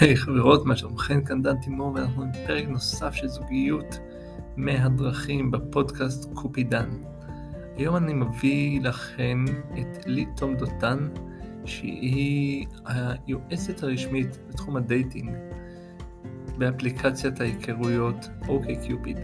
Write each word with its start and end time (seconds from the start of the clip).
היי 0.00 0.14
hey, 0.14 0.16
חברות, 0.16 0.66
מה 0.66 0.76
שלומכם? 0.76 1.24
כאן 1.24 1.42
דן 1.42 1.56
תימור 1.56 1.92
ואנחנו 1.94 2.22
עם 2.22 2.30
פרק 2.46 2.68
נוסף 2.68 3.14
של 3.14 3.28
זוגיות 3.28 3.98
מהדרכים 4.56 5.50
בפודקאסט 5.50 6.34
קופידן. 6.34 6.90
היום 7.76 7.96
אני 7.96 8.14
מביא 8.14 8.80
לכם 8.80 9.44
את 9.78 10.06
לי 10.06 10.26
תום 10.36 10.56
דותן, 10.56 11.08
שהיא 11.64 12.66
היועצת 12.84 13.82
הרשמית 13.82 14.38
בתחום 14.48 14.76
ה 14.76 14.85
dating 14.85 15.36
באפליקציית 16.58 17.40
ההיכרויות 17.40 18.28
OK 18.48 18.76
Cupid. 18.86 19.18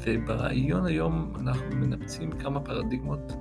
ובריאיון 0.00 0.86
היום 0.86 1.32
אנחנו 1.40 1.76
מנפצים 1.76 2.32
כמה 2.32 2.60
פרדיגמות. 2.60 3.32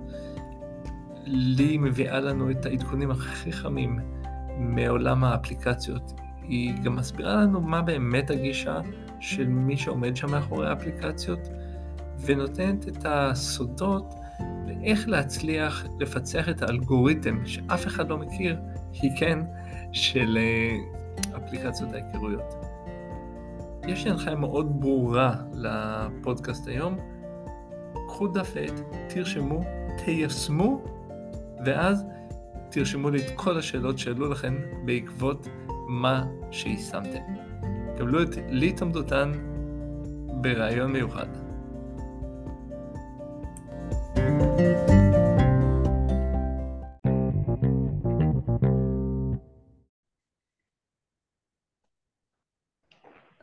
לי 1.25 1.77
מביאה 1.77 2.19
לנו 2.19 2.51
את 2.51 2.65
העדכונים 2.65 3.11
הכי 3.11 3.51
חמים 3.51 3.99
מעולם 4.59 5.23
האפליקציות. 5.23 6.22
היא 6.47 6.73
גם 6.83 6.95
מסבירה 6.95 7.35
לנו 7.35 7.61
מה 7.61 7.81
באמת 7.81 8.29
הגישה 8.29 8.81
של 9.19 9.47
מי 9.47 9.77
שעומד 9.77 10.15
שם 10.15 10.31
מאחורי 10.31 10.69
האפליקציות, 10.69 11.39
ונותנת 12.25 12.87
את 12.87 13.05
הסודות 13.05 14.13
ואיך 14.67 15.09
להצליח 15.09 15.85
לפצח 15.99 16.49
את 16.49 16.61
האלגוריתם 16.61 17.45
שאף 17.45 17.87
אחד 17.87 18.09
לא 18.09 18.17
מכיר, 18.17 18.59
היא 19.01 19.11
כן, 19.19 19.39
של 19.91 20.37
אה, 20.37 20.77
אפליקציות 21.37 21.93
ההיכרויות. 21.93 22.55
יש 23.87 24.05
לי 24.05 24.11
הנחיה 24.11 24.35
מאוד 24.35 24.81
ברורה 24.81 25.35
לפודקאסט 25.53 26.67
היום. 26.67 26.97
קחו 28.07 28.27
דף 28.27 28.51
ועט, 28.55 28.81
תרשמו, 29.09 29.63
תיישמו, 30.05 30.81
ואז 31.65 32.05
תרשמו 32.71 33.09
לי 33.09 33.19
את 33.19 33.31
כל 33.35 33.57
השאלות 33.57 33.99
שעלו 33.99 34.31
לכם 34.31 34.55
בעקבות 34.85 35.47
מה 35.87 36.25
שיישמתם. 36.51 37.23
קבלו 37.97 38.23
את 38.23 38.29
לי 38.49 38.73
תמדותן 38.73 39.31
בריאיון 40.41 40.91
מיוחד. 40.91 41.27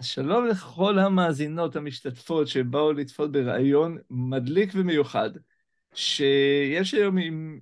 שלום 0.01 0.47
לכל 0.47 0.99
המאזינות 0.99 1.77
המשתתפות 1.77 2.49
שבאו 2.49 2.93
לצפות 2.93 3.33
בריאיון 3.33 3.99
מדליק 4.11 4.73
ומיוחד, 4.75 5.31
שיש 5.95 6.95
היום 6.95 7.19
עם 7.19 7.59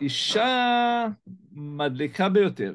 אישה 0.00 1.06
מדליקה 1.52 2.28
ביותר, 2.28 2.74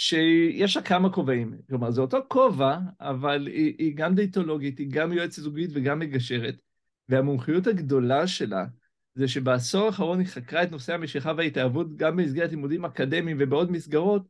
שיש 0.00 0.76
לה 0.76 0.82
כמה 0.82 1.12
כובעים. 1.12 1.58
כלומר, 1.68 1.90
זה 1.90 2.00
אותו 2.00 2.18
כובע, 2.28 2.78
אבל 3.00 3.46
היא, 3.46 3.74
היא 3.78 3.96
גם 3.96 4.14
דייטולוגית, 4.14 4.78
היא 4.78 4.86
גם 4.90 5.12
יועצת 5.12 5.42
זוגית 5.42 5.70
וגם 5.72 5.98
מגשרת, 5.98 6.54
והמומחיות 7.08 7.66
הגדולה 7.66 8.26
שלה 8.26 8.64
זה 9.14 9.28
שבעשור 9.28 9.86
האחרון 9.86 10.18
היא 10.18 10.26
חקרה 10.26 10.62
את 10.62 10.70
נושא 10.70 10.94
המשיכה 10.94 11.32
וההתאהבות 11.36 11.96
גם 11.96 12.16
במסגרת 12.16 12.50
לימודים 12.50 12.84
אקדמיים 12.84 13.36
ובעוד 13.40 13.70
מסגרות, 13.70 14.22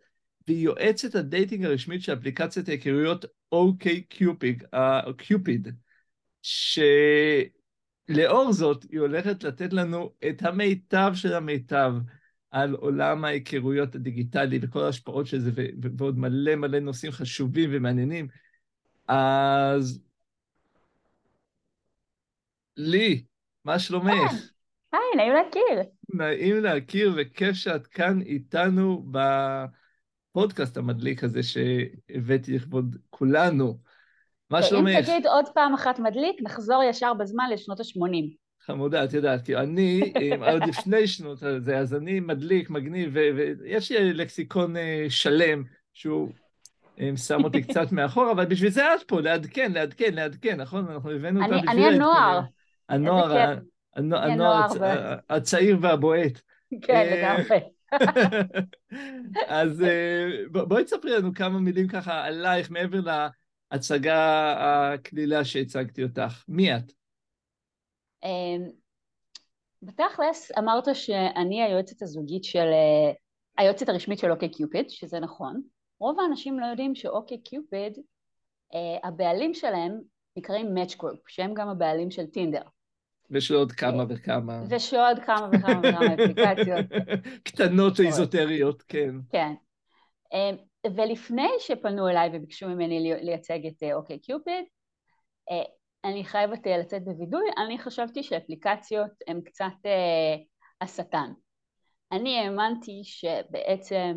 והיא 0.49 0.65
יועצת 0.65 1.15
ה 1.15 1.22
dating 1.22 1.65
הרשמית 1.65 2.03
של 2.03 2.13
אפליקציית 2.13 2.69
ההיכרויות 2.69 3.25
OK 3.55 3.85
Cupid, 4.15 4.65
uh, 4.75 5.09
Cupid, 5.23 5.71
שלאור 6.43 7.43
זאת 8.53 8.87
היא 8.91 9.01
הולכת 9.01 9.45
לתת 9.45 9.73
לנו 9.73 10.13
את 10.29 10.43
המיטב 10.43 11.13
של 11.15 11.35
המיטב. 11.35 11.93
על 12.51 12.75
עולם 12.75 13.25
ההיכרויות 13.25 13.95
הדיגיטלי 13.95 14.59
וכל 14.63 14.85
ההשפעות 14.85 15.27
של 15.27 15.41
זה, 15.41 15.51
ועוד 15.99 16.19
מלא 16.19 16.57
מלא 16.57 16.79
נושאים 16.79 17.13
חשובים 17.13 17.71
ומעניינים. 17.73 18.29
אז 19.09 20.01
לי, 22.77 23.25
מה 23.65 23.79
שלומך? 23.79 24.33
היי, 24.93 25.17
נעים 25.17 25.33
להכיר. 25.33 25.91
נעים 26.15 26.63
להכיר, 26.63 27.13
וכיף 27.17 27.55
שאת 27.55 27.87
כאן 27.87 28.21
איתנו 28.21 29.07
בפודקאסט 30.31 30.77
המדליק 30.77 31.25
הזה 31.25 31.41
שהבאתי 31.43 32.55
לכבוד 32.55 32.97
כולנו. 33.11 33.79
מה 34.51 34.63
שלומך? 34.63 34.97
אם 34.97 35.03
תגיד 35.03 35.27
עוד 35.27 35.45
פעם 35.55 35.75
אחת 35.75 35.99
מדליק, 35.99 36.43
נחזור 36.43 36.83
ישר 36.83 37.15
בזמן 37.15 37.45
לשנות 37.53 37.81
ה-80. 37.81 38.37
חמודה, 38.67 39.05
את 39.05 39.13
יודעת, 39.13 39.45
כי 39.45 39.57
אני, 39.57 40.13
עוד 40.39 40.63
לפני 40.71 41.07
שנות 41.07 41.43
הזה, 41.43 41.79
אז 41.79 41.95
אני 41.95 42.21
מדליק, 42.21 42.71
מגניב, 42.71 43.11
ויש 43.15 43.93
לי 43.93 44.13
לקסיקון 44.13 44.77
אה, 44.77 45.07
שלם 45.09 45.63
שהוא 45.93 46.33
אה, 47.01 47.11
שם 47.17 47.45
אותי 47.45 47.63
קצת 47.63 47.93
מאחור, 47.97 48.33
אבל 48.33 48.45
בשביל 48.45 48.71
זה 48.71 48.95
את 48.95 49.03
פה, 49.03 49.21
לעדכן, 49.21 49.73
לעדכן, 49.73 50.15
לעדכן, 50.15 50.61
נכון? 50.61 50.89
אנחנו 50.89 51.11
הבאנו 51.11 51.43
אותה 51.45 51.57
בשביל... 51.57 51.71
אני 51.71 51.87
הנוער. 51.87 52.41
הנוער, 52.89 53.59
הנוער 53.95 54.67
הצעיר 55.31 55.79
והבועט. 55.81 56.41
כן, 56.83 56.95
אה, 56.95 57.17
לגמרי. 57.17 57.59
אז 59.49 59.85
בואי 60.51 60.85
תספרי 60.85 61.17
לנו 61.17 61.35
כמה 61.35 61.59
מילים 61.59 61.89
ככה 61.89 62.25
עלייך, 62.25 62.71
מעבר 62.71 63.01
להצגה 63.73 64.55
הקלילה 64.59 65.45
שהצגתי 65.45 66.03
אותך. 66.03 66.45
מי 66.49 66.77
את? 66.77 67.00
אמ, 68.25 68.69
בתכלס 69.83 70.51
אמרת 70.59 70.95
שאני 70.95 71.63
היועצת 71.63 72.03
הזוגית 72.03 72.45
של, 72.45 72.59
אה, 72.59 73.13
היועצת 73.59 73.89
הרשמית 73.89 74.19
של 74.19 74.31
אוקיי 74.31 74.49
קיופיד, 74.49 74.91
שזה 74.91 75.21
נכון. 75.21 75.63
רוב 76.01 76.21
האנשים 76.21 76.61
לא 76.61 76.67
יודעים 76.67 76.95
שאוקיי 76.95 77.39
קיופיד, 77.43 77.99
אה, 78.75 79.09
הבעלים 79.09 79.55
שלהם 79.55 80.01
נקראים 80.37 80.75
Match 80.77 80.95
Group, 80.95 81.19
שהם 81.29 81.55
גם 81.55 81.69
הבעלים 81.69 82.11
של 82.11 82.27
טינדר. 82.27 82.63
ושל 83.31 83.55
עוד 83.55 83.73
כמה 83.73 84.05
וכמה. 84.09 84.63
ושל 84.71 84.97
עוד 84.97 85.19
כמה 85.19 85.49
וכמה 85.53 85.79
וכמה 85.79 86.07
אפליקציות. 86.15 86.87
קטנות 87.45 88.01
ואיזוטריות, 88.01 88.83
כן. 88.83 89.15
כן. 89.31 89.53
אמ, 90.33 90.57
ולפני 90.97 91.49
שפנו 91.59 92.09
אליי 92.09 92.31
וביקשו 92.33 92.69
ממני 92.69 93.15
לייצג 93.23 93.67
את 93.67 93.83
אה, 93.83 93.95
אוקיי 93.95 94.19
קיופיד, 94.19 94.65
אני 96.05 96.25
חייבת 96.25 96.67
אה, 96.67 96.79
לצאת 96.79 97.05
בווידוי, 97.05 97.45
אני 97.65 97.79
חשבתי 97.79 98.23
שאפליקציות 98.23 99.11
הן 99.27 99.41
קצת 99.41 99.87
אה, 99.87 100.37
השטן. 100.81 101.33
אני 102.13 102.39
האמנתי 102.39 103.01
שבעצם 103.05 104.17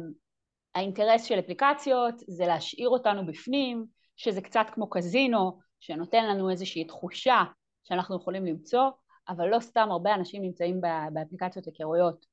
האינטרס 0.75 1.23
של 1.23 1.39
אפליקציות 1.39 2.15
זה 2.27 2.45
להשאיר 2.45 2.89
אותנו 2.89 3.25
בפנים, 3.25 3.85
שזה 4.15 4.41
קצת 4.41 4.65
כמו 4.73 4.89
קזינו, 4.89 5.59
שנותן 5.79 6.25
לנו 6.25 6.49
איזושהי 6.49 6.85
תחושה 6.85 7.43
שאנחנו 7.83 8.17
יכולים 8.17 8.45
למצוא, 8.45 8.89
אבל 9.29 9.47
לא 9.47 9.59
סתם 9.59 9.87
הרבה 9.91 10.15
אנשים 10.15 10.41
נמצאים 10.41 10.81
באפליקציות 11.13 11.65
היכרויות. 11.65 12.25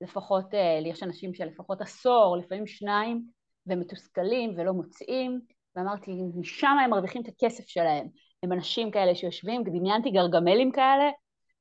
לפחות, 0.00 0.54
אה, 0.54 0.80
יש 0.84 1.02
אנשים 1.02 1.34
שלפחות 1.34 1.80
עשור, 1.80 2.36
לפעמים 2.36 2.66
שניים, 2.66 3.22
ומתוסכלים 3.66 4.54
ולא 4.56 4.72
מוצאים, 4.72 5.40
ואמרתי, 5.76 6.12
משם 6.34 6.76
הם 6.84 6.90
מרוויחים 6.90 7.22
את 7.22 7.28
הכסף 7.28 7.66
שלהם. 7.66 8.06
הם 8.44 8.52
אנשים 8.52 8.90
כאלה 8.90 9.14
שיושבים, 9.14 9.62
דמיינתי 9.64 10.10
גרגמלים 10.10 10.72
כאלה, 10.72 11.10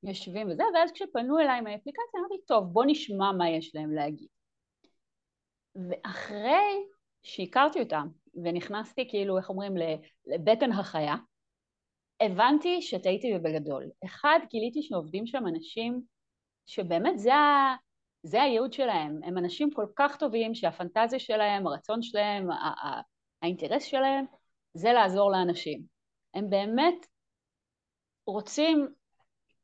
יושבים 0.04 0.48
וזה, 0.50 0.64
ואז 0.76 0.92
כשפנו 0.92 1.40
אליי 1.40 1.62
מהאפליקציה 1.62 2.20
אמרתי, 2.20 2.46
טוב, 2.48 2.64
בוא 2.74 2.84
נשמע 2.88 3.32
מה 3.32 3.50
יש 3.50 3.76
להם 3.76 3.94
להגיד. 3.94 4.28
ואחרי 5.76 6.86
שהכרתי 7.24 7.80
אותם, 7.80 8.08
ונכנסתי 8.44 9.10
כאילו, 9.10 9.38
איך 9.38 9.50
אומרים, 9.50 9.74
לבטן 10.26 10.72
החיה, 10.72 11.16
הבנתי 12.22 12.82
שטעיתי 12.82 13.34
בגדול. 13.44 13.90
אחד, 14.06 14.40
גיליתי 14.50 14.82
שעובדים 14.82 15.28
שם 15.28 15.48
אנשים 15.48 16.02
שבאמת 16.66 17.20
זה, 17.20 17.36
ה... 17.36 17.76
זה 18.24 18.42
הייעוד 18.42 18.74
שלהם. 18.74 19.20
הם 19.24 19.38
אנשים 19.38 19.72
כל 19.72 19.86
כך 19.96 20.16
טובים 20.16 20.56
שהפנטזיה 20.56 21.20
שלהם, 21.20 21.68
הרצון 21.68 22.02
שלהם, 22.02 22.48
האינטרס 23.42 23.84
שלהם, 23.84 24.26
זה 24.74 24.94
לעזור 24.94 25.32
לאנשים. 25.32 25.93
הם 26.34 26.50
באמת 26.50 27.06
רוצים 28.26 28.88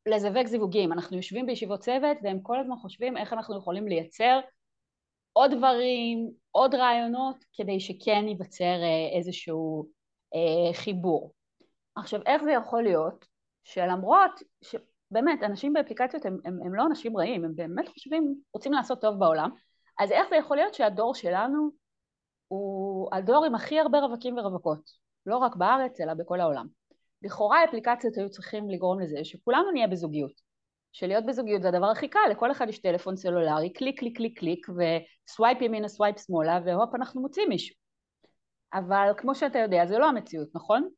לזווג 0.06 0.46
זיווגים. 0.46 0.94
אנחנו 0.94 1.18
יושבים 1.18 1.46
בישיבות 1.46 1.80
צוות 1.80 2.18
והם 2.24 2.40
כל 2.42 2.60
הזמן 2.60 2.76
חושבים 2.76 3.18
איך 3.18 3.34
אנחנו 3.34 3.58
יכולים 3.58 3.88
לייצר 3.88 4.40
עוד 5.34 5.52
דברים, 5.52 6.32
עוד 6.52 6.76
רעיונות, 6.76 7.46
כדי 7.54 7.80
שכן 7.80 8.28
ייווצר 8.28 8.64
אה, 8.64 9.18
איזשהו 9.18 9.90
אה, 10.36 10.74
חיבור. 10.74 11.34
עכשיו, 11.96 12.22
איך 12.26 12.44
זה 12.44 12.52
יכול 12.52 12.84
להיות 12.84 13.26
שלמרות 13.64 14.32
שבאמת 14.62 15.44
אנשים 15.44 15.74
באפליקציות 15.74 16.26
הם, 16.26 16.38
הם, 16.46 16.60
הם 16.66 16.76
לא 16.76 16.86
אנשים 16.86 17.18
רעים, 17.18 17.46
הם 17.46 17.56
באמת 17.56 17.88
חושבים, 17.88 18.36
רוצים 18.54 18.74
לעשות 18.74 19.02
טוב 19.02 19.20
בעולם, 19.20 19.50
אז 20.00 20.12
איך 20.12 20.30
זה 20.30 20.36
יכול 20.36 20.58
להיות 20.58 20.74
שהדור 20.74 21.16
שלנו 21.16 21.70
הוא 22.48 23.10
הדור 23.16 23.46
עם 23.46 23.56
הכי 23.56 23.80
הרבה 23.80 24.00
רווקים 24.00 24.38
ורווקות? 24.38 25.09
לא 25.26 25.38
רק 25.38 25.56
בארץ, 25.56 26.02
אלא 26.02 26.14
בכל 26.14 26.42
העולם. 26.42 26.68
לכאורה 27.22 27.62
האפליקציות 27.62 28.18
היו 28.18 28.30
צריכים 28.30 28.70
לגרום 28.70 29.00
לזה 29.00 29.18
שכולנו 29.24 29.72
נהיה 29.72 29.88
בזוגיות. 29.88 30.50
שלהיות 30.92 31.26
בזוגיות 31.26 31.62
זה 31.62 31.68
הדבר 31.68 31.86
הכי 31.86 32.08
קל, 32.08 32.20
לכל 32.32 32.52
אחד 32.52 32.70
יש 32.70 32.80
טלפון 32.80 33.16
סלולרי, 33.16 33.74
קליק, 33.74 34.00
קליק, 34.00 34.18
קליק, 34.18 34.40
קליק, 34.40 34.68
ו 34.70 34.85
swipe 34.85 35.62
ימינה, 35.62 35.88
swipe 35.88 36.20
שמאלה, 36.20 36.60
והופ, 36.66 36.96
אנחנו 36.96 37.22
מוצאים 37.22 37.50
מישהו. 37.50 37.76
אבל 38.74 39.12
כמו 39.18 39.36
שאתה 39.36 39.60
יודע, 39.60 39.86
זה 39.86 39.98
לא 39.98 40.10
המציאות, 40.10 40.48
נכון? 40.56 40.90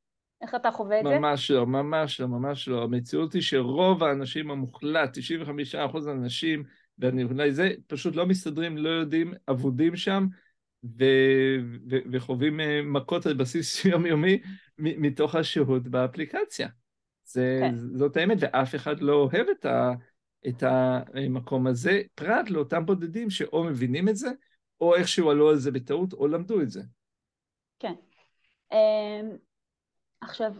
איך 0.41 0.55
אתה 0.55 0.71
חווה 0.71 0.99
את 0.99 1.05
זה? 1.05 1.19
ממש 1.19 1.51
לא, 1.51 1.65
ממש 1.67 2.21
לא, 2.21 2.27
ממש 2.27 2.67
לא. 2.67 2.83
המציאות 2.83 3.33
היא 3.33 3.41
שרוב 3.41 4.03
האנשים 4.03 4.51
המוחלט, 4.51 5.17
95% 5.17 6.07
האנשים, 6.07 6.63
ואני 6.99 7.23
אולי 7.23 7.51
זה, 7.51 7.69
פשוט 7.87 8.15
לא 8.15 8.25
מסתדרים, 8.25 8.77
לא 8.77 8.89
יודעים, 8.89 9.33
אבודים 9.49 9.95
שם, 9.95 10.27
ו- 10.83 11.57
ו- 11.89 12.11
וחווים 12.11 12.59
אה, 12.59 12.81
מכות 12.81 13.25
על 13.25 13.33
בסיס 13.33 13.85
יומיומי 13.85 14.41
מתוך 14.77 15.35
השהות 15.35 15.87
באפליקציה. 15.87 16.67
זה, 17.25 17.57
כן. 17.61 17.75
זאת 17.75 18.17
האמת, 18.17 18.37
ואף 18.39 18.75
אחד 18.75 19.01
לא 19.01 19.13
אוהב 19.13 19.47
את, 19.51 19.65
ה, 19.65 19.91
את 20.47 20.63
המקום 20.63 21.67
הזה, 21.67 22.01
פרט 22.15 22.49
לאותם 22.49 22.85
בודדים 22.85 23.29
שאו 23.29 23.63
מבינים 23.63 24.09
את 24.09 24.15
זה, 24.15 24.29
או 24.81 24.95
איכשהו 24.95 25.29
עלו 25.29 25.49
על 25.49 25.57
זה 25.57 25.71
בטעות, 25.71 26.13
או 26.13 26.27
למדו 26.27 26.61
את 26.61 26.69
זה. 26.69 26.81
כן. 27.79 27.93
אמ, 28.71 29.37
עכשיו, 30.21 30.53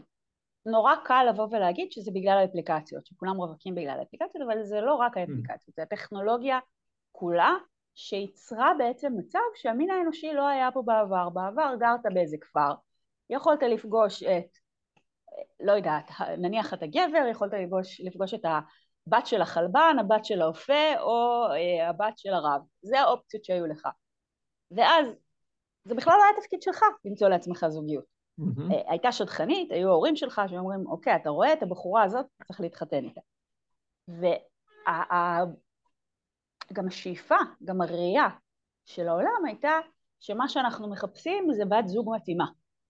נורא 0.65 0.93
קל 1.05 1.25
לבוא 1.29 1.47
ולהגיד 1.51 1.91
שזה 1.91 2.11
בגלל 2.11 2.37
האפליקציות, 2.37 3.05
שכולם 3.05 3.37
רווקים 3.37 3.75
בגלל 3.75 3.99
האפליקציות, 3.99 4.43
אבל 4.47 4.63
זה 4.63 4.81
לא 4.81 4.95
רק 4.95 5.17
האפליקציות, 5.17 5.75
זה 5.75 5.83
הטכנולוגיה 5.83 6.59
כולה 7.11 7.53
שייצרה 8.01 8.71
בעצם 8.77 9.13
מצב 9.17 9.39
שהמין 9.55 9.89
האנושי 9.89 10.33
לא 10.33 10.47
היה 10.47 10.71
פה 10.71 10.81
בעבר. 10.81 11.29
בעבר 11.29 11.75
גרת 11.79 12.13
באיזה 12.13 12.37
כפר, 12.41 12.73
יכולת 13.29 13.63
לפגוש 13.63 14.23
את, 14.23 14.57
לא 15.59 15.71
יודעת, 15.71 16.11
נניח 16.37 16.73
אתה 16.73 16.87
גבר, 16.87 17.27
יכולת 17.31 17.53
לפגוש, 17.53 18.01
לפגוש 18.01 18.33
את 18.33 18.45
הבת 18.45 19.27
של 19.27 19.41
החלבן, 19.41 19.95
הבת 19.99 20.25
של 20.25 20.41
האופה 20.41 20.99
או 20.99 21.45
אה, 21.51 21.89
הבת 21.89 22.17
של 22.17 22.33
הרב. 22.33 22.61
זה 22.81 22.99
האופציות 22.99 23.45
שהיו 23.45 23.67
לך. 23.67 23.87
ואז 24.71 25.07
זה 25.83 25.95
בכלל 25.95 26.13
לא 26.17 26.23
היה 26.23 26.41
תפקיד 26.41 26.61
שלך 26.61 26.81
למצוא 27.05 27.29
לעצמך 27.29 27.65
זוגיות. 27.69 28.05
Mm-hmm. 28.39 28.73
הייתה 28.87 29.11
שדכנית, 29.11 29.71
היו 29.71 29.89
ההורים 29.89 30.15
שלך 30.15 30.41
שאומרים, 30.47 30.87
אוקיי, 30.87 31.15
אתה 31.15 31.29
רואה 31.29 31.53
את 31.53 31.63
הבחורה 31.63 32.03
הזאת, 32.03 32.25
צריך 32.47 32.61
להתחתן 32.61 33.03
איתה. 33.03 33.21
וגם 36.71 36.87
השאיפה, 36.87 37.35
גם 37.63 37.81
הראייה 37.81 38.27
של 38.85 39.07
העולם 39.07 39.45
הייתה 39.45 39.71
שמה 40.19 40.49
שאנחנו 40.49 40.89
מחפשים 40.89 41.53
זה 41.53 41.65
בת 41.65 41.87
זוג 41.87 42.09
מתאימה. 42.15 42.45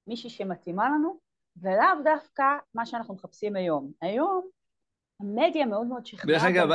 מישהי 0.07 0.29
שמתאימה 0.29 0.89
לנו, 0.89 1.19
ולאו 1.61 2.03
דווקא 2.03 2.43
מה 2.73 2.85
שאנחנו 2.85 3.13
מחפשים 3.13 3.55
היום. 3.55 3.91
היום 4.01 4.41
המדיה 5.19 5.65
מאוד 5.65 5.87
מאוד 5.87 6.05
שכנעה. 6.05 6.37
דרך 6.37 6.43
אגב, 6.43 6.69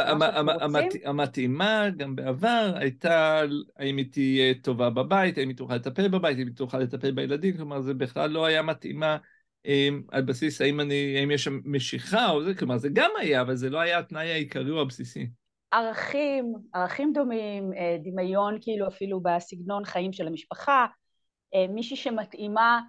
המתאימה 1.05 1.85
גם 1.97 2.17
בעבר 2.17 2.73
הייתה 2.77 3.41
האם 3.77 3.97
היא 3.97 4.13
תהיה 4.13 4.55
טובה 4.63 4.91
בבית, 4.91 5.39
האם 5.39 5.49
היא 5.49 5.57
תוכל 5.57 5.75
לטפל 5.75 6.09
בבית, 6.09 6.39
האם 6.39 6.47
היא 6.47 6.57
תוכל 6.57 6.79
לטפל 6.79 7.11
בילדים, 7.11 7.57
כלומר 7.57 7.81
זה 7.81 7.95
בכלל 7.95 8.31
לא 8.31 8.45
היה 8.45 8.63
מתאימה 8.63 9.17
אמ, 9.67 10.03
על 10.11 10.23
בסיס 10.23 10.61
האם, 10.61 10.81
אני, 10.81 11.19
האם 11.19 11.31
יש 11.31 11.45
שם 11.45 11.61
משיכה 11.65 12.31
או 12.31 12.45
זה, 12.45 12.55
כלומר 12.55 12.79
זה 12.79 12.89
גם 12.93 13.11
היה, 13.19 13.41
אבל 13.41 13.57
זה 13.57 13.71
לא 13.71 13.81
היה 13.81 13.99
התנאי 13.99 14.33
העיקרי 14.33 14.71
או 14.71 14.81
הבסיסי. 14.81 15.27
ערכים, 15.77 16.53
ערכים 16.73 17.13
דומים, 17.13 17.73
אה, 17.73 17.97
דמיון 18.03 18.59
כאילו 18.61 18.89
אפילו 18.89 19.21
בסגנון 19.21 19.85
חיים 19.85 20.13
של 20.13 20.27
המשפחה, 20.27 20.87
אה, 21.55 21.67
מישהי 21.69 21.97
שמתאימה 21.97 22.81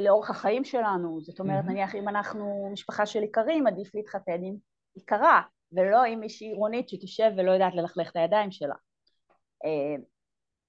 לאורך 0.00 0.30
החיים 0.30 0.64
שלנו, 0.64 1.20
זאת 1.20 1.40
אומרת 1.40 1.64
נניח 1.64 1.94
אם 1.94 2.08
אנחנו 2.08 2.70
משפחה 2.72 3.06
של 3.06 3.22
איכרים 3.22 3.66
עדיף 3.66 3.94
להתחתן 3.94 4.44
עם 4.44 4.54
יקרה, 4.96 5.42
ולא 5.72 6.04
עם 6.04 6.20
מישהי 6.20 6.46
עירונית 6.46 6.88
שתשב 6.88 7.30
ולא 7.36 7.50
יודעת 7.50 7.74
ללכלך 7.74 8.10
את 8.10 8.16
הידיים 8.16 8.50
שלה. 8.50 8.74
Uh, 9.64 10.02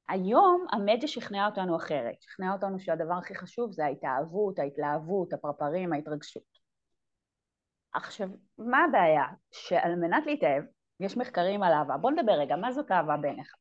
היום 0.10 0.66
המדיה 0.72 1.08
שכנעה 1.08 1.46
אותנו 1.46 1.76
אחרת, 1.76 2.22
שכנעה 2.22 2.54
אותנו 2.54 2.80
שהדבר 2.80 3.14
הכי 3.14 3.36
חשוב 3.36 3.72
זה 3.72 3.86
ההתאהבות, 3.86 4.60
ההתלהבות, 4.60 5.34
הפרפרים, 5.34 5.94
ההתרגשות. 5.94 6.44
עכשיו, 7.94 8.30
מה 8.58 8.84
הבעיה? 8.84 9.24
שעל 9.52 9.96
מנת 9.96 10.26
להתאהב, 10.26 10.64
יש 11.04 11.18
מחקרים 11.18 11.64
על 11.64 11.74
אהבה. 11.74 11.98
בוא 11.98 12.12
נדבר 12.12 12.32
רגע, 12.32 12.56
מה 12.56 12.72
זאת 12.72 12.92
אהבה 12.92 13.18
בעיניך? 13.18 13.54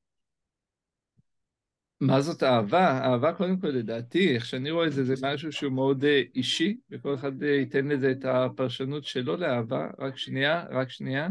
מה 2.00 2.20
זאת 2.20 2.42
אהבה? 2.42 3.00
אהבה 3.04 3.32
קודם 3.34 3.60
כל 3.60 3.68
לדעתי, 3.68 4.34
איך 4.34 4.46
שאני 4.46 4.70
רואה 4.70 4.86
את 4.86 4.92
זה, 4.92 5.04
זה 5.04 5.14
משהו 5.22 5.52
שהוא 5.52 5.72
מאוד 5.72 6.04
אה, 6.04 6.22
אישי, 6.34 6.80
וכל 6.90 7.14
אחד 7.14 7.42
אה, 7.42 7.48
ייתן 7.48 7.88
לזה 7.88 8.10
את 8.10 8.24
הפרשנות 8.24 9.04
שלו 9.04 9.36
לאהבה. 9.36 9.90
רק 9.98 10.16
שנייה, 10.16 10.64
רק 10.70 10.90
שנייה. 10.90 11.28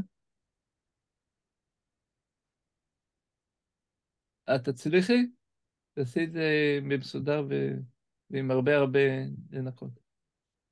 את 4.56 4.70
תצליחי? 4.70 5.26
תעשי 5.94 6.24
את 6.24 6.32
זה 6.32 6.80
במסודר 6.90 7.44
ועם 8.30 8.52
הרבה 8.52 8.78
הרבה 8.78 9.00
לנקות. 9.52 9.92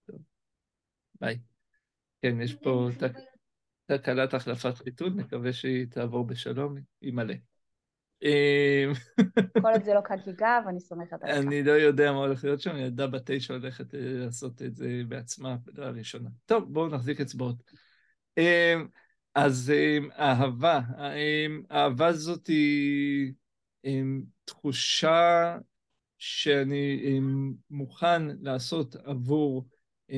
טוב, 0.05 0.21
ביי. 1.21 1.39
כן, 2.21 2.41
יש 2.41 2.55
פה 2.55 2.89
תקלת 3.97 4.33
החלפת 4.33 4.77
חיתות, 4.77 5.15
נקווה 5.15 5.53
שהיא 5.53 5.85
תעבור 5.85 6.25
בשלום, 6.25 6.75
היא 7.01 7.13
מלא. 7.13 7.33
אמ, 8.23 8.93
כל 9.61 9.71
עוד 9.71 9.83
זה 9.83 9.93
לא 9.93 10.01
חגיגה, 10.07 10.59
ואני 10.65 10.79
סומכת 10.79 11.23
עליך. 11.23 11.37
אני 11.37 11.63
לא 11.63 11.71
יודע 11.71 12.11
מה 12.11 12.17
הולך 12.17 12.43
להיות 12.43 12.61
שם, 12.61 12.77
ילדה 12.77 13.07
בת 13.07 13.21
תשע 13.25 13.53
הולכת 13.53 13.95
אה, 13.95 13.99
לעשות 14.01 14.61
את 14.61 14.75
זה 14.75 15.01
בעצמה, 15.07 15.57
בדעה 15.65 15.89
ראשונה. 15.89 16.29
טוב, 16.45 16.73
בואו 16.73 16.87
נחזיק 16.87 17.21
אצבעות. 17.21 17.63
אמ, 18.37 18.87
אז 19.35 19.73
אמ, 19.75 20.09
אהבה, 20.11 20.79
אהבה 21.71 22.13
זאת 22.13 22.47
היא 22.47 23.33
תחושה 24.45 25.57
שאני 26.17 27.19
מוכן 27.69 28.21
לעשות 28.41 28.95
עבור 28.95 29.67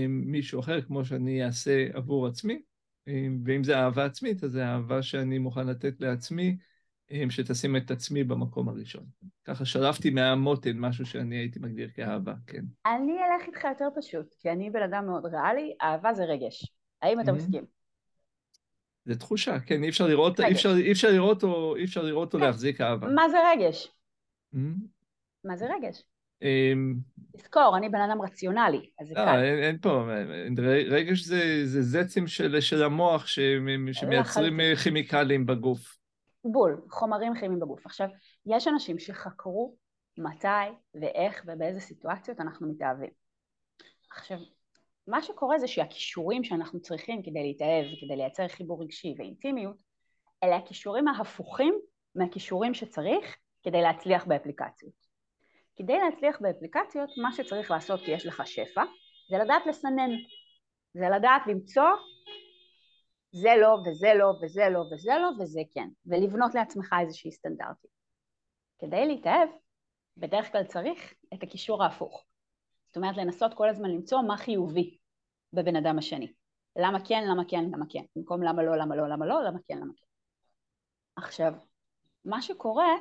מישהו 0.08 0.60
אחר, 0.60 0.82
כמו 0.82 1.06
שאני 1.06 1.46
אעשה 1.46 1.88
עבור 1.94 2.28
עצמי, 2.28 2.62
ואם 3.46 3.64
זה 3.64 3.78
אהבה 3.78 4.06
עצמית, 4.06 4.44
אז 4.44 4.52
זה 4.52 4.66
אהבה 4.66 5.02
שאני 5.02 5.38
מוכן 5.38 5.68
לתת 5.68 6.02
לעצמי. 6.02 6.58
שתשים 7.30 7.76
את 7.76 7.92
עצמי 7.92 8.24
במקום 8.24 8.70
הראשון. 8.70 9.06
ככה 9.46 9.66
שלפתי 9.66 10.10
מהמותן 10.10 10.78
משהו 10.78 11.06
שאני 11.06 11.36
הייתי 11.36 11.60
מגדיר 11.60 11.90
כאהבה, 11.96 12.34
כן. 12.48 12.66
אני 12.86 13.12
אלך 13.12 13.48
איתך 13.48 13.64
יותר 13.64 13.88
פשוט, 13.96 14.36
כי 14.40 14.52
אני 14.52 14.70
בן 14.70 14.84
אדם 14.84 15.06
מאוד 15.06 15.26
ריאלי, 15.26 15.74
אהבה 15.82 16.14
זה 16.14 16.24
רגש. 16.24 16.74
האם 17.02 17.20
אתה 17.20 17.32
מסכים? 17.32 17.66
זה 19.06 19.20
תחושה, 19.20 19.60
כן, 19.60 19.84
אי 19.84 19.90
אפשר 19.90 20.08
לראות, 20.08 20.40
אי 20.40 20.52
אפשר, 20.52 20.76
אי 20.78 20.92
אפשר 20.92 21.12
לראות 21.12 21.44
או 21.44 21.76
אי 21.76 21.84
אפשר 21.84 22.02
לראות 22.02 22.34
או 22.34 22.40
כן. 22.40 22.46
להחזיק 22.46 22.82
אהבה. 22.82 23.08
מה 23.08 23.30
זה 23.30 23.38
רגש? 23.52 23.92
מה 25.44 25.58
זה 25.58 25.66
רגש? 25.76 26.04
אמ, 26.42 26.96
תזכור, 27.38 27.78
אני 27.78 27.90
בן 27.90 28.02
אדם 28.02 28.22
רציונלי, 28.22 28.90
אז 29.00 29.08
זה 29.08 29.14
לא, 29.14 29.26
קל. 29.26 29.44
אין 29.64 29.78
פה, 29.78 30.04
רגש 30.90 31.20
זה 31.20 31.82
זצים 31.82 32.28
של 32.60 32.84
המוח 32.84 33.28
שמייצרים 33.28 34.60
כימיקלים 34.84 35.46
בגוף. 35.46 35.98
בול, 36.46 36.82
חומרים 36.90 37.34
כימיים 37.36 37.60
בגוף. 37.60 37.86
עכשיו, 37.86 38.08
יש 38.46 38.68
אנשים 38.68 39.00
שחקרו 39.00 39.76
מתי 40.18 40.74
ואיך 40.96 41.44
ובאיזה 41.48 41.80
סיטואציות 41.80 42.40
אנחנו 42.40 42.70
מתאהבים. 42.70 43.10
עכשיו, 44.12 44.38
מה 45.08 45.22
שקורה 45.22 45.60
זה 45.60 45.68
שהכישורים 45.68 46.44
שאנחנו 46.44 46.82
צריכים 46.82 47.24
כדי 47.24 47.44
להתאהב 47.44 47.86
וכדי 47.86 48.16
לייצר 48.16 48.48
חיבור 48.48 48.84
רגשי 48.84 49.16
ואינטימיות, 49.18 49.84
אלה 50.44 50.56
הכישורים 50.56 51.08
ההפוכים 51.08 51.80
מהכישורים 52.16 52.74
שצריך 52.74 53.36
כדי 53.64 53.82
להצליח 53.82 54.26
באפליקציות. 54.26 55.01
כדי 55.82 55.98
להצליח 55.98 56.42
באפליקציות, 56.42 57.10
מה 57.18 57.32
שצריך 57.32 57.72
לעשות 57.72 58.00
כי 58.00 58.12
יש 58.12 58.26
לך 58.26 58.48
שפע, 58.48 58.84
זה 59.30 59.38
לדעת 59.38 59.66
לסנן. 59.66 60.12
זה 60.94 61.10
לדעת 61.18 61.42
למצוא 61.48 61.90
זה 63.32 63.50
לא 63.62 63.78
וזה 63.86 64.14
לא 64.14 64.34
וזה 64.42 64.70
לא 64.70 64.80
וזה 64.80 65.12
לא 65.22 65.30
וזה 65.40 65.62
כן, 65.74 65.90
ולבנות 66.06 66.56
לעצמך 66.56 66.96
איזושהי 67.02 67.32
סטנדרטית. 67.32 67.92
כדי 68.80 69.08
להתאהב, 69.08 69.50
בדרך 70.18 70.52
כלל 70.52 70.64
צריך 70.64 71.14
את 71.34 71.44
הקישור 71.44 71.84
ההפוך. 71.84 72.26
זאת 72.88 72.98
אומרת 72.98 73.18
לנסות 73.18 73.54
כל 73.54 73.70
הזמן 73.70 73.90
למצוא 73.90 74.22
מה 74.22 74.38
חיובי 74.38 74.98
בבן 75.54 75.76
אדם 75.76 75.98
השני. 75.98 76.34
למה 76.76 77.06
כן, 77.08 77.24
למה 77.32 77.44
כן, 77.48 77.64
למה 77.64 77.86
כן. 77.90 78.04
במקום 78.16 78.44
למה 78.44 78.64
לא, 78.64 78.78
למה 78.78 78.96
לא, 78.96 79.10
למה 79.10 79.26
לא, 79.26 79.44
למה 79.44 79.60
כן, 79.68 79.78
למה 79.78 79.94
כן. 79.98 80.06
עכשיו, 81.16 81.54
מה 82.26 82.42
שקורה, 82.42 82.96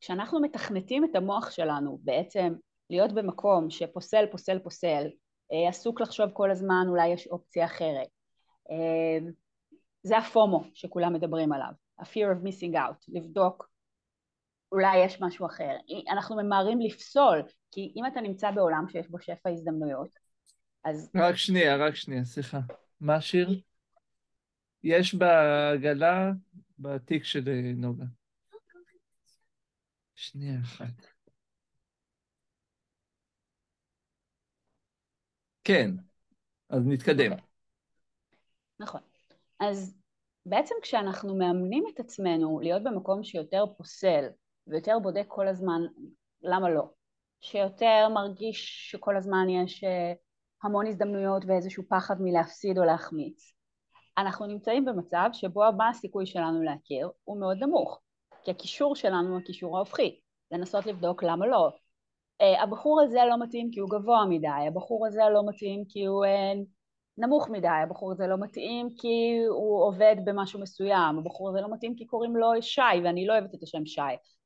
כשאנחנו 0.00 0.40
מתכנתים 0.40 1.04
את 1.04 1.16
המוח 1.16 1.50
שלנו 1.50 1.98
בעצם 2.02 2.54
להיות 2.90 3.12
במקום 3.12 3.70
שפוסל, 3.70 4.24
פוסל, 4.30 4.58
פוסל, 4.58 5.06
אה, 5.52 5.68
עסוק 5.68 6.00
לחשוב 6.00 6.30
כל 6.32 6.50
הזמן 6.50 6.84
אולי 6.88 7.08
יש 7.08 7.26
אופציה 7.26 7.64
אחרת, 7.64 8.08
אה, 8.70 9.30
זה 10.02 10.18
הפומו 10.18 10.64
שכולם 10.74 11.12
מדברים 11.12 11.52
עליו, 11.52 11.72
ה-fear 11.98 12.34
of 12.34 12.46
missing 12.46 12.74
out, 12.74 13.04
לבדוק 13.08 13.70
אולי 14.72 15.04
יש 15.04 15.20
משהו 15.20 15.46
אחר. 15.46 15.76
אנחנו 16.10 16.36
ממהרים 16.36 16.80
לפסול, 16.80 17.42
כי 17.70 17.92
אם 17.96 18.06
אתה 18.06 18.20
נמצא 18.20 18.50
בעולם 18.50 18.84
שיש 18.88 19.08
בו 19.08 19.20
שפע 19.20 19.50
הזדמנויות, 19.50 20.08
אז... 20.84 21.10
רק 21.16 21.34
שנייה, 21.34 21.76
רק 21.76 21.94
שנייה, 21.94 22.24
סליחה. 22.24 22.60
מה 23.00 23.14
השיר? 23.14 23.60
יש 24.84 25.14
בעגלה 25.14 26.32
בתיק 26.78 27.24
של 27.24 27.44
נוגה. 27.76 28.04
שנייה 30.20 30.60
אחת. 30.62 31.06
כן, 35.64 35.90
אז 36.68 36.86
נתקדם. 36.86 37.32
Okay. 37.32 37.40
נכון. 38.80 39.00
אז 39.60 39.98
בעצם 40.46 40.74
כשאנחנו 40.82 41.38
מאמנים 41.38 41.84
את 41.94 42.00
עצמנו 42.00 42.60
להיות 42.60 42.82
במקום 42.82 43.24
שיותר 43.24 43.64
פוסל 43.76 44.24
ויותר 44.66 44.98
בודק 45.02 45.24
כל 45.28 45.48
הזמן 45.48 45.80
למה 46.42 46.70
לא, 46.70 46.90
שיותר 47.40 48.08
מרגיש 48.14 48.90
שכל 48.90 49.16
הזמן 49.16 49.48
יש 49.48 49.84
אה, 49.84 50.12
המון 50.62 50.86
הזדמנויות 50.86 51.42
ואיזשהו 51.46 51.82
פחד 51.88 52.14
מלהפסיד 52.20 52.78
או 52.78 52.84
להחמיץ, 52.84 53.52
אנחנו 54.18 54.46
נמצאים 54.46 54.84
במצב 54.84 55.28
שבו 55.32 55.62
מה 55.76 55.88
הסיכוי 55.88 56.26
שלנו 56.26 56.62
להכיר 56.62 57.10
הוא 57.24 57.40
מאוד 57.40 57.56
נמוך, 57.60 58.00
כי 58.50 58.54
הקישור 58.54 58.96
שלנו 58.96 59.30
הוא 59.30 59.38
הקישור 59.38 59.76
ההופכי, 59.76 60.20
לנסות 60.50 60.86
לבדוק 60.86 61.22
למה 61.22 61.46
לא. 61.46 61.70
אה, 62.40 62.62
הבחור 62.62 63.00
הזה 63.00 63.18
לא 63.30 63.42
מתאים 63.42 63.70
כי 63.72 63.80
הוא 63.80 63.90
גבוה 63.90 64.24
מדי, 64.28 64.66
הבחור 64.68 65.06
הזה 65.06 65.22
לא 65.34 65.42
מתאים 65.48 65.84
כי 65.88 66.04
הוא 66.04 66.24
אה, 66.24 66.52
נמוך 67.18 67.48
מדי, 67.48 67.68
הבחור 67.68 68.12
הזה 68.12 68.26
לא 68.26 68.36
מתאים 68.38 68.88
כי 68.98 69.38
הוא 69.48 69.84
עובד 69.84 70.16
במשהו 70.24 70.60
מסוים, 70.60 71.18
הבחור 71.18 71.50
הזה 71.50 71.60
לא 71.60 71.68
מתאים 71.72 71.96
כי 71.96 72.06
קוראים 72.06 72.36
לו 72.36 72.48
שי 72.60 72.80
ואני 73.04 73.26
לא 73.26 73.32
אוהבת 73.32 73.54
את 73.54 73.62
השם 73.62 73.86
שי, 73.86 74.00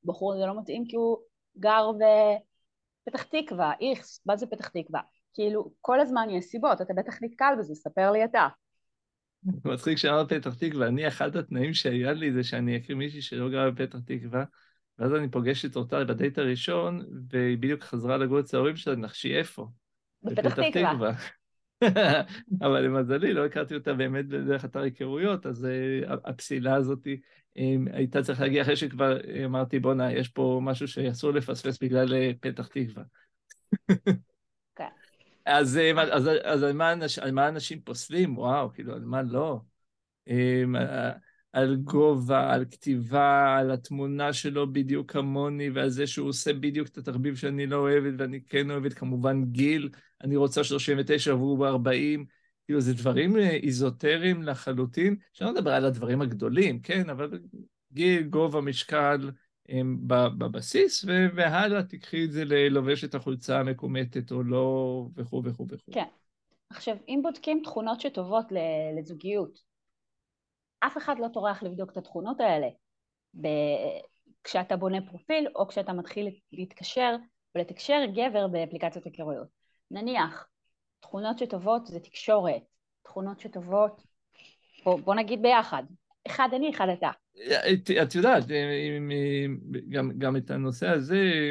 הבחור 0.04 0.34
הזה 0.34 0.46
לא 0.46 0.60
מתאים 0.60 0.84
כי 0.88 0.96
הוא 0.96 1.16
גר 1.58 1.90
בפתח 3.02 3.22
תקווה, 3.22 3.72
איכס, 3.80 4.20
מה 4.26 4.36
זה 4.36 4.46
פתח 4.46 4.68
תקווה? 4.68 5.00
כאילו, 5.34 5.70
כל 5.80 6.00
הזמן 6.00 6.30
יש 6.30 6.44
סיבות, 6.44 6.80
אתה 6.80 6.94
בטח 6.94 7.22
נתקל 7.22 7.54
בזה, 7.58 7.74
ספר 7.74 8.10
לי 8.10 8.24
אתה. 8.24 8.48
מצחיק 9.64 9.98
שאמרת 9.98 10.32
פתח 10.32 10.54
תקווה, 10.54 10.86
אני 10.86 11.08
אחד 11.08 11.36
התנאים 11.36 11.74
שהיה 11.74 12.12
לי 12.12 12.32
זה 12.32 12.44
שאני 12.44 12.76
אכיר 12.76 12.96
מישהי 12.96 13.22
שלא 13.22 13.50
גרה 13.50 13.70
בפתח 13.70 13.98
תקווה, 14.06 14.44
ואז 14.98 15.14
אני 15.14 15.30
פוגשת 15.30 15.76
אותה 15.76 16.04
בדייט 16.04 16.38
הראשון, 16.38 17.04
והיא 17.30 17.58
בדיוק 17.58 17.82
חזרה 17.82 18.16
לגור 18.16 18.40
אצל 18.40 18.56
ההורים 18.56 18.76
שלה, 18.76 18.96
נחשי 18.96 19.36
איפה? 19.36 19.68
בפתח 20.22 20.54
תקווה. 20.72 21.12
אבל 22.62 22.80
למזלי, 22.80 23.32
לא 23.32 23.46
הכרתי 23.46 23.74
אותה 23.74 23.94
באמת 23.94 24.28
דרך 24.28 24.64
אתר 24.64 24.80
היכרויות, 24.80 25.46
אז 25.46 25.64
uh, 25.64 26.12
הפסילה 26.24 26.74
הזאת 26.74 27.06
um, 27.58 27.60
הייתה 27.92 28.22
צריכה 28.22 28.42
להגיע 28.42 28.62
אחרי 28.62 28.76
שכבר 28.76 29.16
אמרתי, 29.44 29.78
בואנה, 29.78 30.12
יש 30.12 30.28
פה 30.28 30.60
משהו 30.62 30.88
שאסור 30.88 31.30
לפספס 31.30 31.78
בגלל 31.78 32.08
uh, 32.08 32.36
פתח 32.40 32.66
תקווה. 32.66 33.02
אז, 35.46 35.76
uh, 35.76 36.00
אז, 36.00 36.28
אז, 36.42 36.62
על, 36.62 36.72
מה 36.72 36.92
אנש, 36.92 37.18
על 37.18 37.30
מה 37.30 37.48
אנשים 37.48 37.80
פוסלים? 37.80 38.38
וואו, 38.38 38.72
כאילו, 38.72 38.94
על 38.94 39.04
מה 39.04 39.22
לא? 39.22 39.60
Um, 40.28 40.76
על 41.54 41.76
גובה, 41.76 42.54
על 42.54 42.64
כתיבה, 42.70 43.56
על 43.58 43.70
התמונה 43.70 44.32
שלו 44.32 44.72
בדיוק 44.72 45.12
כמוני, 45.12 45.70
ועל 45.70 45.88
זה 45.88 46.06
שהוא 46.06 46.28
עושה 46.28 46.52
בדיוק 46.52 46.88
את 46.88 46.98
התחביב 46.98 47.36
שאני 47.36 47.66
לא 47.66 47.76
אוהבת 47.76 48.14
ואני 48.18 48.40
כן 48.40 48.70
אוהבת, 48.70 48.92
כמובן 48.94 49.44
גיל, 49.44 49.88
אני 50.24 50.36
רוצה 50.36 50.64
39 50.64 51.34
והוא 51.34 51.58
ב-40, 51.58 52.24
כאילו 52.66 52.80
זה 52.80 52.94
דברים 52.94 53.36
אה, 53.36 53.50
איזוטריים 53.50 54.42
לחלוטין, 54.42 55.16
שאני 55.32 55.48
לא 55.48 55.54
מדבר 55.54 55.70
על 55.70 55.84
הדברים 55.84 56.22
הגדולים, 56.22 56.80
כן, 56.80 57.10
אבל 57.10 57.40
גיל, 57.92 58.22
גובה, 58.22 58.60
משקל, 58.60 59.30
בבסיס, 60.38 61.04
והלאה 61.34 61.82
תקחי 61.82 62.24
את 62.24 62.32
זה 62.32 62.44
ללובש 62.44 63.04
את 63.04 63.14
החולצה 63.14 63.60
המקומטת 63.60 64.32
או 64.32 64.42
לא, 64.42 65.06
וכו' 65.16 65.42
וכו' 65.44 65.66
וכו'. 65.68 65.92
כן. 65.92 66.04
עכשיו, 66.70 66.96
אם 67.08 67.20
בודקים 67.22 67.60
תכונות 67.64 68.00
שטובות 68.00 68.46
לזוגיות, 68.98 69.58
אף 70.80 70.96
אחד 70.96 71.16
לא 71.18 71.28
טורח 71.28 71.62
לבדוק 71.62 71.90
את 71.90 71.96
התכונות 71.96 72.40
האלה 72.40 72.68
ב... 73.40 73.48
כשאתה 74.44 74.76
בונה 74.76 74.98
פרופיל 75.06 75.48
או 75.54 75.68
כשאתה 75.68 75.92
מתחיל 75.92 76.30
להתקשר 76.52 77.16
ולתקשר 77.54 77.98
גבר 78.14 78.48
באפליקציות 78.48 79.04
היכרויות. 79.04 79.48
נניח, 79.90 80.48
תכונות 81.00 81.38
שטובות 81.38 81.86
זה 81.86 82.00
תקשורת, 82.00 82.62
תכונות 83.02 83.40
שטובות, 83.40 84.02
בוא, 84.84 85.00
בוא 85.00 85.14
נגיד 85.14 85.42
ביחד, 85.42 85.82
אחד 86.26 86.48
אני, 86.54 86.70
אחד 86.70 86.88
אתה. 86.88 87.10
את, 87.42 87.90
את 88.02 88.14
יודעת, 88.14 88.44
גם, 89.88 90.10
גם 90.18 90.36
את 90.36 90.50
הנושא 90.50 90.88
הזה, 90.88 91.50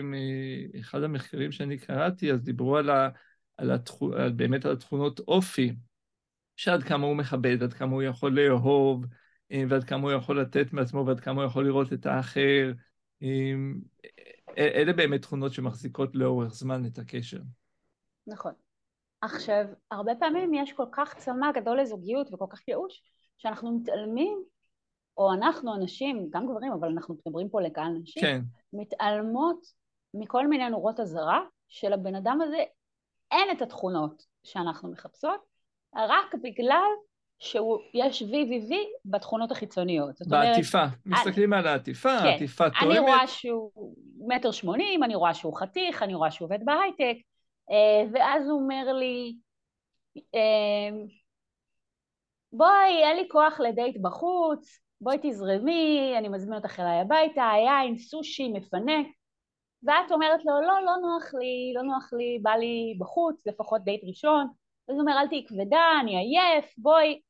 אחד 0.80 1.04
המחקרים 1.04 1.52
שאני 1.52 1.78
קראתי, 1.78 2.32
אז 2.32 2.42
דיברו 2.44 2.78
על, 2.78 2.90
ה, 2.90 3.10
על, 3.58 3.72
התכו, 3.72 4.12
באמת 4.36 4.66
על 4.66 4.72
התכונות 4.72 5.20
אופי, 5.20 5.75
שעד 6.56 6.84
כמה 6.84 7.08
הוא 7.08 7.16
מכבד, 7.16 7.63
עד 7.63 7.74
כמה 7.74 7.92
הוא 7.92 8.04
יכול 8.04 8.40
לאהוב, 8.40 9.06
אה, 9.52 9.63
ועד 9.70 9.84
כמה 9.84 10.02
הוא 10.02 10.12
יכול 10.12 10.42
לתת 10.42 10.74
מעצמו, 10.74 11.06
ועד 11.06 11.20
כמה 11.20 11.42
הוא 11.42 11.50
יכול 11.50 11.66
לראות 11.66 11.94
את 11.94 12.06
האחר. 12.06 12.72
אה, 13.24 13.54
אלה 14.58 14.94
באמת 14.94 15.22
תכונות 15.22 15.54
שמחזיקות 15.54 16.16
לאורך 16.16 16.54
זמן 16.54 16.86
את 16.86 16.98
הקשר. 16.98 17.40
נכון. 18.28 18.54
עכשיו, 19.22 19.66
הרבה 19.92 20.12
פעמים 20.20 20.54
יש 20.54 20.74
כל 20.74 20.86
כך 20.92 21.16
צמא 21.18 21.52
גדול 21.52 21.82
לזוגיות 21.82 22.34
וכל 22.34 22.46
כך 22.50 22.68
ייאוש, 22.68 23.04
שאנחנו 23.38 23.80
מתעלמים, 23.80 24.44
או 25.17 25.34
אנחנו 25.34 25.75
אנשים, 25.75 26.27
גם 26.29 26.48
גברים, 26.48 26.72
אבל 26.72 26.89
אנחנו 26.89 27.15
מדברים 27.25 27.50
פה 27.50 27.62
לקהל 27.62 27.91
נשים, 28.01 28.24
כן. 28.24 28.41
מתעלמות 28.74 29.65
מכל 30.13 30.48
מיני 30.48 30.70
נורות 30.70 31.00
אזהרה, 31.00 31.41
שלבן 31.70 32.15
אדם 32.15 32.39
הזה 32.41 32.63
אין 33.32 33.58
את 33.58 33.62
התכונות 33.62 34.25
שאנחנו 34.43 34.91
מחפשות, 34.91 35.39
רק 35.96 36.36
בגלל 36.43 36.89
שיש 37.39 38.22
וי 38.22 38.43
וי 38.43 38.65
וי 38.70 38.86
בתכונות 39.05 39.51
החיצוניות. 39.51 40.15
בעטיפה, 40.27 40.84
מסתכלים 41.05 41.53
על 41.53 41.67
העטיפה, 41.67 42.17
כן, 42.20 42.25
העטיפה 42.25 42.70
תואמת. 42.70 42.98
אני 42.98 43.00
רואה 43.00 43.27
שהוא 43.27 43.96
מטר 44.27 44.51
שמונים, 44.51 45.03
אני 45.03 45.15
רואה 45.15 45.34
שהוא 45.34 45.58
חתיך, 45.58 46.03
אני 46.03 46.15
רואה 46.15 46.32
שהוא 46.32 46.46
עובד 46.46 46.65
בהייטק, 46.65 47.22
אה, 47.72 48.03
ואז 48.13 48.48
הוא 48.48 48.62
אומר 48.62 48.93
לי, 48.93 49.36
אה, 50.36 50.89
בואי, 52.53 53.03
אין 53.03 53.17
לי 53.17 53.27
כוח 53.32 53.60
לדייט 53.60 53.98
בחוץ, 54.01 54.79
בואי 55.03 55.17
תזרמי, 55.22 56.13
אני 56.17 56.29
מזמין 56.29 56.57
אותך 56.57 56.79
אליי 56.79 57.00
הביתה, 57.00 57.51
יין, 57.65 57.98
סושי, 57.98 58.48
מפנק. 58.48 59.07
ואת 59.83 60.12
אומרת 60.12 60.45
לו, 60.45 60.62
לא, 60.62 60.86
לא 60.86 60.95
נוח 61.01 61.33
לי, 61.33 61.74
לא 61.75 61.81
נוח 61.81 62.13
לי, 62.13 62.39
בא 62.41 62.51
לי 62.51 62.95
בחוץ, 63.00 63.48
לפחות 63.48 63.83
דייט 63.83 64.01
ראשון. 64.03 64.48
אז 64.89 64.95
הוא 64.95 65.01
אומר, 65.01 65.13
אל 65.22 65.27
תהיי 65.27 65.45
כבדה, 65.48 65.81
אני 66.01 66.17
עייף, 66.17 66.74
בואי. 66.77 67.22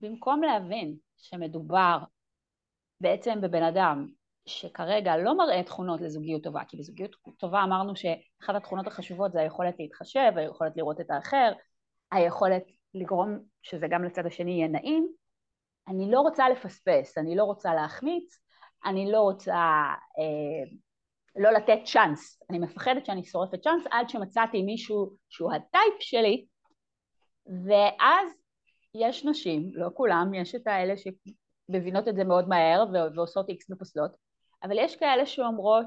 במקום 0.00 0.42
להבין 0.42 0.96
שמדובר 1.16 1.98
בעצם 3.00 3.40
בבן 3.40 3.62
אדם 3.62 4.06
שכרגע 4.46 5.16
לא 5.16 5.36
מראה 5.36 5.62
תכונות 5.62 6.00
לזוגיות 6.00 6.42
טובה, 6.42 6.64
כי 6.68 6.76
בזוגיות 6.76 7.16
טובה 7.38 7.62
אמרנו 7.62 7.96
שאחת 7.96 8.54
התכונות 8.54 8.86
החשובות 8.86 9.32
זה 9.32 9.40
היכולת 9.40 9.74
להתחשב, 9.78 10.32
היכולת 10.36 10.76
לראות 10.76 11.00
את 11.00 11.10
האחר, 11.10 11.52
היכולת 12.12 12.62
לגרום 12.94 13.38
שזה 13.62 13.86
גם 13.90 14.04
לצד 14.04 14.26
השני 14.26 14.50
יהיה 14.50 14.68
נעים. 14.68 15.08
אני 15.88 16.10
לא 16.10 16.20
רוצה 16.20 16.48
לפספס, 16.48 17.18
אני 17.18 17.36
לא 17.36 17.44
רוצה 17.44 17.74
להחמיץ, 17.74 18.38
אני 18.84 19.12
לא 19.12 19.20
רוצה 19.20 19.54
אה, 20.18 20.70
לא 21.36 21.50
לתת 21.50 21.78
צ'אנס, 21.84 22.42
אני 22.50 22.58
מפחדת 22.58 23.06
שאני 23.06 23.24
שורפת 23.24 23.62
צ'אנס 23.62 23.84
עד 23.90 24.08
שמצאתי 24.08 24.62
מישהו 24.62 25.16
שהוא 25.28 25.52
הטייפ 25.52 25.94
שלי, 26.00 26.46
ואז 27.66 28.32
יש 28.94 29.24
נשים, 29.24 29.70
לא 29.74 29.88
כולם, 29.94 30.34
יש 30.34 30.54
את 30.54 30.66
האלה 30.66 30.94
שמבינות 30.96 32.08
את 32.08 32.16
זה 32.16 32.24
מאוד 32.24 32.48
מהר 32.48 32.84
ועושות 33.14 33.48
איקס 33.48 33.70
ופוסלות, 33.70 34.10
אבל 34.62 34.78
יש 34.78 34.96
כאלה 34.96 35.26
שאומרות, 35.26 35.86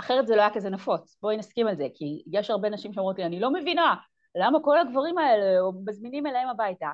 אחרת 0.00 0.26
זה 0.26 0.36
לא 0.36 0.40
היה 0.40 0.54
כזה 0.54 0.70
נפוץ, 0.70 1.18
בואי 1.22 1.36
נסכים 1.36 1.66
על 1.66 1.76
זה, 1.76 1.86
כי 1.94 2.22
יש 2.32 2.50
הרבה 2.50 2.70
נשים 2.70 2.92
שאומרות 2.92 3.18
לי, 3.18 3.24
אני 3.24 3.40
לא 3.40 3.52
מבינה, 3.52 3.94
למה 4.34 4.58
כל 4.62 4.78
הגברים 4.78 5.18
האלה 5.18 5.60
מזמינים 5.86 6.26
אליהם 6.26 6.48
הביתה? 6.48 6.88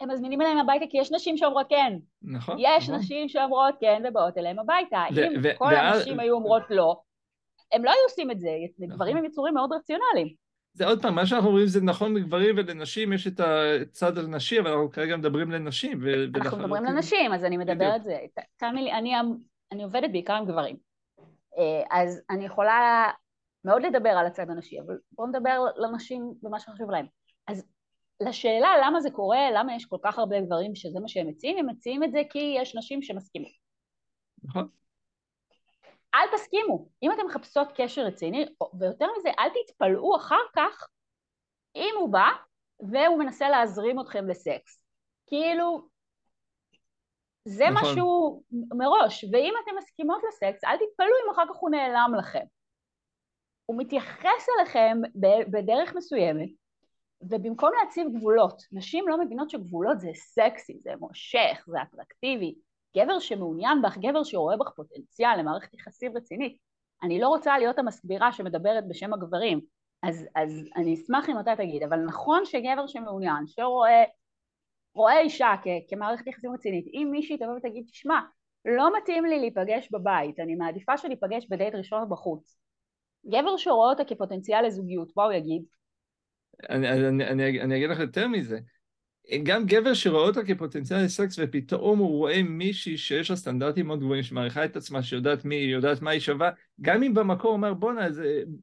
הם 0.00 0.10
מזמינים 0.10 0.42
אליהם 0.42 0.58
הביתה 0.58 0.84
כי 0.90 0.98
יש 0.98 1.12
נשים 1.12 1.36
שאומרות 1.36 1.66
כן. 1.68 1.92
נכון. 2.22 2.56
יש 2.58 2.88
נכון. 2.88 2.94
נשים 2.94 3.28
שאומרות 3.28 3.74
כן 3.80 4.02
ובאות 4.08 4.38
אליהם 4.38 4.58
הביתה. 4.58 5.04
אם 5.10 5.42
כל 5.58 5.74
הנשים 5.74 6.20
היו 6.20 6.34
אומרות 6.34 6.62
לא, 6.70 6.96
הם 7.72 7.84
לא 7.84 7.90
היו 7.90 8.00
עושים 8.08 8.30
את 8.30 8.40
זה, 8.40 8.50
נכון. 8.78 8.96
גברים 8.96 9.16
הם 9.16 9.24
יצורים 9.24 9.54
מאוד 9.54 9.72
רציונליים. 9.72 10.48
זה 10.72 10.86
עוד 10.86 11.02
פעם, 11.02 11.14
מה 11.14 11.26
שאנחנו 11.26 11.48
אומרים 11.48 11.66
זה 11.66 11.80
נכון 11.80 12.14
לגברים 12.14 12.54
ולנשים, 12.58 13.12
יש 13.12 13.26
את 13.26 13.40
הצד 13.40 14.18
הנשי, 14.18 14.60
אבל 14.60 14.70
אנחנו 14.70 14.90
כרגע 14.90 15.16
מדברים 15.16 15.50
לנשים. 15.50 16.00
אנחנו 16.34 16.58
מדברים 16.58 16.84
לנשים, 16.84 17.32
אז 17.32 17.44
אני 17.44 17.56
מדברת 17.56 18.04
זה. 18.04 18.18
תאמין 18.56 18.84
לי, 18.84 18.92
אני, 18.92 19.14
אני 19.72 19.84
עובדת 19.84 20.10
בעיקר 20.12 20.32
עם 20.32 20.46
גברים. 20.46 20.76
אה, 21.58 21.82
אז 21.90 22.22
אני 22.30 22.44
יכולה 22.44 23.10
מאוד 23.64 23.82
לדבר 23.82 24.10
על 24.10 24.26
הצד 24.26 24.50
הנשי, 24.50 24.80
אבל 24.80 24.98
בואו 25.12 25.28
נדבר 25.28 25.64
לנשים 25.76 26.32
במה 26.42 26.60
שחשוב 26.60 26.90
להם. 26.90 27.06
אז 27.46 27.66
לשאלה 28.20 28.74
למה 28.84 29.00
זה 29.00 29.10
קורה, 29.10 29.50
למה 29.54 29.76
יש 29.76 29.86
כל 29.86 29.98
כך 30.02 30.18
הרבה 30.18 30.40
גברים 30.40 30.74
שזה 30.74 31.00
מה 31.00 31.08
שהם 31.08 31.28
מציעים, 31.28 31.58
הם 31.58 31.66
מציעים 31.68 32.04
את 32.04 32.12
זה 32.12 32.22
כי 32.30 32.54
יש 32.58 32.76
נשים 32.76 33.02
שמסכימות. 33.02 33.52
נכון. 34.42 34.68
אל 36.14 36.36
תסכימו. 36.36 36.88
אם 37.02 37.12
אתם 37.12 37.26
מחפשות 37.26 37.68
קשר 37.76 38.02
רציני, 38.02 38.46
ויותר 38.78 39.06
מזה, 39.18 39.28
אל 39.38 39.48
תתפלאו 39.48 40.16
אחר 40.16 40.44
כך 40.56 40.88
אם 41.76 41.94
הוא 41.98 42.12
בא 42.12 42.28
והוא 42.80 43.18
מנסה 43.18 43.48
להזרים 43.48 44.00
אתכם 44.00 44.28
לסקס. 44.28 44.82
כאילו, 45.26 45.88
זה 47.44 47.64
נכון. 47.70 47.90
משהו 47.90 48.42
מראש, 48.52 49.24
ואם 49.32 49.54
אתם 49.64 49.76
מסכימות 49.78 50.22
לסקס, 50.28 50.64
אל 50.64 50.76
תתפלאו 50.76 51.08
אם 51.26 51.30
אחר 51.32 51.44
כך 51.48 51.56
הוא 51.56 51.70
נעלם 51.70 52.12
לכם. 52.18 52.44
הוא 53.66 53.78
מתייחס 53.78 54.46
אליכם 54.58 54.98
בדרך 55.50 55.94
מסוימת, 55.96 56.48
ובמקום 57.20 57.70
להציב 57.80 58.06
גבולות, 58.14 58.62
נשים 58.72 59.08
לא 59.08 59.24
מבינות 59.24 59.50
שגבולות 59.50 60.00
זה 60.00 60.10
סקסי, 60.14 60.78
זה 60.80 60.90
מושך, 61.00 61.64
זה 61.66 61.82
אטרקטיבי. 61.82 62.54
גבר 62.96 63.18
שמעוניין 63.18 63.82
בך, 63.82 63.98
גבר 63.98 64.24
שרואה 64.24 64.56
בך 64.56 64.70
פוטנציאל 64.76 65.36
למערכת 65.38 65.74
יחסים 65.74 66.16
רצינית. 66.16 66.58
אני 67.02 67.20
לא 67.20 67.28
רוצה 67.28 67.58
להיות 67.58 67.78
המסבירה 67.78 68.32
שמדברת 68.32 68.88
בשם 68.88 69.14
הגברים, 69.14 69.60
אז, 70.02 70.26
אז 70.36 70.68
אני 70.76 70.94
אשמח 70.94 71.28
אם 71.28 71.40
אתה 71.40 71.56
תגיד, 71.56 71.82
אבל 71.82 71.98
נכון 71.98 72.44
שגבר 72.44 72.86
שמעוניין, 72.86 73.46
שרואה 73.46 74.04
רואה 74.94 75.20
אישה 75.20 75.54
כ- 75.62 75.90
כמערכת 75.90 76.26
יחסים 76.26 76.52
רצינית, 76.52 76.86
אם 76.94 77.08
מישהי 77.10 77.36
תבוא 77.36 77.56
ותגיד, 77.56 77.86
תשמע, 77.90 78.20
לא 78.64 78.98
מתאים 78.98 79.24
לי 79.24 79.38
להיפגש 79.38 79.88
בבית, 79.92 80.40
אני 80.40 80.54
מעדיפה 80.54 80.96
שניפגש 80.98 81.46
בדייט 81.50 81.74
ראשון 81.74 82.08
בחוץ. 82.08 82.58
גבר 83.26 83.56
שרואה 83.56 83.90
אותה 83.90 84.04
כפוטנציאל 84.04 84.66
לזוגיות, 84.66 85.12
מה 85.16 85.24
הוא 85.24 85.32
יגיד? 85.32 85.62
אני, 86.70 86.90
אני, 87.08 87.26
אני, 87.26 87.60
אני 87.60 87.76
אגיד 87.76 87.90
לך 87.90 87.98
יותר 87.98 88.28
מזה. 88.28 88.58
גם 89.42 89.66
גבר 89.66 89.94
שרואה 89.94 90.22
אותה 90.22 90.44
כפוטנציאל 90.44 91.04
לסקס 91.04 91.36
ופתאום 91.38 91.98
הוא 91.98 92.08
רואה 92.08 92.42
מישהי 92.42 92.98
שיש 92.98 93.30
לה 93.30 93.36
סטנדרטים 93.36 93.86
מאוד 93.86 94.00
גבוהים, 94.00 94.22
שמעריכה 94.22 94.64
את 94.64 94.76
עצמה, 94.76 95.02
שיודעת 95.02 95.44
מי 95.44 95.56
היא, 95.56 95.72
יודעת 95.72 96.02
מה 96.02 96.10
היא 96.10 96.20
שווה, 96.20 96.50
גם 96.80 97.02
אם 97.02 97.14
במקור 97.14 97.52
אומר 97.52 97.74
בואנה, 97.74 98.06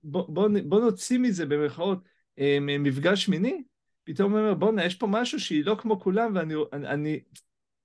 בוא, 0.04 0.25
בוא, 0.30 0.50
בוא 0.66 0.82
נוציא 0.82 1.20
מזה 1.20 1.46
במרכאות 1.46 2.00
אה, 2.40 2.58
מפגש 2.62 3.30
מיני, 3.30 3.64
פתאום 4.04 4.32
הוא 4.32 4.40
אומר 4.40 4.54
בואנה, 4.54 4.86
יש 4.86 4.96
פה 4.96 5.08
משהו 5.08 5.40
שהיא 5.40 5.66
לא 5.66 5.75
כמו 5.80 6.00
כולם 6.00 6.32
ואני 6.36 6.54
אני, 6.74 7.20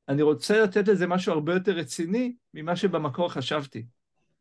אני 0.09 0.23
רוצה 0.23 0.63
לתת 0.63 0.89
לזה 0.89 1.07
משהו 1.07 1.33
הרבה 1.33 1.55
יותר 1.55 1.73
רציני 1.73 2.35
ממה 2.55 2.77
שבמקור 2.77 3.33
חשבתי. 3.33 3.87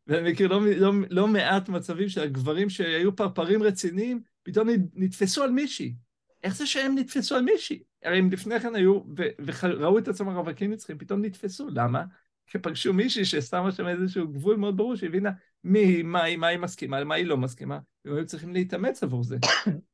ואני 0.08 0.32
מכיר 0.32 0.48
לא, 0.48 0.62
לא, 0.78 0.92
לא 1.10 1.28
מעט 1.28 1.70
מצבים 1.70 2.10
של 2.10 2.22
הגברים 2.22 2.70
שהיו 2.70 3.16
פרפרים 3.16 3.64
רציניים, 3.64 4.22
פתאום 4.52 4.68
נתפסו 4.94 5.44
על 5.44 5.52
מישהי. 5.52 5.96
איך 6.44 6.56
זה 6.56 6.68
שהם 6.68 6.96
נתפסו 6.98 7.36
על 7.36 7.42
מישהי? 7.42 7.84
הרי 8.04 8.18
הם 8.18 8.32
לפני 8.32 8.60
כן 8.60 8.76
היו, 8.76 9.02
וראו 9.48 9.98
את 9.98 10.08
עצמם 10.08 10.30
רווקים 10.30 10.72
נצחים, 10.72 10.98
פתאום 10.98 11.26
נתפסו. 11.26 11.68
למה? 11.70 12.04
כי 12.48 12.60
פגשו 12.60 12.94
מישהי 12.94 13.26
ששמה 13.26 13.72
שם 13.72 13.88
איזשהו 13.88 14.28
גבול 14.28 14.56
מאוד 14.56 14.78
ברור, 14.78 14.96
שהבינה 14.96 15.32
מי 15.64 15.80
היא, 15.80 16.04
מה 16.04 16.24
היא, 16.24 16.38
מה 16.38 16.48
היא 16.48 16.60
מסכימה, 16.60 17.00
למה 17.00 17.16
היא 17.16 17.26
לא 17.26 17.38
מסכימה, 17.38 17.80
והם 18.06 18.16
היו 18.16 18.26
צריכים 18.26 18.54
להתאמץ 18.54 19.04
עבור 19.04 19.24
זה. 19.24 19.38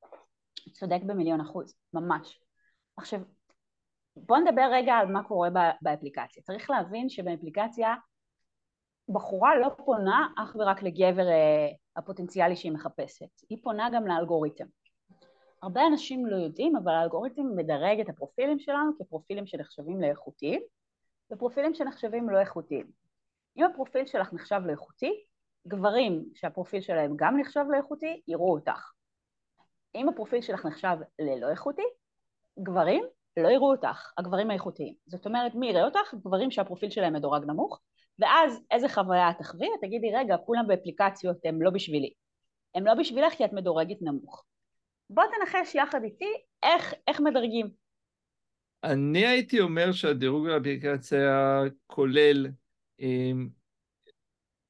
צודק 0.80 1.00
במיליון 1.06 1.42
אחוז, 1.42 1.76
ממש. 1.94 2.40
עכשיו, 2.98 3.20
בוא 4.16 4.38
נדבר 4.38 4.70
רגע 4.74 4.94
על 4.94 5.12
מה 5.12 5.24
קורה 5.24 5.50
באפליקציה. 5.82 6.44
צריך 6.44 6.70
להבין 6.70 7.10
שבאפליקציה 7.10 7.96
בחורה 9.10 9.56
לא 9.56 9.70
פונה 9.70 10.28
אך 10.38 10.56
ורק 10.60 10.84
לגבר 10.84 11.28
אה, 11.28 11.68
הפוטנציאלי 11.96 12.56
שהיא 12.56 12.72
מחפשת, 12.72 13.42
היא 13.50 13.58
פונה 13.64 13.90
גם 13.94 14.08
לאלגוריתם. 14.08 14.66
הרבה 15.62 15.88
אנשים 15.88 16.26
לא 16.26 16.36
יודעים, 16.36 16.76
אבל 16.76 16.94
האלגוריתם 16.94 17.56
מדרג 17.56 18.00
את 18.00 18.10
הפרופילים 18.10 18.60
שלנו 18.60 18.92
כפרופילים 19.00 19.46
שנחשבים 19.46 20.02
לאיכותיים 20.02 20.62
ופרופילים 21.32 21.74
שנחשבים 21.74 22.30
לא 22.30 22.40
איכותיים. 22.40 22.92
אם 23.58 23.66
הפרופיל 23.66 24.06
שלך 24.06 24.34
נחשב 24.34 24.62
לאיכותי, 24.66 25.24
גברים 25.68 26.26
שהפרופיל 26.34 26.82
שלהם 26.82 27.14
גם 27.16 27.38
נחשב 27.38 27.66
לאיכותי 27.72 28.22
יראו 28.28 28.54
אותך. 28.54 28.92
אם 29.96 30.10
הפרופיל 30.10 30.42
שלך 30.42 30.66
נחשב 30.66 30.98
ללא 31.20 31.50
איכותי, 31.50 31.86
גברים 32.60 33.06
לא 33.38 33.48
יראו 33.48 33.72
אותך, 33.72 34.14
הגברים 34.18 34.50
האיכותיים. 34.50 34.94
זאת 35.06 35.26
אומרת, 35.26 35.56
מי 35.56 35.70
יראה 35.70 35.86
אותך? 35.86 36.14
גברים 36.14 36.52
שהפרופיל 36.52 36.90
שלהם 36.90 37.14
מדורג 37.14 37.46
נמוך, 37.46 37.82
ואז 38.20 38.62
איזה 38.72 38.90
חוויה 38.90 39.30
את 39.30 39.38
תחווי? 39.38 39.68
תגידי, 39.82 40.12
רגע, 40.16 40.38
כולם 40.46 40.68
באפליקציות 40.68 41.38
הם 41.46 41.62
לא 41.62 41.70
בשבילי. 41.70 42.14
הם 42.76 42.86
לא 42.86 42.94
בשבילך 42.94 43.34
כי 43.34 43.46
את 43.46 43.54
מדורגת 43.54 43.98
נמוך. 44.02 44.44
בוא 45.10 45.24
תנחש 45.24 45.76
יחד 45.76 46.04
איתי 46.04 46.34
איך, 46.64 46.94
איך 47.08 47.20
מדרגים. 47.20 47.70
אני 48.84 49.26
הייתי 49.26 49.60
אומר 49.60 49.92
שהדירוג 49.92 50.48
באפליקציה 50.48 51.62
כולל 51.88 52.48
עם, 52.98 53.50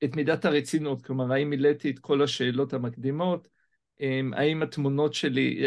את 0.03 0.15
מידת 0.15 0.45
הרצינות, 0.45 1.01
כלומר, 1.01 1.33
האם 1.33 1.49
מילאתי 1.49 1.89
את 1.89 1.99
כל 1.99 2.21
השאלות 2.21 2.73
המקדימות, 2.73 3.47
האם 4.33 4.63
התמונות 4.63 5.13
שלי, 5.13 5.63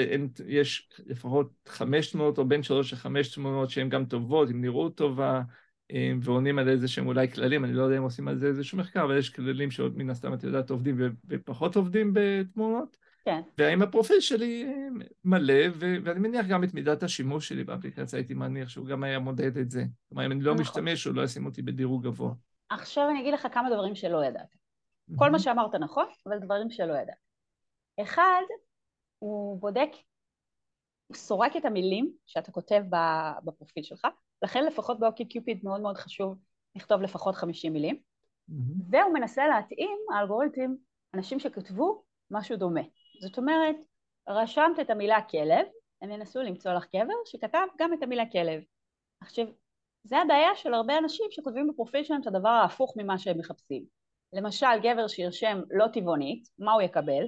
יש 0.46 0.88
לפחות 1.06 1.52
חמש 1.66 2.10
תמונות 2.10 2.38
או 2.38 2.44
בין 2.44 2.62
שלוש 2.62 2.92
לחמש 2.92 3.34
תמונות 3.34 3.70
שהן 3.70 3.88
גם 3.88 4.04
טובות, 4.04 4.50
עם 4.50 4.60
נראות 4.60 4.96
טובה, 4.96 5.42
ועונים 6.22 6.58
על 6.58 6.68
איזה 6.68 6.88
שהם 6.88 7.06
אולי 7.06 7.32
כללים, 7.32 7.64
אני 7.64 7.72
לא 7.72 7.82
יודע 7.82 7.98
אם 7.98 8.02
עושים 8.02 8.28
על 8.28 8.38
זה 8.38 8.46
איזשהו 8.46 8.78
מחקר, 8.78 9.04
אבל 9.04 9.18
יש 9.18 9.30
כללים 9.30 9.70
שעוד 9.70 9.98
מן 9.98 10.10
הסתם 10.10 10.34
את 10.34 10.44
יודעת 10.44 10.70
עובדים 10.70 10.96
ופחות 11.28 11.76
עובדים 11.76 12.10
בתמונות. 12.14 12.96
כן. 13.24 13.40
והאם 13.58 13.82
הפרופיל 13.82 14.20
שלי 14.20 14.74
מלא, 15.24 15.54
ו- 15.74 15.96
ואני 16.04 16.20
מניח 16.20 16.46
גם 16.46 16.64
את 16.64 16.74
מידת 16.74 17.02
השימוש 17.02 17.48
שלי 17.48 17.64
באפליקציה, 17.64 18.18
הייתי 18.18 18.34
מניח 18.34 18.68
שהוא 18.68 18.86
גם 18.86 19.02
היה 19.02 19.18
מודד 19.18 19.58
את 19.58 19.70
זה. 19.70 19.84
כלומר, 20.08 20.26
אם 20.26 20.32
אני 20.32 20.40
לא 20.40 20.52
נכון. 20.52 20.62
משתמש, 20.62 21.04
הוא 21.04 21.14
לא 21.14 21.22
ישים 21.22 21.46
אותי 21.46 21.62
בדירוג 21.62 22.04
גבוה. 22.04 22.32
עכשיו 22.70 23.08
אני 23.10 23.20
אגיד 23.20 23.34
לך 23.34 23.48
כמה 23.52 23.70
דברים 23.70 23.94
שלא 23.94 24.24
ידעת. 24.24 24.56
כל 25.16 25.30
מה 25.30 25.38
שאמרת 25.38 25.74
נכון, 25.74 26.04
אבל 26.26 26.38
דברים 26.38 26.70
שלא 26.70 26.92
ידעת. 26.92 27.16
אחד, 28.00 28.42
הוא 29.18 29.60
בודק, 29.60 29.90
סורק 31.12 31.56
את 31.56 31.64
המילים 31.64 32.12
שאתה 32.26 32.52
כותב 32.52 32.82
בפרופיל 33.44 33.82
שלך, 33.82 34.06
לכן 34.42 34.64
לפחות 34.64 35.00
באוקי 35.00 35.24
קיופיד 35.24 35.60
מאוד 35.64 35.80
מאוד 35.80 35.96
חשוב 35.96 36.38
לכתוב 36.76 37.02
לפחות 37.02 37.34
50 37.34 37.72
מילים, 37.72 37.94
mm-hmm. 38.50 38.54
והוא 38.90 39.14
מנסה 39.14 39.48
להתאים, 39.48 39.98
האלגוריתם, 40.14 40.74
אנשים 41.14 41.40
שכתבו 41.40 42.02
משהו 42.30 42.56
דומה. 42.56 42.80
זאת 43.20 43.38
אומרת, 43.38 43.76
רשמת 44.28 44.80
את 44.80 44.90
המילה 44.90 45.22
כלב, 45.22 45.66
הם 46.02 46.10
ינסו 46.10 46.42
למצוא 46.42 46.72
לך 46.72 46.86
גבר 46.96 47.14
שכתב 47.24 47.66
גם 47.78 47.92
את 47.94 48.02
המילה 48.02 48.24
כלב. 48.32 48.62
עכשיו, 49.20 49.46
זה 50.04 50.18
הבעיה 50.18 50.54
של 50.54 50.74
הרבה 50.74 50.98
אנשים 50.98 51.26
שכותבים 51.30 51.68
בפרופיל 51.68 52.04
שלהם 52.04 52.20
את 52.20 52.26
הדבר 52.26 52.48
ההפוך 52.48 52.94
ממה 52.96 53.18
שהם 53.18 53.38
מחפשים. 53.38 53.84
למשל, 54.32 54.66
גבר 54.82 55.08
שירשם 55.08 55.60
לא 55.70 55.86
טבעונית, 55.92 56.48
מה 56.58 56.72
הוא 56.72 56.82
יקבל? 56.82 57.24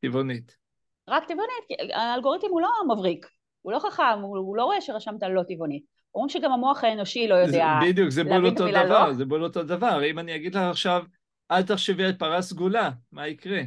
טבעונית. 0.00 0.67
רק 1.08 1.24
טבעונית, 1.24 1.64
כי 1.68 1.92
האלגוריתם 1.92 2.46
הוא 2.50 2.60
לא 2.60 2.68
מבריק, 2.94 3.26
הוא 3.62 3.72
לא 3.72 3.78
חכם, 3.78 4.18
הוא, 4.22 4.38
הוא 4.38 4.56
לא 4.56 4.64
רואה 4.64 4.80
שרשמת 4.80 5.22
לא 5.22 5.42
טבעונית. 5.42 5.82
אומרים 6.14 6.28
שגם 6.28 6.52
המוח 6.52 6.84
האנושי 6.84 7.28
לא 7.28 7.34
יודע 7.34 7.78
בדיוק, 7.82 8.10
זה 8.10 8.24
בול 8.24 8.46
אותו 8.46 8.68
דבר, 8.68 9.06
לא. 9.06 9.12
זה 9.12 9.24
בול 9.24 9.44
אותו 9.44 9.62
דבר. 9.62 10.04
אם 10.04 10.18
אני 10.18 10.36
אגיד 10.36 10.54
לך 10.54 10.62
עכשיו, 10.62 11.02
אל 11.50 11.62
תחשבי 11.62 12.04
על 12.04 12.12
פרה 12.12 12.42
סגולה, 12.42 12.90
מה 13.12 13.28
יקרה? 13.28 13.60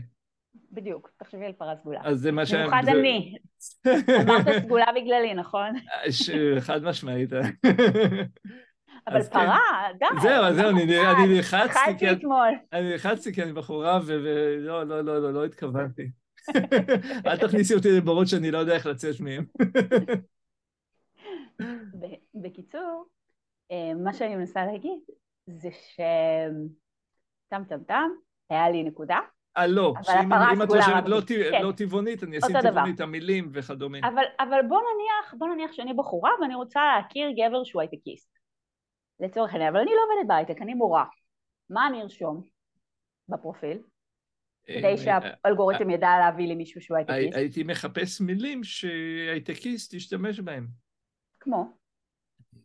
בדיוק, 0.72 1.10
תחשבי 1.20 1.46
על 1.46 1.54
פרה 1.54 1.76
סגולה. 1.76 2.00
אז 2.04 2.20
זה 2.20 2.32
מה 2.32 2.46
ש... 2.46 2.54
במיוחד 2.54 2.84
אני. 2.88 3.36
אמרת 4.22 4.64
סגולה 4.64 4.86
בגללי, 4.96 5.34
נכון? 5.34 5.74
חד 6.60 6.84
משמעית. 6.84 7.34
אבל 9.08 9.24
כן. 9.24 9.30
פרה, 9.30 9.60
די. 10.00 10.06
זהו, 10.22 10.54
זהו, 10.54 10.70
אני 10.70 10.86
נלחצתי. 11.28 12.10
אני 12.74 12.90
נלחצתי 12.92 13.34
כי 13.34 13.44
אני 13.44 13.54
בחורה 13.54 14.00
ולא, 14.06 14.84
לא, 14.84 15.02
לא, 15.02 15.22
לא, 15.22 15.34
לא 15.34 15.46
התכוונתי. 15.46 16.21
אל 17.28 17.38
תכניסי 17.38 17.74
אותי 17.74 17.88
לבורות 17.98 18.28
שאני 18.28 18.52
לא 18.52 18.58
יודע 18.58 18.74
איך 18.74 18.86
לצאת 18.86 19.16
מהם. 19.20 19.46
בקיצור, 22.34 23.06
אה, 23.72 23.94
מה 24.04 24.14
שאני 24.14 24.36
מנסה 24.36 24.66
להגיד 24.66 25.00
זה 25.48 25.70
ש... 25.72 26.00
טם 27.50 27.64
טם 27.70 27.84
טם, 27.84 28.10
היה 28.50 28.70
לי 28.70 28.84
נקודה. 28.84 29.20
אה, 29.58 29.68
לא, 29.68 29.94
שאם 30.04 30.64
את 30.64 30.70
חושבת 30.70 31.08
לא, 31.08 31.22
כן. 31.28 31.62
לא 31.64 31.72
טבעונית, 31.72 32.24
אני 32.24 32.38
אשים 32.38 32.62
טבעונית, 32.62 33.00
המילים 33.00 33.50
וכדומה. 33.54 33.98
אבל, 34.00 34.24
אבל 34.40 34.60
בוא 34.70 34.80
נניח, 34.80 35.34
בוא 35.38 35.48
נניח 35.48 35.72
שאני 35.72 35.94
בחורה 35.94 36.32
ואני 36.42 36.56
רוצה 36.56 36.82
להכיר 36.96 37.30
גבר 37.32 37.64
שהוא 37.64 37.82
הייטקיסט. 37.82 38.38
לצורך 39.20 39.54
העניין, 39.54 39.70
אבל 39.70 39.82
אני 39.82 39.92
לא 39.92 40.02
עובדת 40.04 40.28
בהייטק, 40.28 40.62
אני 40.62 40.74
מורה. 40.74 41.06
מה 41.70 41.88
אני 41.88 42.02
ארשום 42.02 42.42
בפרופיל? 43.30 43.78
כדי 44.78 44.88
אה, 44.88 44.98
שהאלגוריתם 44.98 45.90
ידע 45.90 46.10
להביא 46.20 46.48
לי 46.48 46.56
מישהו 46.56 46.82
שהוא 46.82 46.98
הייטקיסט. 46.98 47.36
הייתי 47.36 47.64
מחפש 47.64 48.22
מילים 48.22 48.64
שהייטקיסט 48.64 49.94
ישתמש 49.94 50.40
בהם. 50.40 50.68
כמו? 51.40 51.78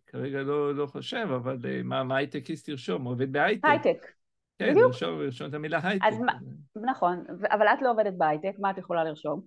כרגע 0.07 0.43
לא, 0.43 0.75
לא 0.75 0.87
חושב, 0.87 1.29
אבל 1.37 1.59
אה, 1.65 1.81
מה, 1.85 2.05
מה 2.05 2.17
הייטקיסט 2.17 2.69
ירשום? 2.69 3.05
עובד 3.05 3.33
בהייטק. 3.33 3.69
הייטק. 3.69 4.07
כן, 4.59 4.71
בדיוק. 4.71 4.87
לרשום, 4.87 5.21
לרשום 5.21 5.49
את 5.49 5.55
המילה 5.55 5.81
הייטק. 5.83 6.05
אז 6.07 6.21
מה, 6.21 6.33
נכון, 6.93 7.25
אבל 7.51 7.67
את 7.67 7.83
לא 7.83 7.91
עובדת 7.91 8.15
בהייטק, 8.17 8.53
מה 8.59 8.71
את 8.71 8.79
יכולה 8.79 9.05
לרשום? 9.05 9.41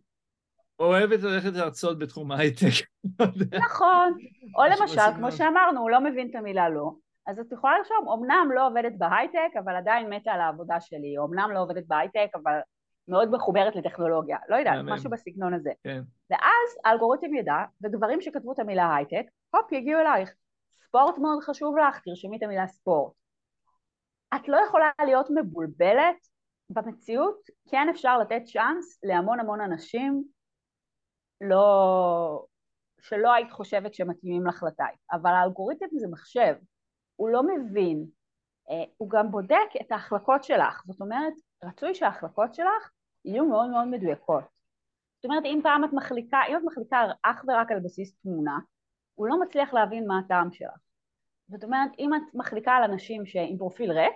אוהבת 0.80 1.24
ללכת 1.24 1.54
להרצות 1.54 2.00
בתחום 2.00 2.32
ההייטק. 2.32 2.86
נכון, 3.66 4.18
או 4.56 4.64
למשל, 4.72 5.02
כמו 5.16 5.32
שאמרנו, 5.32 5.82
הוא 5.82 5.90
לא 5.90 6.02
מבין 6.02 6.30
את 6.30 6.36
המילה 6.36 6.70
לא, 6.70 6.92
אז 7.30 7.40
את 7.40 7.52
יכולה 7.52 7.78
לרשום, 7.78 8.10
אמנם 8.10 8.50
לא 8.54 8.68
עובדת 8.68 8.92
בהייטק, 8.98 9.50
אבל 9.60 9.76
עדיין 9.76 10.10
מתה 10.10 10.32
על 10.32 10.42
העבודה 10.42 10.82
שלי, 10.82 11.16
אמנם 11.18 11.52
לא 11.52 11.62
עובדת 11.62 11.84
בהייטק, 11.88 12.30
אבל 12.36 12.60
מאוד 13.08 13.32
מחוברת 13.32 13.76
לטכנולוגיה, 13.76 14.38
לא 14.50 14.56
יודעת, 14.56 14.86
משהו 14.86 15.10
בסגנון 15.10 15.54
הזה. 15.54 15.72
כן. 15.84 16.02
ואז 16.30 16.78
האלגוריתם 16.86 17.34
ידע, 17.34 17.56
וגברים 17.84 18.22
שכתבו 18.22 18.52
את 18.52 18.60
המילה 18.60 18.96
הייטק, 18.96 19.26
הופ, 19.56 19.72
יגיעו 19.72 20.02
אלייך. 20.02 20.34
ספורט 20.72 21.18
מאוד 21.18 21.44
חשוב 21.44 21.78
לך, 21.78 22.00
תרשמי 22.00 22.38
את 22.38 22.44
המילה 22.44 22.68
ספורט. 22.68 23.14
את 24.36 24.48
לא 24.48 24.58
יכולה 24.68 24.90
להיות 25.06 25.28
מבולבלת 25.36 26.28
במציאות, 26.70 27.40
כן 27.72 27.88
אפשר 27.90 28.18
לתת 28.18 28.42
צ'אנס 28.46 29.00
להמון 29.04 29.40
המון 29.40 29.62
אנשים 29.62 30.24
לא... 31.42 32.46
שלא 33.02 33.34
היית 33.34 33.52
חושבת 33.52 33.94
שמתאימים 33.94 34.48
לך 34.48 34.64
לטייפ, 34.64 35.00
אבל 35.12 35.32
האלגוריתם 35.32 35.86
זה 36.00 36.08
מחשב, 36.12 36.56
הוא 37.20 37.30
לא 37.30 37.44
מבין, 37.44 38.06
אה, 38.70 38.84
הוא 38.98 39.10
גם 39.10 39.32
בודק 39.32 39.70
את 39.82 39.92
ההחלקות 39.92 40.44
שלך, 40.44 40.84
זאת 40.86 41.02
אומרת, 41.02 41.34
רצוי 41.64 41.96
שההחלקות 41.96 42.54
שלך 42.54 42.90
יהיו 43.26 43.46
מאוד 43.46 43.70
מאוד 43.70 43.88
מדויקות. 43.88 44.44
זאת 45.16 45.26
אומרת, 45.26 45.44
אם 45.46 45.60
פעם 45.64 45.84
את 45.84 45.90
מחליקה, 45.94 46.40
אם 46.50 46.58
את 46.58 46.62
מחליקה 46.66 46.98
אך 47.24 47.46
ורק 47.48 47.72
על 47.72 47.80
בסיס 47.80 48.16
תמונה, 48.22 48.60
הוא 49.16 49.28
לא 49.28 49.40
מצליח 49.42 49.74
להבין 49.74 50.08
מה 50.08 50.20
הטעם 50.20 50.52
שלך. 50.52 50.80
זאת 51.48 51.64
אומרת, 51.64 51.92
אם 52.00 52.14
את 52.14 52.36
מחליקה 52.36 52.72
על 52.72 52.84
אנשים 52.84 53.24
עם 53.50 53.58
פרופיל 53.58 53.92
ריק, 53.92 54.16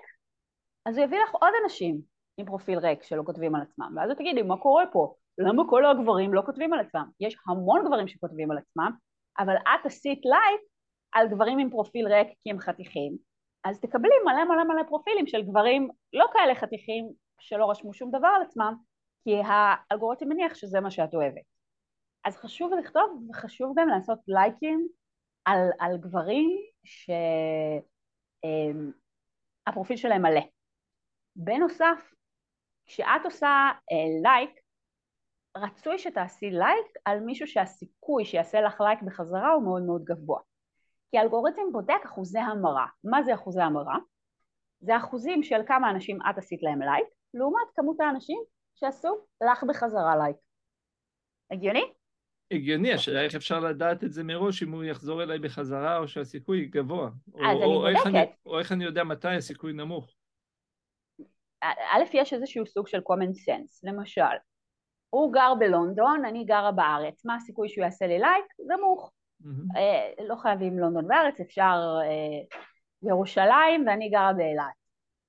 אז 0.85 0.97
הוא 0.97 1.05
יביא 1.05 1.19
לך 1.23 1.31
עוד 1.31 1.51
אנשים 1.63 2.01
עם 2.37 2.45
פרופיל 2.45 2.79
ריק 2.79 3.03
שלא 3.03 3.23
כותבים 3.25 3.55
על 3.55 3.61
עצמם, 3.61 3.93
ואז 3.97 4.11
תגידי, 4.17 4.41
מה 4.41 4.57
קורה 4.57 4.83
פה? 4.93 5.15
למה 5.37 5.63
כל 5.69 5.85
הגברים 5.85 6.33
לא 6.33 6.41
כותבים 6.45 6.73
על 6.73 6.79
עצמם? 6.79 7.09
יש 7.19 7.37
המון 7.47 7.85
גברים 7.85 8.07
שכותבים 8.07 8.51
על 8.51 8.57
עצמם, 8.57 8.91
אבל 9.39 9.55
את 9.55 9.85
עשית 9.85 10.21
לייק 10.25 10.72
על 11.13 11.27
גברים 11.27 11.59
עם 11.59 11.69
פרופיל 11.69 12.07
ריק 12.07 12.27
כי 12.43 12.51
הם 12.51 12.59
חתיכים, 12.59 13.17
אז 13.63 13.79
תקבלי 13.79 14.15
מלא 14.25 14.43
מלא 14.43 14.63
מלא 14.63 14.83
פרופילים 14.83 15.27
של 15.27 15.41
גברים 15.43 15.89
לא 16.13 16.25
כאלה 16.33 16.55
חתיכים 16.55 17.09
שלא 17.39 17.69
רשמו 17.69 17.93
שום 17.93 18.11
דבר 18.11 18.27
על 18.35 18.41
עצמם, 18.41 18.75
כי 19.23 19.31
האלגוריתם 19.45 20.29
מניח 20.29 20.55
שזה 20.55 20.79
מה 20.79 20.91
שאת 20.91 21.13
אוהבת. 21.13 21.43
אז 22.25 22.37
חשוב 22.37 22.73
לכתוב 22.73 23.29
וחשוב 23.29 23.73
גם 23.77 23.87
לעשות 23.87 24.19
לייקים 24.27 24.87
על, 25.45 25.59
על 25.79 25.97
גברים 25.97 26.49
שהפרופיל 29.63 29.95
אמ, 29.95 30.01
שלהם 30.01 30.21
מלא. 30.21 30.41
בנוסף, 31.35 32.13
כשאת 32.85 33.25
עושה 33.25 33.69
לייק, 34.23 34.49
uh, 34.49 35.61
רצוי 35.61 35.99
שתעשי 35.99 36.49
לייק 36.49 36.85
על 37.05 37.19
מישהו 37.19 37.47
שהסיכוי 37.47 38.25
שיעשה 38.25 38.61
לך 38.61 38.81
לייק 38.81 39.01
בחזרה 39.01 39.51
הוא 39.51 39.63
מאוד 39.63 39.83
מאוד 39.83 40.03
גבוה. 40.03 40.39
כי 41.13 41.17
האלגוריתם 41.17 41.61
בודק 41.71 42.01
אחוזי 42.05 42.39
המרה. 42.39 42.85
מה 43.03 43.23
זה 43.23 43.33
אחוזי 43.33 43.61
המרה? 43.61 43.97
זה 44.79 44.97
אחוזים 44.97 45.43
של 45.43 45.61
כמה 45.67 45.89
אנשים 45.89 46.19
את 46.29 46.37
עשית 46.37 46.63
להם 46.63 46.81
לייק, 46.81 47.07
לעומת 47.33 47.67
כמות 47.75 47.99
האנשים 47.99 48.39
שעשו 48.75 49.25
לך 49.43 49.63
בחזרה 49.63 50.15
לייק. 50.17 50.35
הגיוני? 51.51 51.83
הגיוני, 52.51 52.93
השאלה 52.93 53.21
איך 53.21 53.35
אפשר 53.35 53.59
לדעת 53.59 54.03
את 54.03 54.13
זה 54.13 54.23
מראש, 54.23 54.63
אם 54.63 54.71
הוא 54.71 54.83
יחזור 54.83 55.23
אליי 55.23 55.39
בחזרה 55.39 55.97
או 55.97 56.07
שהסיכוי 56.07 56.65
גבוה. 56.65 57.09
אז 57.35 57.57
או, 57.61 57.87
אני 57.87 57.95
בודקת. 57.95 58.29
או 58.45 58.59
איך 58.59 58.71
אני 58.71 58.83
יודע 58.83 59.03
מתי 59.03 59.35
הסיכוי 59.35 59.73
נמוך. 59.73 60.15
א', 61.61 62.03
יש 62.13 62.33
איזשהו 62.33 62.65
סוג 62.65 62.87
של 62.87 62.99
common 62.99 63.31
sense, 63.31 63.79
למשל, 63.83 64.35
הוא 65.09 65.33
גר 65.33 65.53
בלונדון, 65.59 66.25
אני 66.25 66.45
גרה 66.45 66.71
בארץ, 66.71 67.25
מה 67.25 67.35
הסיכוי 67.35 67.69
שהוא 67.69 67.83
יעשה 67.83 68.07
לי 68.07 68.19
לייק? 68.19 68.45
נמוך. 68.67 69.11
Mm-hmm. 69.43 69.77
אה, 69.77 70.25
לא 70.27 70.35
חייבים 70.35 70.79
לונדון 70.79 71.07
בארץ, 71.07 71.39
אפשר 71.39 71.99
אה, 72.03 72.57
ירושלים 73.09 73.83
ואני 73.87 74.09
גרה 74.09 74.33
באילת. 74.33 74.83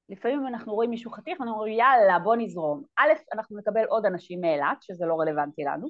לפעמים 0.08 0.46
אנחנו 0.46 0.74
רואים 0.74 0.90
מישהו 0.90 1.10
חתיך, 1.10 1.40
אנחנו 1.40 1.54
אומרים 1.54 1.78
יאללה 1.78 2.18
בוא 2.18 2.36
נזרום. 2.36 2.82
א', 2.98 3.12
אנחנו 3.32 3.58
נקבל 3.58 3.84
עוד 3.84 4.06
אנשים 4.06 4.40
מאילת, 4.40 4.82
שזה 4.82 5.06
לא 5.06 5.20
רלוונטי 5.20 5.64
לנו. 5.64 5.88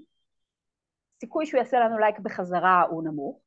סיכוי 1.20 1.46
שהוא 1.46 1.58
יעשה 1.58 1.78
לנו 1.80 1.98
לייק 1.98 2.18
בחזרה 2.18 2.82
הוא 2.82 3.02
נמוך. 3.04 3.40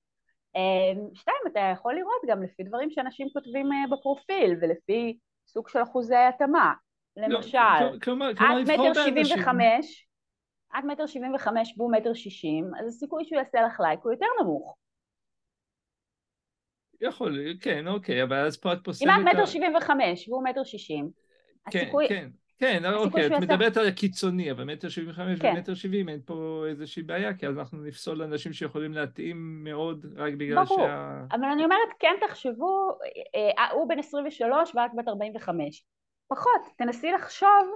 אה, 0.55 1.03
שתיים, 1.13 1.37
אתה 1.47 1.59
יכול 1.59 1.95
לראות 1.95 2.21
גם 2.27 2.43
לפי 2.43 2.63
דברים 2.63 2.91
שאנשים 2.91 3.27
כותבים 3.33 3.69
בפרופיל 3.91 4.55
ולפי 4.61 5.17
סוג 5.47 5.69
של 5.69 5.83
אחוזי 5.83 6.15
התאמה. 6.15 6.73
לא, 7.17 7.27
למשל, 7.27 7.57
לא, 7.81 7.95
את 8.31 8.47
מטר 8.67 8.93
שבעים 8.93 9.39
וחמש, 9.39 10.06
את 10.79 10.83
מטר 10.83 11.05
שבעים 11.05 11.35
וחמש 11.35 11.73
והוא 11.77 11.91
מטר 11.91 12.13
שישים, 12.13 12.71
אז 12.79 12.87
הסיכוי 12.87 13.25
שהוא 13.25 13.39
יעשה 13.39 13.61
לך 13.61 13.79
לייק 13.79 13.99
הוא 14.03 14.11
יותר 14.11 14.25
נמוך. 14.41 14.77
יכול, 17.01 17.39
כן, 17.61 17.87
אוקיי, 17.87 18.23
אבל 18.23 18.45
אז 18.45 18.57
פה 18.57 18.73
את 18.73 18.77
פוסלת... 18.83 19.09
אם 19.09 19.27
את 19.27 19.33
מטר 19.33 19.45
שבעים 19.45 19.75
וחמש 19.75 20.29
והוא 20.29 20.43
מטר 20.43 20.63
שישים, 20.63 21.09
כן, 21.71 21.79
הסיכוי... 21.79 22.07
כן, 22.09 22.29
כן, 22.59 22.93
אוקיי, 22.93 23.27
את 23.27 23.31
מדברת 23.31 23.77
על 23.77 23.87
הקיצוני, 23.87 24.51
אבל 24.51 24.63
מטר 24.63 24.89
שבעים 24.89 25.09
וחמש 25.09 25.39
כן. 25.39 25.53
ומטר 25.55 25.73
שבעים 25.73 26.09
אין 26.09 26.19
פה 26.25 26.65
איזושהי 26.69 27.03
בעיה, 27.03 27.33
כי 27.33 27.47
אז 27.47 27.57
אנחנו 27.57 27.83
נפסול 27.83 28.21
אנשים 28.21 28.53
שיכולים 28.53 28.93
להתאים 28.93 29.63
מאוד 29.63 30.05
רק 30.15 30.33
בגלל 30.33 30.65
ברור. 30.65 30.87
שה... 30.87 31.23
אבל 31.31 31.45
אני 31.45 31.63
אומרת, 31.63 31.89
כן 31.99 32.15
תחשבו, 32.27 32.89
אה, 33.35 33.63
אה, 33.63 33.71
הוא 33.71 33.89
בן 33.89 33.99
23 33.99 34.75
ואת 34.75 34.91
בת 34.97 35.07
45. 35.07 35.85
פחות, 36.27 36.61
תנסי 36.77 37.11
לחשוב 37.11 37.75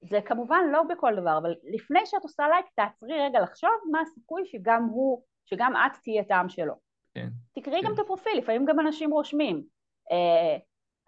זה 0.00 0.20
כמובן 0.24 0.64
לא 0.72 0.82
בכל 0.82 1.16
דבר, 1.16 1.38
אבל 1.38 1.54
לפני 1.74 2.00
שאת 2.04 2.22
עושה 2.22 2.48
לייק 2.48 2.66
תעצרי 2.74 3.20
רגע 3.20 3.40
לחשוב 3.40 3.70
מה 3.90 4.00
הסיכוי 4.00 4.42
שגם 4.46 4.84
הוא, 4.84 5.22
שגם 5.46 5.72
את 5.76 5.96
תהיי 6.02 6.20
הטעם 6.20 6.48
שלו. 6.48 6.74
כן. 7.14 7.28
תקראי 7.54 7.80
כן. 7.80 7.86
גם 7.86 7.94
את 7.94 7.98
הפרופיל, 7.98 8.38
לפעמים 8.38 8.64
גם 8.64 8.80
אנשים 8.80 9.10
רושמים. 9.10 9.62
אה, 10.10 10.56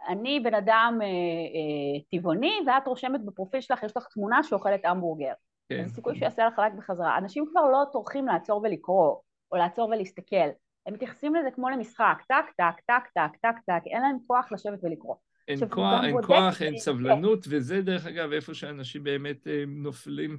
אני 0.08 0.40
בן 0.40 0.54
אדם 0.54 0.98
אה, 1.02 1.06
אה, 1.06 2.00
טבעוני 2.10 2.58
ואת 2.66 2.86
רושמת 2.86 3.24
בפרופיל 3.24 3.60
שלך, 3.60 3.82
יש 3.82 3.96
לך 3.96 4.06
תמונה 4.14 4.42
שאוכלת 4.42 4.84
המבורגר. 4.84 5.32
כן. 5.68 5.80
אז 5.80 5.90
הסיכוי 5.90 6.18
שיעשה 6.18 6.46
לך 6.46 6.58
לייק 6.58 6.74
בחזרה. 6.74 7.18
אנשים 7.18 7.44
כבר 7.50 7.70
לא 7.70 7.84
טורחים 7.92 8.26
לעצור 8.26 8.60
ולקרוא, 8.64 9.16
או 9.52 9.56
לעצור 9.56 9.88
ולהסתכל. 9.88 10.48
הם 10.86 10.94
מתייחסים 10.94 11.34
לזה 11.34 11.50
כמו 11.50 11.68
למשחק, 11.68 12.22
טק, 12.28 12.44
טק, 12.56 12.80
טק, 12.86 13.08
טק, 13.14 13.36
טק, 13.42 13.58
טק, 13.66 13.82
אין 13.86 14.02
להם 14.02 14.16
כוח 14.26 14.52
לשבת 14.52 14.78
ולקרוא. 14.82 15.14
אין 15.48 15.58
כוח, 15.70 16.04
אין, 16.04 16.16
כוח, 16.26 16.62
אין 16.62 16.78
סבלנות, 16.78 17.46
וזה 17.48 17.82
דרך 17.82 18.06
אגב 18.06 18.32
איפה 18.32 18.54
שאנשים 18.54 19.04
באמת 19.04 19.48
אה, 19.48 19.64
נופלים 19.66 20.38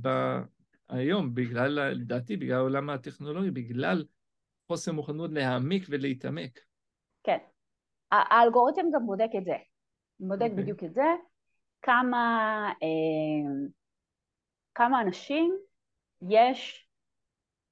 ב... 0.00 0.08
היום, 0.88 1.34
בגלל, 1.34 1.80
לדעתי, 1.80 2.36
בגלל 2.36 2.56
העולם 2.56 2.90
הטכנולוגי, 2.90 3.50
בגלל 3.50 4.04
חוסר 4.66 4.92
מוכנות 4.92 5.30
להעמיק 5.32 5.82
ולהתעמק. 5.88 6.60
כן. 7.22 7.38
האלגוריתם 8.12 8.82
גם 8.94 9.06
בודק 9.06 9.28
את 9.38 9.44
זה. 9.44 9.56
בודק 10.20 10.40
okay. 10.40 10.44
אוקיי. 10.44 10.62
בדיוק 10.62 10.84
את 10.84 10.94
זה, 10.94 11.04
כמה, 11.82 12.24
אה, 12.82 13.70
כמה 14.74 15.00
אנשים 15.00 15.56
יש, 16.30 16.88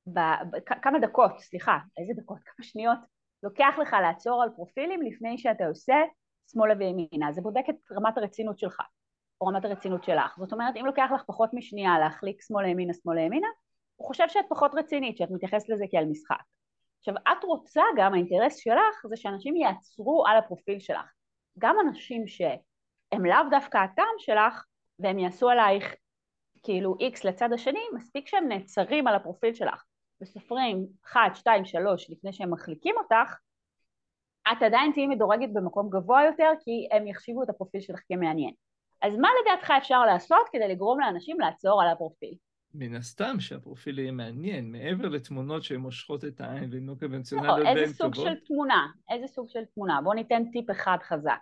ב, 0.07 0.19
ב, 0.51 0.57
כמה 0.83 0.99
דקות, 0.99 1.39
סליחה, 1.39 1.79
איזה 1.99 2.13
דקות, 2.23 2.39
כמה 2.45 2.67
שניות, 2.67 2.99
לוקח 3.43 3.75
לך 3.83 3.97
לעצור 4.03 4.43
על 4.43 4.49
פרופילים 4.57 5.03
לפני 5.03 5.39
שאתה 5.39 5.67
עושה 5.67 5.95
שמאלה 6.53 6.75
וימינה, 6.79 7.33
זה 7.33 7.41
בודק 7.41 7.65
את 7.71 7.93
רמת 7.93 8.19
הרצינות 8.19 8.59
שלך, 8.59 8.81
או 9.41 9.47
רמת 9.47 9.65
הרצינות 9.65 10.05
שלך. 10.05 10.39
זאת 10.39 10.53
אומרת, 10.53 10.77
אם 10.77 10.87
לוקח 10.87 11.11
לך 11.15 11.23
פחות 11.27 11.51
משנייה 11.53 11.99
להחליק 11.99 12.43
שמאלה 12.43 12.69
ימינה, 12.69 12.95
שמאלה 12.95 13.21
ימינה, 13.21 13.49
הוא 13.97 14.07
חושב 14.07 14.25
שאת 14.29 14.45
פחות 14.49 14.75
רצינית, 14.75 15.17
שאת 15.17 15.31
מתייחסת 15.31 15.69
לזה 15.69 15.85
כאל 15.91 16.05
משחק. 16.05 16.43
עכשיו, 16.99 17.15
את 17.17 17.45
רוצה 17.45 17.83
גם, 17.97 18.15
האינטרס 18.15 18.57
שלך 18.57 19.07
זה 19.09 19.17
שאנשים 19.17 19.57
יעצרו 19.57 20.25
על 20.27 20.37
הפרופיל 20.37 20.81
שלך. 20.81 21.13
גם 21.59 21.77
אנשים 21.81 22.27
שהם 22.27 23.25
לאו 23.25 23.51
דווקא 23.51 23.79
הטעם 23.79 24.15
שלך, 24.19 24.65
והם 24.99 25.19
יעשו 25.19 25.49
עלייך 25.49 25.95
כאילו 26.63 26.97
איקס 27.01 27.25
לצד 27.25 27.53
השני, 27.53 27.81
מספיק 27.95 28.29
שהם 28.29 28.49
נעצרים 28.49 29.07
על 29.07 29.15
הפרופיל 29.15 29.55
שלך 29.55 29.85
וסופרים 30.21 30.87
1, 31.07 31.21
2, 31.37 31.65
3 31.65 32.11
לפני 32.11 32.33
שהם 32.33 32.53
מחליקים 32.53 32.95
אותך, 32.99 33.37
את 34.53 34.63
עדיין 34.63 34.93
תהיי 34.93 35.07
מדורגת 35.07 35.49
במקום 35.53 35.91
גבוה 35.91 36.25
יותר 36.25 36.51
כי 36.65 36.89
הם 36.93 37.07
יחשיבו 37.07 37.43
את 37.43 37.49
הפרופיל 37.49 37.81
שלך 37.81 38.01
כמעניין. 38.09 38.53
אז 39.03 39.17
מה 39.17 39.29
לדעתך 39.43 39.73
אפשר 39.79 40.07
לעשות 40.07 40.49
כדי 40.53 40.69
לגרום 40.69 41.01
לאנשים 41.01 41.41
לעצור 41.41 41.83
על 41.83 41.89
הפרופיל? 41.89 42.35
מן 42.75 42.95
הסתם 42.95 43.41
שהפרופיל 43.41 43.99
יהיה 43.99 44.13
מעניין, 44.13 44.73
מעבר 44.73 45.09
לתמונות 45.09 45.63
שהן 45.63 45.81
מושכות 45.81 46.25
את 46.25 46.41
העין 46.41 46.71
והן 46.73 46.87
לא 46.87 46.95
קונבנציונליות 47.01 47.59
והן 47.59 47.65
טובות. 47.65 47.83
איזה 47.83 47.95
סוג 47.95 48.15
של 48.15 48.35
תמונה? 48.47 48.87
איזה 49.11 49.27
סוג 49.27 49.49
של 49.49 49.65
תמונה? 49.75 50.01
בוא 50.05 50.15
ניתן 50.15 50.43
טיפ 50.53 50.71
אחד 50.71 50.97
חזק. 51.03 51.39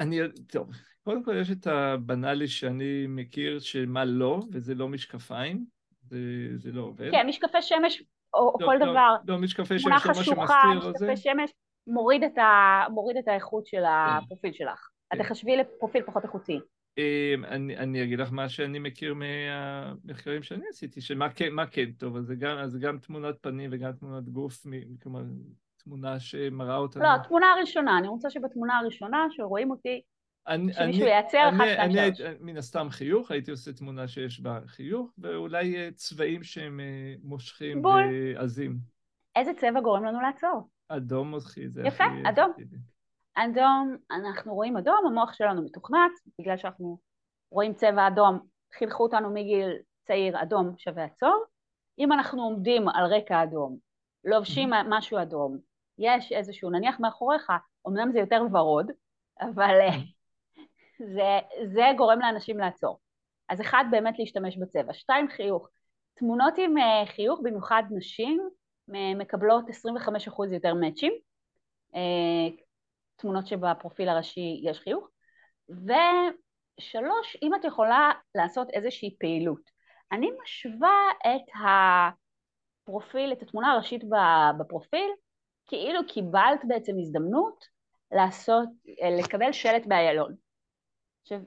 אני, 0.00 0.18
טוב, 0.48 0.70
קודם 1.04 1.24
כל 1.24 1.36
יש 1.36 1.50
את 1.50 1.66
הבנאלי 1.66 2.48
שאני 2.48 3.06
מכיר 3.08 3.58
שמה 3.58 4.04
לא, 4.04 4.40
וזה 4.52 4.74
לא 4.74 4.88
משקפיים, 4.88 5.64
זה, 6.02 6.18
זה 6.56 6.72
לא 6.72 6.82
עובד. 6.82 7.10
כן, 7.10 7.26
משקפי 7.26 7.62
שמש 7.62 8.02
או 8.34 8.56
לא, 8.60 8.66
כל 8.66 8.74
לא, 8.74 8.86
דבר. 8.86 9.16
לא, 9.28 9.38
משקפי 9.38 9.78
שמש 9.78 10.06
לא 10.06 10.12
מה 10.14 10.24
שמסתיר 10.24 10.92
זה. 10.98 11.12
משקפי 11.12 11.16
שמש 11.16 11.50
מוריד 11.86 12.22
את, 12.22 12.38
ה, 12.38 12.84
מוריד 12.90 13.16
את 13.16 13.28
האיכות 13.28 13.66
של. 13.66 13.82
הפרופיל 13.86 14.52
שלך. 14.52 14.88
את 15.12 15.18
כן. 15.18 15.24
תחשבי 15.24 15.56
לפרופיל 15.56 16.02
פחות 16.02 16.24
איכותי. 16.24 16.60
אמ, 16.98 17.44
אני, 17.44 17.76
אני 17.76 18.02
אגיד 18.02 18.18
לך 18.18 18.32
מה 18.32 18.48
שאני 18.48 18.78
מכיר 18.78 19.14
מהמחקרים 19.14 20.42
שאני 20.42 20.64
עשיתי, 20.70 21.00
שמה 21.00 21.30
כן, 21.30 21.50
כן 21.70 21.92
טוב, 21.92 22.16
אז 22.16 22.24
זה 22.24 22.34
גם, 22.34 22.58
אז 22.58 22.78
גם 22.78 22.98
תמונת 22.98 23.34
פנים 23.40 23.70
וגם 23.72 23.92
תמונת 23.92 24.28
גוף, 24.28 24.66
כלומר, 25.02 25.20
תמונה 25.84 26.20
שמראה 26.20 26.76
אותנו. 26.76 27.02
לא, 27.02 27.08
תמונה 27.28 27.46
הראשונה, 27.52 27.98
אני 27.98 28.08
רוצה 28.08 28.30
שבתמונה 28.30 28.78
הראשונה, 28.78 29.26
שרואים 29.30 29.70
אותי, 29.70 30.02
אני, 30.46 30.72
שמישהו 30.72 31.06
ייצר 31.06 31.48
אחת, 31.48 31.64
שתיים, 31.72 32.14
שלוש. 32.14 32.30
מן 32.40 32.56
הסתם 32.56 32.86
חיוך, 32.90 33.30
הייתי 33.30 33.50
עושה 33.50 33.72
תמונה 33.72 34.08
שיש 34.08 34.40
בה 34.40 34.58
חיוך, 34.66 35.10
ואולי 35.18 35.76
אה, 35.76 35.88
צבעים 35.94 36.42
שהם 36.42 36.80
אה, 36.80 37.14
מושכים 37.22 37.84
ועזים. 37.84 38.76
איזה 39.36 39.50
צבע 39.54 39.80
גורם 39.80 40.04
לנו 40.04 40.20
לעצור? 40.20 40.68
אדום 40.88 41.30
מותחי, 41.30 41.68
זה 41.68 41.82
יפה, 41.84 42.04
הכי... 42.04 42.28
אדום. 42.28 42.52
אדום, 43.34 43.96
אנחנו 44.10 44.54
רואים 44.54 44.76
אדום, 44.76 45.06
המוח 45.06 45.32
שלנו 45.32 45.62
מתוכנת, 45.62 46.10
בגלל 46.38 46.56
שאנחנו 46.56 46.98
רואים 47.50 47.74
צבע 47.74 48.08
אדום, 48.08 48.38
חינכו 48.78 49.02
אותנו 49.02 49.30
מגיל 49.34 49.76
צעיר, 50.06 50.42
אדום 50.42 50.74
שווה 50.76 51.04
עצור. 51.04 51.44
אם 51.98 52.12
אנחנו 52.12 52.42
עומדים 52.42 52.88
על 52.88 53.14
רקע 53.14 53.42
אדום, 53.42 53.76
לובשים 54.24 54.72
Mm-hmm. 54.72 54.86
משהו 54.88 55.22
אדום, 55.22 55.58
יש 55.98 56.32
איזשהו, 56.32 56.70
נניח 56.70 57.00
מאחוריך, 57.00 57.52
אמנם 57.88 58.12
זה 58.12 58.18
יותר 58.18 58.42
ורוד, 58.52 58.90
אבל 59.40 59.80
אה, 59.80 59.96
זה, 61.14 61.38
זה 61.74 61.84
גורם 61.96 62.18
לאנשים 62.18 62.58
לעצור. 62.58 62.98
אז 63.48 63.60
אחד, 63.60 63.84
באמת 63.90 64.18
להשתמש 64.18 64.56
בצבע. 64.58 64.92
שתיים, 64.92 65.28
חיוך. 65.28 65.68
תמונות 66.14 66.54
עם 66.58 66.78
אה, 66.78 67.06
חיוך, 67.06 67.40
במיוחד 67.42 67.82
נשים, 67.90 68.48
מקבלות 68.88 69.64
25% 69.68 70.52
יותר 70.52 70.74
מאצ'ים. 70.74 71.12
אה, 71.94 72.64
תמונות 73.16 73.46
שבפרופיל 73.46 74.08
הראשי 74.08 74.60
יש 74.64 74.80
חיוך. 74.80 75.08
ושלוש, 75.68 77.36
אם 77.42 77.54
את 77.54 77.64
יכולה 77.64 78.10
לעשות 78.34 78.70
איזושהי 78.70 79.16
פעילות. 79.20 79.70
אני 80.12 80.30
משווה 80.42 81.10
את 81.26 81.48
הפרופיל, 82.82 83.32
את 83.32 83.42
התמונה 83.42 83.72
הראשית 83.72 84.02
בפרופיל, 84.58 85.10
כאילו 85.66 86.00
קיבלת 86.08 86.60
בעצם 86.68 86.92
הזדמנות 86.98 87.64
לעשות, 88.12 88.68
לקבל 89.18 89.52
שלט 89.52 89.86
באיילון. 89.86 90.34
עכשיו, 91.22 91.38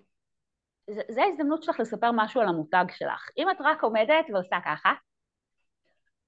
ז- 0.90 1.12
זה 1.14 1.24
ההזדמנות 1.24 1.64
שלך 1.64 1.80
לספר 1.80 2.12
משהו 2.14 2.42
על 2.42 2.48
המותג 2.48 2.86
שלך. 2.92 3.30
אם 3.38 3.50
את 3.50 3.58
רק 3.60 3.84
עומדת 3.84 4.26
ועושה 4.34 4.58
ככה, 4.66 4.94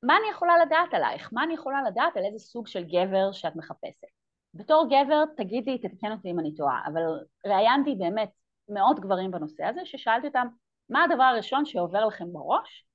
מה 0.04 0.18
אני 0.18 0.30
יכולה 0.32 0.54
לדעת 0.66 0.94
עלייך? 0.94 1.30
מה 1.34 1.44
אני 1.44 1.54
יכולה 1.54 1.84
לדעת 1.84 2.18
על 2.18 2.26
איזה 2.26 2.40
סוג 2.40 2.68
של 2.68 2.84
גבר 2.84 3.32
שאת 3.32 3.56
מחפשת? 3.56 4.08
בתור 4.54 4.88
גבר, 4.88 5.24
תגידי, 5.38 5.78
תתקן 5.78 6.12
אותי 6.12 6.32
אם 6.32 6.40
אני 6.40 6.56
טועה, 6.56 6.82
אבל 6.94 7.02
ראיינתי 7.46 7.96
באמת 7.96 8.30
מאות 8.70 9.00
גברים 9.00 9.32
בנושא 9.32 9.64
הזה, 9.64 9.82
ששאלתי 9.86 10.28
אותם, 10.28 10.48
מה 10.90 11.04
הדבר 11.04 11.24
הראשון 11.24 11.66
שעובר 11.66 12.06
לכם 12.06 12.34
בראש 12.34 12.86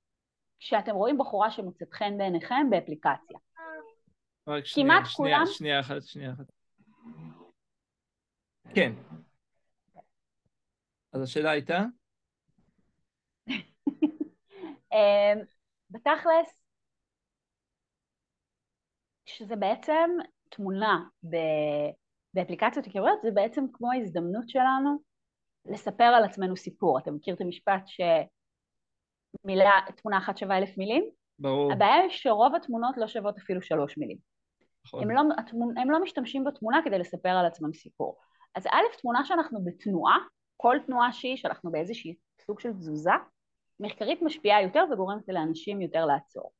כשאתם 0.59 0.91
רואים 0.95 1.17
בחורה 1.17 1.51
שמוצאת 1.51 1.93
חן 1.93 2.17
בעיניכם 2.17 2.69
באפליקציה? 2.69 3.37
רק 4.47 4.65
שנייה, 4.65 4.89
כמעט 4.89 5.05
שנייה, 5.09 5.37
כולם- 5.37 5.53
שנייה 5.53 5.79
אחת, 5.79 6.01
שנייה 6.01 6.31
אחת. 6.31 6.45
כן. 8.75 8.91
אז 11.13 11.21
השאלה 11.21 11.51
הייתה? 11.51 11.79
אמ, 14.93 15.39
בתכלס, 15.89 16.64
שזה 19.35 19.55
בעצם 19.55 20.09
תמונה 20.49 21.03
ב- 21.29 21.91
באפליקציות 22.33 22.85
היכרויות, 22.85 23.19
זה 23.23 23.31
בעצם 23.31 23.65
כמו 23.73 23.91
ההזדמנות 23.91 24.49
שלנו 24.49 24.97
לספר 25.65 26.03
על 26.03 26.23
עצמנו 26.23 26.57
סיפור. 26.57 26.99
אתה 26.99 27.11
מכיר 27.11 27.35
את 27.35 27.41
המשפט 27.41 27.81
שמילה, 29.43 29.71
תמונה 29.95 30.17
אחת 30.17 30.37
שווה 30.37 30.57
אלף 30.57 30.77
מילים? 30.77 31.09
ברור. 31.39 31.71
הבעיה 31.71 31.95
היא 31.95 32.09
שרוב 32.09 32.55
התמונות 32.55 32.97
לא 32.97 33.07
שוות 33.07 33.37
אפילו 33.37 33.61
שלוש 33.61 33.97
מילים. 33.97 34.17
נכון. 34.85 35.03
הם 35.03 35.11
לא, 35.11 35.21
התמונ- 35.37 35.79
הם 35.81 35.91
לא 35.91 36.01
משתמשים 36.03 36.43
בתמונה 36.43 36.79
כדי 36.85 36.99
לספר 36.99 37.29
על 37.29 37.45
עצמם 37.45 37.73
סיפור. 37.73 38.17
אז 38.55 38.67
א', 38.67 39.01
תמונה 39.01 39.25
שאנחנו 39.25 39.63
בתנועה, 39.65 40.17
כל 40.57 40.77
תנועה 40.85 41.13
שהיא, 41.13 41.37
שאנחנו 41.37 41.71
באיזושהי 41.71 42.15
סוג 42.41 42.59
של 42.59 42.73
תזוזה, 42.73 43.11
מחקרית 43.79 44.21
משפיעה 44.21 44.61
יותר 44.63 44.83
וגורמת 44.91 45.23
לאנשים 45.27 45.81
יותר 45.81 46.05
לעצור. 46.05 46.51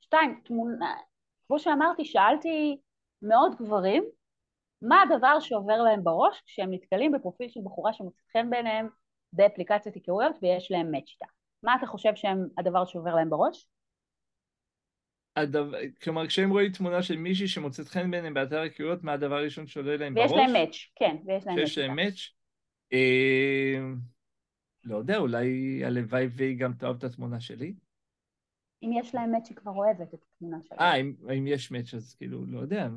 שתיים, 0.00 0.40
תמונה, 0.44 0.94
כמו 1.48 1.58
שאמרתי, 1.58 2.04
שאלתי 2.04 2.76
מאות 3.22 3.54
גברים, 3.60 4.04
מה 4.82 5.02
הדבר 5.02 5.40
שעובר 5.40 5.76
להם 5.82 6.04
בראש 6.04 6.42
כשהם 6.46 6.74
נתקלים 6.74 7.12
בפרופיל 7.12 7.48
של 7.48 7.60
בחורה 7.64 7.92
שמוצאת 7.92 8.24
חן 8.32 8.50
בעיניהם 8.50 8.88
באפליקציות 9.32 9.94
היכרויות 9.94 10.36
ויש 10.42 10.70
להם 10.70 10.90
מאץ' 10.90 11.10
איתה. 11.12 11.26
מה 11.62 11.74
אתה 11.78 11.86
חושב 11.86 12.12
שהם 12.14 12.48
הדבר 12.58 12.84
שעובר 12.84 13.14
להם 13.14 13.30
בראש? 13.30 13.66
הדבר, 15.36 15.78
כלומר, 16.02 16.26
כשהם 16.26 16.50
רואים 16.50 16.72
תמונה 16.72 17.02
של 17.02 17.16
מישהי 17.16 17.48
שמוצאת 17.48 17.88
חן 17.88 18.10
בעיניהם 18.10 18.34
באתר 18.34 18.58
היכרויות, 18.60 19.02
מה 19.04 19.12
הדבר 19.12 19.34
הראשון 19.36 19.66
שעולה 19.66 19.96
להם 19.96 20.14
ויש 20.14 20.30
בראש? 20.30 20.40
להם 20.42 20.52
מאץ', 20.52 20.76
כן, 20.96 21.16
ויש 21.26 21.46
להם 21.46 21.56
מאץ' 21.56 21.66
שיש. 21.66 21.78
להם 21.78 21.96
מאץ'. 21.96 22.18
אה, 22.92 23.78
לא 24.84 24.96
יודע, 24.96 25.16
אולי 25.18 25.80
הלוואי 25.84 26.26
והיא 26.30 26.58
גם 26.58 26.72
תאהב 26.74 26.96
את 26.96 27.04
התמונה 27.04 27.40
שלי. 27.40 27.74
אם 28.84 28.90
יש 28.92 29.14
להם 29.14 29.32
מאץ' 29.32 29.48
שכבר 29.48 29.72
אוהבת 29.72 30.14
את 30.14 30.22
התמונה 30.22 30.62
שלהם. 30.62 30.80
אה, 30.80 30.96
אם, 30.96 31.14
אם 31.38 31.46
יש 31.46 31.70
מאץ' 31.70 31.94
אז 31.94 32.14
כאילו, 32.14 32.46
לא 32.46 32.60
יודע, 32.60 32.88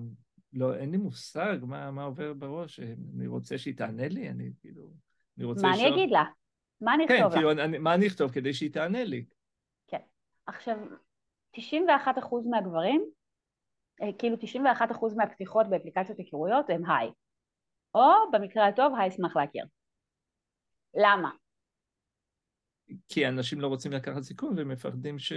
לא, 0.54 0.76
אין 0.76 0.91
לי 0.91 0.97
מושג 0.97 1.58
מה, 1.62 1.91
מה 1.91 2.04
עובר 2.04 2.34
בראש. 2.34 2.80
אני 2.80 3.28
רוצה 3.28 3.58
שהיא 3.58 3.78
תענה 3.78 4.08
לי, 4.08 4.30
אני 4.30 4.52
כאילו... 4.60 4.91
אני 5.38 5.45
רוצה 5.45 5.62
מה 5.62 5.73
אני 5.73 5.78
לשאול- 5.84 5.93
אגיד 5.93 6.10
לה? 6.12 6.23
מה 6.82 6.93
אני 6.93 7.08
כן, 7.08 7.13
אכתוב 7.13 7.30
לה? 7.32 7.36
כאילו, 7.36 7.52
אני, 7.52 7.78
מה 7.78 7.93
אני 7.93 8.08
אכתוב 8.08 8.32
כדי 8.32 8.54
שהיא 8.54 8.73
תענה 8.73 9.04
לי? 9.04 9.26
כן. 9.88 10.02
עכשיו, 10.47 10.78
91% 11.56 11.60
מהגברים, 12.50 13.06
אה, 14.02 14.08
כאילו 14.19 14.36
91% 14.38 15.15
מהפתיחות 15.17 15.67
באפליקציות 15.69 16.17
היכרויות 16.17 16.69
הם 16.69 16.82
היי. 16.89 17.10
או 17.95 18.02
במקרה 18.32 18.67
הטוב, 18.67 18.93
היי 19.00 19.10
אשמח 19.10 19.36
להכיר. 19.36 19.65
למה? 20.95 21.32
כי 23.08 23.28
אנשים 23.28 23.62
לא 23.62 23.67
רוצים 23.67 23.91
לקחת 23.91 24.21
סיכון 24.21 24.58
והם 24.58 24.69
מפחדים 24.69 25.19
ש... 25.19 25.34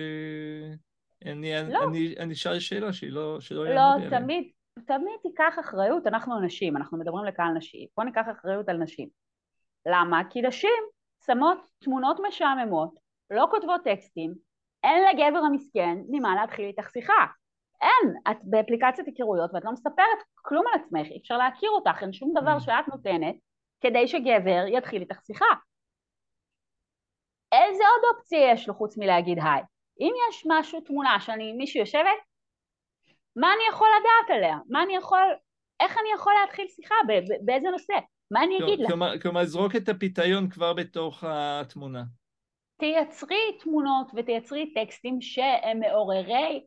אני, 1.26 1.52
לא. 1.68 1.84
אני, 1.88 2.14
אני 2.18 2.32
אשאל 2.32 2.58
שאלה 2.58 2.92
שהיא 2.92 3.10
לא, 3.10 3.40
שלא 3.40 3.64
לא, 3.64 3.70
לי 3.70 3.78
עליה. 4.06 4.20
תמיד, 4.20 4.50
תמיד 4.86 5.14
תיקח 5.22 5.56
אחריות, 5.60 6.06
אנחנו 6.06 6.40
נשים, 6.40 6.76
אנחנו 6.76 6.98
מדברים 6.98 7.24
לקהל 7.24 7.52
נשי, 7.52 7.86
בוא 7.96 8.04
ניקח 8.04 8.24
אחריות 8.32 8.68
על 8.68 8.76
נשים. 8.76 9.08
למה? 9.86 10.22
כי 10.30 10.42
נשים 10.42 10.82
שמות 11.26 11.58
תמונות 11.78 12.16
משעממות, 12.28 12.94
לא 13.30 13.46
כותבות 13.50 13.80
טקסטים, 13.84 14.34
אין 14.84 15.04
לגבר 15.12 15.38
המסכן 15.38 15.98
ממה 16.08 16.34
להתחיל 16.34 16.64
איתך 16.64 16.90
שיחה. 16.90 17.26
אין, 17.80 18.14
את 18.30 18.36
באפליקציית 18.42 19.06
היכרויות 19.06 19.50
ואת 19.54 19.64
לא 19.64 19.72
מספרת 19.72 20.18
כלום 20.34 20.64
על 20.66 20.80
עצמך, 20.80 21.06
אי 21.10 21.18
אפשר 21.18 21.36
להכיר 21.36 21.70
אותך, 21.70 22.02
אין 22.02 22.12
שום 22.12 22.32
דבר 22.40 22.56
Mm. 22.56 22.60
שאת 22.60 22.88
נותנת 22.88 23.34
כדי 23.80 24.08
שגבר 24.08 24.64
יתחיל 24.68 25.00
איתך 25.02 25.20
שיחה. 25.26 25.46
איזה 27.52 27.82
עוד 27.82 28.16
אופציה 28.16 28.52
יש 28.52 28.68
לו 28.68 28.74
חוץ 28.74 28.98
מלהגיד 28.98 29.38
היי? 29.38 29.62
אם 30.00 30.12
יש 30.28 30.46
משהו, 30.48 30.80
תמונה 30.80 31.20
שאני, 31.20 31.52
מישהי 31.52 31.80
יושבת, 31.80 32.20
מה 33.36 33.52
אני 33.54 33.62
יכול 33.70 33.88
לדעת 34.00 34.36
עליה? 34.36 34.58
מה 34.68 34.82
אני 34.82 34.96
יכול, 34.96 35.18
איך 35.80 35.98
אני 35.98 36.08
יכול 36.14 36.32
להתחיל 36.40 36.66
שיחה? 36.68 36.94
ב- 37.08 37.12
ב- 37.12 37.44
באיזה 37.44 37.68
נושא? 37.70 37.92
מה 38.30 38.42
אני 38.42 38.58
אגיד 38.64 38.80
לה? 38.80 38.88
כלומר, 38.88 39.18
כלומר, 39.18 39.44
זרוק 39.44 39.76
את 39.76 39.88
הפיתיון 39.88 40.50
כבר 40.50 40.72
בתוך 40.72 41.24
התמונה. 41.26 42.02
תייצרי 42.76 43.58
תמונות 43.60 44.06
ותייצרי 44.16 44.74
טקסטים 44.74 45.20
שהם 45.20 45.80
מעוררי, 45.80 46.64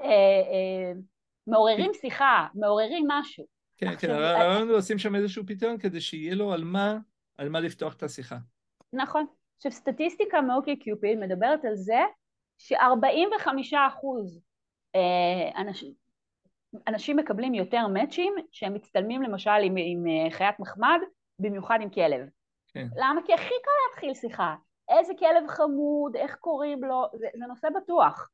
אה, 0.00 0.06
אה, 0.08 0.92
מעוררים 1.46 1.90
שיחה, 1.94 2.46
מעוררים 2.54 3.06
משהו. 3.08 3.44
כן, 3.76 3.88
עכשיו, 3.88 4.10
כן, 4.10 4.16
הרעיון 4.16 4.68
הוא 4.68 4.78
לשים 4.78 4.98
שם 4.98 5.14
איזשהו 5.14 5.46
פיתיון 5.46 5.78
כדי 5.78 6.00
שיהיה 6.00 6.34
לו 6.34 6.52
על 6.52 6.64
מה, 6.64 6.98
על 7.38 7.48
מה 7.48 7.60
לפתוח 7.60 7.94
את 7.94 8.02
השיחה. 8.02 8.36
נכון. 8.92 9.26
עכשיו, 9.56 9.72
סטטיסטיקה 9.72 10.40
מאוקי 10.40 10.76
קיופיד 10.76 11.18
מדברת 11.18 11.64
על 11.64 11.76
זה 11.76 12.00
ש-45 12.58 13.48
אחוז 13.88 14.40
אה, 14.94 15.60
אנשים, 15.60 15.92
אנשים 16.88 17.16
מקבלים 17.16 17.54
יותר 17.54 17.86
מאצ'ים 17.86 18.34
שהם 18.52 18.74
מצטלמים 18.74 19.22
למשל 19.22 19.50
עם, 19.50 19.74
עם 19.76 20.06
אה, 20.06 20.30
חיית 20.30 20.60
מחמד, 20.60 20.98
במיוחד 21.38 21.78
עם 21.80 21.90
כלב. 21.90 22.28
כן. 22.68 22.86
למה? 22.96 23.20
כי 23.26 23.34
הכי 23.34 23.54
קל 23.64 23.70
להתחיל 23.88 24.14
שיחה. 24.14 24.54
איזה 24.88 25.12
כלב 25.18 25.48
חמוד, 25.48 26.16
איך 26.16 26.36
קוראים 26.36 26.84
לו, 26.84 27.06
זה, 27.14 27.26
זה 27.38 27.46
נושא 27.46 27.68
בטוח. 27.76 28.30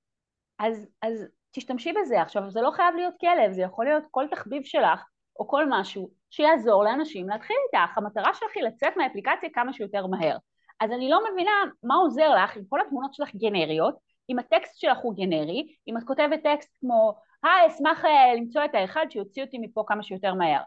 אז, 0.59 0.89
אז 1.03 1.27
תשתמשי 1.51 1.93
בזה. 1.93 2.23
עכשיו, 2.23 2.51
זה 2.51 2.61
לא 2.61 2.71
חייב 2.71 2.95
להיות 2.95 3.15
כלב, 3.21 3.53
זה 3.53 3.63
יכול 3.63 3.85
להיות 3.85 4.05
כל 4.11 4.27
תחביב 4.31 4.63
שלך, 4.65 5.05
או 5.39 5.49
כל 5.49 5.65
משהו 5.69 6.11
שיעזור 6.31 6.85
לאנשים 6.85 7.29
להתחיל 7.29 7.57
איתך. 7.67 7.99
המטרה 7.99 8.35
שלך 8.35 8.51
היא 8.55 8.65
לצאת 8.65 8.97
מהאפליקציה 8.97 9.49
כמה 9.55 9.73
שיותר 9.73 10.07
מהר. 10.07 10.37
אז 10.81 10.93
אני 10.93 11.11
לא 11.11 11.21
מבינה 11.33 11.51
מה 11.83 11.95
עוזר 11.95 12.35
לך 12.35 12.57
אם 12.57 12.63
כל 12.69 12.81
התמונות 12.81 13.15
שלך 13.15 13.35
גנריות, 13.35 13.95
אם 14.31 14.39
הטקסט 14.39 14.79
שלך 14.81 14.99
הוא 14.99 15.15
גנרי, 15.17 15.77
אם 15.89 15.97
את 15.99 16.03
כותבת 16.07 16.43
טקסט 16.43 16.71
כמו, 16.81 17.15
היי, 17.43 17.67
אשמח 17.67 18.05
אה, 18.05 18.35
למצוא 18.35 18.65
את 18.65 18.75
האחד 18.75 19.07
שיוציא 19.11 19.45
אותי 19.45 19.59
מפה 19.59 19.85
כמה 19.87 20.03
שיותר 20.03 20.35
מהר. 20.35 20.61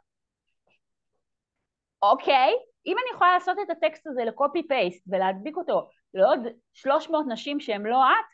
אוקיי, 2.01 2.53
אם 2.85 2.95
אני 2.97 3.15
יכולה 3.15 3.33
לעשות 3.33 3.57
את 3.65 3.69
הטקסט 3.69 4.07
הזה 4.07 4.25
לקופי 4.25 4.67
פייסט 4.67 5.03
ולהדביק 5.07 5.57
אותו 5.57 5.87
לעוד 6.13 6.39
300 6.73 7.25
נשים 7.29 7.59
שהן 7.59 7.85
לא 7.85 8.03
את, 8.03 8.25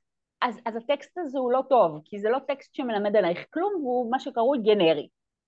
אז, 0.41 0.59
אז 0.65 0.75
הטקסט 0.75 1.17
הזה 1.17 1.39
הוא 1.39 1.51
לא 1.51 1.61
טוב, 1.69 2.01
כי 2.05 2.19
זה 2.19 2.29
לא 2.29 2.39
טקסט 2.47 2.75
שמלמד 2.75 3.15
עלייך 3.15 3.45
כלום 3.53 3.73
והוא 3.75 4.11
מה 4.11 4.19
שקרוי 4.19 4.57
גנרי, 4.57 5.07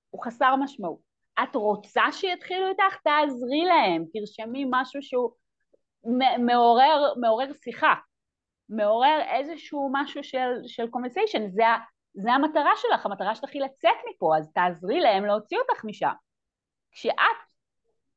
הוא 0.09 0.23
חסר 0.23 0.55
משמעות. 0.55 0.99
את 1.43 1.55
רוצה 1.55 2.01
שיתחילו 2.11 2.67
איתך? 2.67 2.95
תעזרי 3.03 3.65
להם, 3.65 4.05
תרשמי 4.13 4.65
משהו 4.69 5.01
שהוא 5.01 5.31
מעורר, 6.45 7.13
מעורר 7.21 7.53
שיחה, 7.53 7.93
מעורר 8.69 9.21
איזשהו 9.29 9.89
משהו 9.93 10.23
של, 10.23 10.51
של 10.67 10.83
conversation, 10.83 11.49
זה, 11.49 11.63
זה 12.13 12.33
המטרה 12.33 12.71
שלך, 12.75 13.05
המטרה 13.05 13.35
שלך 13.35 13.49
היא 13.53 13.61
לצאת 13.61 13.97
מפה, 14.09 14.37
אז 14.37 14.51
תעזרי 14.53 14.99
להם 14.99 15.25
להוציא 15.25 15.57
אותך 15.57 15.85
משם. 15.85 16.13
כשאת 16.91 17.15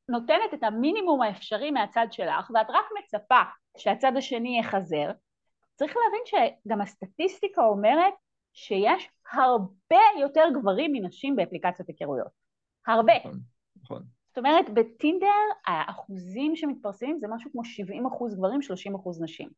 נותנת 0.09 0.55
את 0.55 0.63
המינימום 0.63 1.23
האפשרי 1.23 1.71
מהצד 1.71 2.07
שלך, 2.11 2.51
ואת 2.55 2.67
רק 2.71 2.85
מצפה 2.99 3.41
שהצד 3.77 4.13
השני 4.17 4.59
יחזר, 4.59 5.11
צריך 5.75 5.95
להבין 5.97 6.51
שגם 6.67 6.81
הסטטיסטיקה 6.81 7.63
אומרת 7.63 8.15
שיש 8.53 9.11
הרבה 9.33 10.03
יותר 10.21 10.45
גברים 10.61 10.93
מנשים 10.93 11.37
באפליקציות 11.37 11.89
היכרויות. 11.89 12.33
הרבה. 12.87 13.19
נכון, 13.19 13.39
נכון. 13.83 14.03
זאת 14.35 14.39
אומרת, 14.39 14.71
בטינדר 14.71 15.27
האחוזים 15.67 16.57
שמתפרסמים 16.57 17.19
זה 17.19 17.27
משהו 17.29 17.53
כמו 17.53 17.65
70 17.65 18.07
אחוז 18.07 18.37
גברים, 18.37 18.63
30 18.63 18.95
אחוז 18.95 19.23
נשים. 19.23 19.49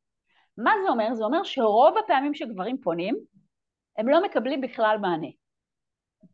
מה 0.58 0.72
זה 0.82 0.90
אומר? 0.90 1.14
זה 1.14 1.24
אומר 1.24 1.42
שרוב 1.42 1.98
הפעמים 1.98 2.34
שגברים 2.34 2.78
פונים, 2.80 3.16
הם 3.98 4.08
לא 4.08 4.24
מקבלים 4.24 4.60
בכלל 4.60 4.96
מענה. 5.00 5.28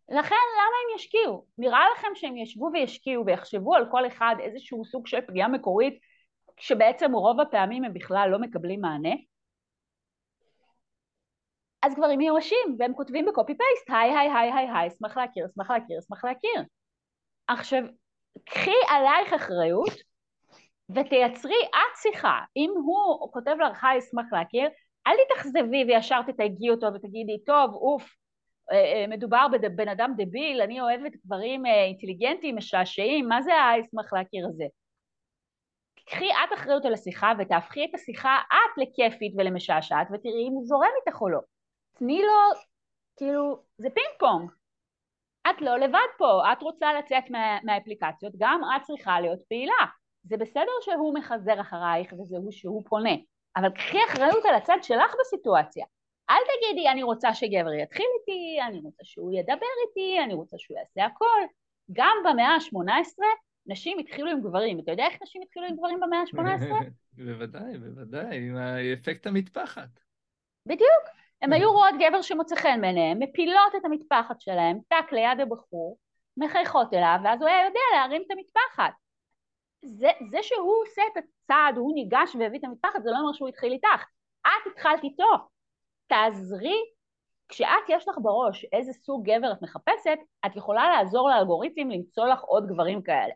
לכן 0.09 0.35
למה 0.57 0.77
הם 0.83 0.97
ישקיעו? 0.97 1.47
נראה 1.59 1.81
לכם 1.97 2.09
שהם 2.15 2.37
ישבו 2.37 2.71
וישקיעו 2.73 3.27
ויחשבו 3.27 3.75
על 3.75 3.91
כל 3.91 4.07
אחד 4.07 4.35
איזשהו 4.41 4.85
סוג 4.85 5.07
של 5.07 5.21
פגיעה 5.21 5.49
מקורית 5.49 5.99
כשבעצם 6.57 7.13
רוב 7.13 7.41
הפעמים 7.41 7.85
הם 7.85 7.95
בכלל 7.95 8.29
לא 8.33 8.39
מקבלים 8.39 8.81
מענה? 8.81 9.15
אז 11.83 11.95
גברים 11.95 12.19
מיואשים 12.19 12.77
והם 12.79 12.95
כותבים 12.95 13.27
בקופי 13.27 13.53
פייסט 13.55 13.91
היי 13.91 14.19
היי 14.19 14.31
היי 14.31 14.53
היי 14.53 14.69
היי 14.75 14.89
אשמח 14.89 15.17
להכיר 15.17 15.47
אשמח 15.47 15.71
להכיר 15.71 15.99
אשמח 15.99 16.25
להכיר 16.25 16.63
עכשיו 17.49 17.83
קחי 18.45 18.81
עלייך 18.89 19.33
אחריות 19.33 20.13
ותייצרי 20.91 21.63
את 21.71 21.97
שיחה. 22.03 22.41
אם 22.57 22.71
הוא 22.85 23.33
כותב 23.33 23.57
לך 23.71 23.85
היי 23.85 23.99
אשמח 23.99 24.27
להכיר 24.33 24.69
אל 25.07 25.13
תתאכזבי 25.25 25.85
וישר 25.85 26.23
תתייגי 26.27 26.71
אותו 26.71 26.87
ותגידי 26.95 27.45
טוב 27.47 27.75
אוף 27.75 28.15
אה, 28.73 28.77
אה, 28.77 29.07
מדובר 29.07 29.47
בבן 29.53 29.89
אדם 29.89 30.15
דביל 30.17 30.61
אני 30.61 30.81
אוהבת 30.81 31.13
גברים 31.27 31.67
אה, 31.67 31.85
אינטליגנטיים 31.85 32.57
משעשעים 32.57 33.29
מה 33.29 33.43
זה 33.43 33.51
היי 33.53 33.81
אשמח 33.81 34.13
להכיר 34.13 34.47
הזה? 34.47 34.65
קחי 36.07 36.31
את 36.31 36.55
אחריות 36.55 36.85
על 36.85 36.95
השיחה 36.95 37.33
ותהפכי 37.39 37.85
את 37.85 37.95
השיחה 37.95 38.39
את 38.49 38.79
לכיפית 38.83 39.33
ולמשעשעת 39.39 40.07
ותראי 40.13 40.49
אם 40.49 40.53
הוא 40.53 40.65
זורם 40.67 40.91
איתך 41.07 41.21
או 41.21 41.29
לא. 41.29 41.39
תני 41.99 42.23
לו, 42.23 42.61
כאילו, 43.17 43.63
זה 43.79 43.89
פינג 43.91 44.09
פונג. 44.19 44.51
את 45.51 45.61
לא 45.61 45.79
לבד 45.79 46.09
פה, 46.19 46.43
את 46.53 46.63
רוצה 46.63 46.93
לצאת 46.99 47.31
מה, 47.31 47.59
מהאפליקציות, 47.63 48.33
גם 48.39 48.61
את 48.77 48.83
צריכה 48.83 49.21
להיות 49.21 49.43
פעילה. 49.49 49.85
זה 50.23 50.37
בסדר 50.37 50.73
שהוא 50.81 51.15
מחזר 51.15 51.61
אחרייך 51.61 52.13
וזהו 52.13 52.53
שהוא 52.53 52.83
פונה, 52.89 53.15
אבל 53.57 53.71
קחי 53.71 53.99
אחריות 54.09 54.45
על 54.45 54.55
הצד 54.55 54.77
שלך 54.83 55.15
בסיטואציה. 55.21 55.87
אל 56.31 56.37
תגידי 56.57 56.89
אני 56.89 57.03
רוצה 57.03 57.35
שגבר 57.35 57.73
יתחיל 57.73 58.07
איתי, 58.21 58.63
אני 58.69 58.81
רוצה 58.81 59.05
שהוא 59.05 59.33
ידבר 59.33 59.67
איתי, 59.89 60.25
אני 60.25 60.35
רוצה 60.35 60.57
שהוא 60.59 60.79
יעשה 60.79 61.05
הכל. 61.05 61.41
גם 61.93 62.17
במאה 62.25 62.49
ה-18 62.49 63.23
נשים 63.67 63.99
התחילו 63.99 64.31
עם 64.31 64.41
גברים. 64.41 64.81
אתה 64.81 64.91
יודע 64.91 65.05
איך 65.05 65.23
נשים 65.23 65.43
התחילו 65.43 65.67
עם 65.67 65.77
גברים 65.77 66.01
במאה 66.01 66.19
ה-18? 66.21 66.85
בוודאי, 67.25 67.79
בוודאי, 67.79 68.49
עם 68.49 68.57
האפקט 68.57 69.27
המטפחת. 69.27 70.01
בדיוק. 70.69 71.22
הם 71.43 71.53
היו 71.53 71.73
רואות 71.73 71.95
גבר 72.01 72.23
שמוצא 72.23 72.57
חן 72.57 72.81
בעיניהם, 72.81 73.19
מפילות 73.19 73.75
את 73.77 73.85
המטפחת 73.85 74.41
שלהם, 74.41 74.79
טק 74.89 75.13
ליד 75.13 75.41
הבחור, 75.41 75.99
מחייכות 76.37 76.95
אליו, 76.95 77.19
ואז 77.25 77.43
הוא 77.43 77.49
היה 77.49 77.65
יודע 77.65 77.81
להרים 77.95 78.23
את 78.27 78.31
המטפחת. 78.31 78.93
זה, 79.85 80.09
זה 80.31 80.39
שהוא 80.43 80.83
עושה 80.83 81.03
את 81.13 81.25
הצעד, 81.25 81.77
הוא 81.77 81.95
ניגש 81.95 82.37
והביא 82.39 82.59
את 82.59 82.65
המטפחת, 82.65 83.03
זה 83.03 83.11
לא 83.11 83.19
אומר 83.19 83.33
שהוא 83.33 83.49
התחיל 83.49 83.73
איתך. 83.73 84.05
את 84.43 84.73
התחלת 84.73 85.05
איתו. 85.05 85.49
תעזרי, 86.07 86.77
כשאת 87.49 87.89
יש 87.89 88.09
לך 88.09 88.15
בראש 88.23 88.67
איזה 88.73 88.93
סוג 88.93 89.31
גבר 89.31 89.53
את 89.53 89.63
מחפשת, 89.63 90.19
את 90.47 90.57
יכולה 90.57 90.91
לעזור 90.91 91.29
לאלגוריתם 91.31 91.91
למצוא 91.91 92.27
לך 92.27 92.41
עוד 92.41 92.67
גברים 92.67 93.03
כאלה. 93.03 93.33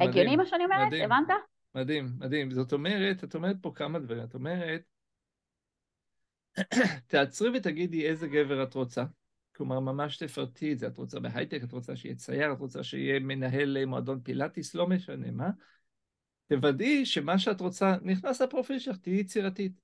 הגיוני 0.00 0.36
מה 0.36 0.46
שאני 0.46 0.64
אומרת? 0.64 0.86
מדהים, 0.86 1.12
הבנת? 1.12 1.36
מדהים, 1.74 2.12
מדהים. 2.18 2.50
זאת 2.50 2.72
אומרת, 2.72 3.24
את 3.24 3.34
אומרת 3.34 3.56
פה 3.62 3.72
כמה 3.74 3.98
דברים. 3.98 4.24
את 4.24 4.34
אומרת, 4.34 4.82
תעצרי 7.06 7.50
ותגידי 7.58 8.08
איזה 8.08 8.28
גבר 8.28 8.62
את 8.62 8.74
רוצה. 8.74 9.04
כלומר, 9.56 9.80
ממש 9.80 10.16
תפרטי 10.16 10.72
את 10.72 10.78
זה. 10.78 10.86
את 10.86 10.96
רוצה 10.96 11.20
בהייטק, 11.20 11.60
את 11.64 11.72
רוצה 11.72 11.96
שיהיה 11.96 12.14
צייר, 12.14 12.52
את 12.52 12.58
רוצה 12.58 12.82
שיהיה 12.82 13.20
מנהל 13.20 13.84
מועדון 13.84 14.20
פילאטיס, 14.20 14.74
לא 14.74 14.86
משנה 14.86 15.30
מה. 15.30 15.50
תוודאי 16.46 17.06
שמה 17.06 17.38
שאת 17.38 17.60
רוצה 17.60 17.96
נכנס 18.02 18.42
לפרופיל 18.42 18.78
שלך, 18.78 18.96
תהיי 18.96 19.20
יצירתית. 19.20 19.80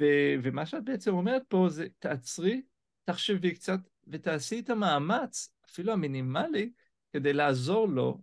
ו- 0.00 0.34
ומה 0.42 0.66
שאת 0.66 0.84
בעצם 0.84 1.14
אומרת 1.14 1.42
פה 1.48 1.66
זה, 1.68 1.86
תעצרי, 1.98 2.62
תחשבי 3.04 3.54
קצת, 3.54 3.80
ותעשי 4.06 4.60
את 4.60 4.70
המאמץ, 4.70 5.54
אפילו 5.70 5.92
המינימלי, 5.92 6.72
כדי 7.12 7.32
לעזור 7.32 7.88
לו 7.88 8.20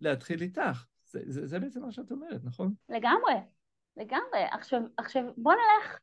להתחיל 0.00 0.42
איתך. 0.42 0.84
זה, 1.04 1.20
זה, 1.26 1.46
זה 1.46 1.58
בעצם 1.58 1.82
מה 1.82 1.92
שאת 1.92 2.10
אומרת, 2.10 2.40
נכון? 2.44 2.74
לגמרי, 2.88 3.34
לגמרי. 3.96 4.44
עכשיו, 4.50 4.80
עכשיו 4.96 5.22
בוא 5.36 5.52
נלך 5.52 5.98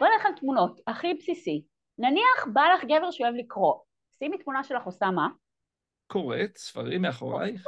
בוא 0.00 0.08
נלך 0.08 0.26
על 0.26 0.32
תמונות, 0.32 0.80
הכי 0.86 1.14
בסיסי. 1.14 1.62
נניח 1.98 2.46
בא 2.52 2.62
לך 2.74 2.84
גבר 2.84 3.10
שאוהב 3.10 3.34
לקרוא, 3.34 3.74
שימי 4.18 4.38
תמונה 4.38 4.64
שלך 4.64 4.84
עושה 4.84 5.10
מה? 5.10 5.28
קוראת, 6.06 6.56
ספרים 6.56 7.02
מאחורייך. 7.02 7.66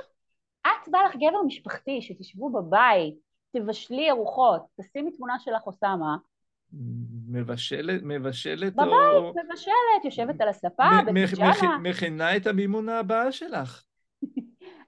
את 0.66 0.88
בא 0.88 0.98
לך 0.98 1.16
גבר 1.16 1.42
משפחתי, 1.46 2.02
שתשבו 2.02 2.50
בבית, 2.52 3.14
תבשלי 3.52 4.10
ארוחות, 4.10 4.62
תשימי 4.80 5.10
תמונה 5.10 5.38
שלך 5.38 5.62
עושה 5.62 5.96
מה? 5.96 6.16
מבשלת, 7.28 8.00
מבשלת 8.04 8.72
בבית, 8.72 8.88
או... 9.16 9.32
בבית, 9.32 9.44
מבשלת, 9.44 10.04
יושבת 10.04 10.40
על 10.40 10.48
הספה, 10.48 10.84
בפיג'מה. 11.06 11.78
מכינה 11.78 12.36
את 12.36 12.46
המימונה 12.46 12.98
הבאה 12.98 13.32
שלך. 13.32 13.84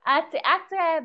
את, 0.03 0.35
את, 0.35 0.73
אה, 0.73 0.99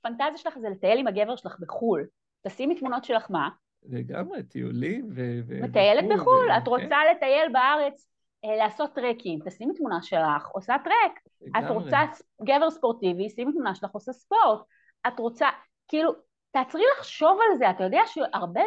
פנטזיה 0.00 0.36
שלך 0.36 0.58
זה 0.58 0.68
לטייל 0.68 0.98
עם 0.98 1.06
הגבר 1.06 1.36
שלך 1.36 1.56
בחו"ל. 1.60 2.06
תשימי 2.46 2.74
תמונות 2.74 3.04
שלך 3.04 3.30
מה? 3.30 3.48
לגמרי, 3.82 4.42
טיולים 4.42 5.08
ו... 5.14 5.22
מטיילת 5.62 6.04
בחו"ל, 6.14 6.50
את 6.50 6.64
כן. 6.64 6.70
רוצה 6.70 6.96
לטייל 7.12 7.52
בארץ, 7.52 8.08
אה, 8.44 8.56
לעשות 8.56 8.94
טרקים, 8.94 9.38
תשימי 9.44 9.74
תמונה 9.74 10.02
שלך, 10.02 10.48
עושה 10.52 10.76
טרק. 10.84 11.18
את 11.58 11.70
רוצה 11.70 11.98
גבר 12.44 12.70
ספורטיבי, 12.70 13.30
שימי 13.30 13.52
תמונה 13.52 13.74
שלך, 13.74 13.90
עושה 13.92 14.12
ספורט. 14.12 14.60
את 15.06 15.18
רוצה, 15.18 15.48
כאילו, 15.88 16.12
תעצרי 16.50 16.82
לחשוב 16.98 17.38
על 17.50 17.58
זה, 17.58 17.70
אתה 17.70 17.84
יודע 17.84 18.00
שהרבה 18.06 18.60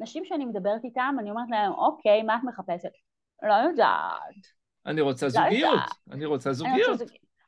נשים 0.00 0.24
שאני 0.24 0.44
מדברת 0.44 0.84
איתן, 0.84 1.14
אני 1.18 1.30
אומרת 1.30 1.50
להן, 1.50 1.70
אוקיי, 1.70 2.22
מה 2.22 2.36
את 2.36 2.40
מחפשת? 2.44 2.90
לא 3.42 3.54
יודעת. 3.54 4.58
אני 4.86 5.00
רוצה 5.00 5.26
לא 5.26 5.30
זוגיות, 5.30 5.80
אני 6.10 6.26
רוצה 6.26 6.52
זוגיות. 6.52 7.00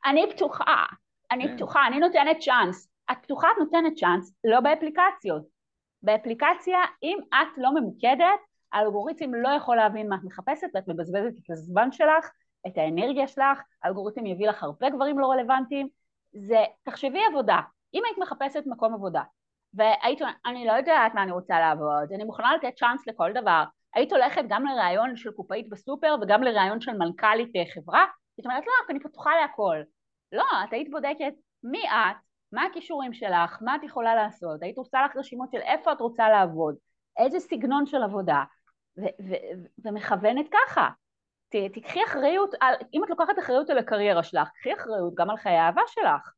אני 0.06 0.26
פתוחה, 0.30 0.84
אני 1.30 1.48
כן. 1.48 1.56
פתוחה, 1.56 1.86
אני 1.86 1.98
נותנת 1.98 2.36
צ'אנס. 2.40 2.88
את 3.12 3.16
פתוחה, 3.22 3.48
את 3.52 3.58
נותנת 3.58 3.98
צ'אנס, 3.98 4.34
לא 4.44 4.60
באפליקציות. 4.60 5.59
באפליקציה, 6.02 6.78
אם 7.02 7.18
את 7.28 7.58
לא 7.58 7.74
ממוקדת, 7.74 8.40
האלגוריתם 8.72 9.34
לא 9.34 9.48
יכול 9.48 9.76
להבין 9.76 10.08
מה 10.08 10.16
את 10.16 10.20
מחפשת 10.24 10.66
ואת 10.74 10.88
מבזבזת 10.88 11.38
את 11.44 11.50
הזמן 11.50 11.92
שלך, 11.92 12.30
את 12.66 12.78
האנרגיה 12.78 13.28
שלך, 13.28 13.60
האלגוריתם 13.82 14.26
יביא 14.26 14.48
לך 14.48 14.62
הרבה 14.62 14.90
גברים 14.90 15.18
לא 15.18 15.26
רלוונטיים, 15.26 15.88
זה, 16.32 16.64
תחשבי 16.82 17.20
עבודה, 17.30 17.60
אם 17.94 18.02
היית 18.06 18.18
מחפשת 18.18 18.62
מקום 18.66 18.94
עבודה, 18.94 19.22
והיית, 19.74 20.18
אני 20.46 20.66
לא 20.66 20.72
יודעת 20.72 21.14
מה 21.14 21.22
אני 21.22 21.32
רוצה 21.32 21.60
לעבוד, 21.60 22.12
אני 22.14 22.24
מוכנה 22.24 22.56
לתת 22.56 22.76
צ'אנס 22.76 23.06
לכל 23.06 23.32
דבר, 23.32 23.64
היית 23.94 24.12
הולכת 24.12 24.42
גם 24.48 24.64
לראיון 24.64 25.16
של 25.16 25.30
קופאית 25.30 25.68
בסופר 25.68 26.16
וגם 26.22 26.42
לראיון 26.42 26.80
של 26.80 26.92
מנכ"לית 26.92 27.52
חברה, 27.74 28.04
זאת 28.36 28.46
אומרת 28.46 28.64
לא, 28.66 28.72
אני 28.90 29.00
פתוחה 29.00 29.30
להכל. 29.40 29.76
לא, 30.32 30.44
את 30.64 30.72
היית 30.72 30.90
בודקת 30.90 31.32
מי 31.62 31.88
את, 31.88 32.16
מה 32.52 32.64
הכישורים 32.64 33.12
שלך, 33.12 33.58
מה 33.60 33.76
את 33.76 33.82
יכולה 33.82 34.14
לעשות, 34.14 34.62
היית 34.62 34.78
עושה 34.78 34.98
לך 35.04 35.16
רשימות 35.16 35.50
של 35.52 35.58
איפה 35.58 35.92
את 35.92 36.00
רוצה 36.00 36.28
לעבוד, 36.28 36.74
איזה 37.18 37.40
סגנון 37.40 37.86
של 37.86 38.02
עבודה, 38.02 38.44
ומכוונת 39.84 40.46
ככה. 40.52 40.88
תקחי 41.72 42.04
אחריות, 42.04 42.54
על, 42.60 42.74
אם 42.94 43.04
את 43.04 43.10
לוקחת 43.10 43.38
אחריות 43.38 43.70
על 43.70 43.78
הקריירה 43.78 44.22
שלך, 44.22 44.48
קחי 44.48 44.74
אחריות 44.74 45.14
גם 45.14 45.30
על 45.30 45.36
חיי 45.36 45.56
האהבה 45.56 45.82
שלך. 45.86 46.32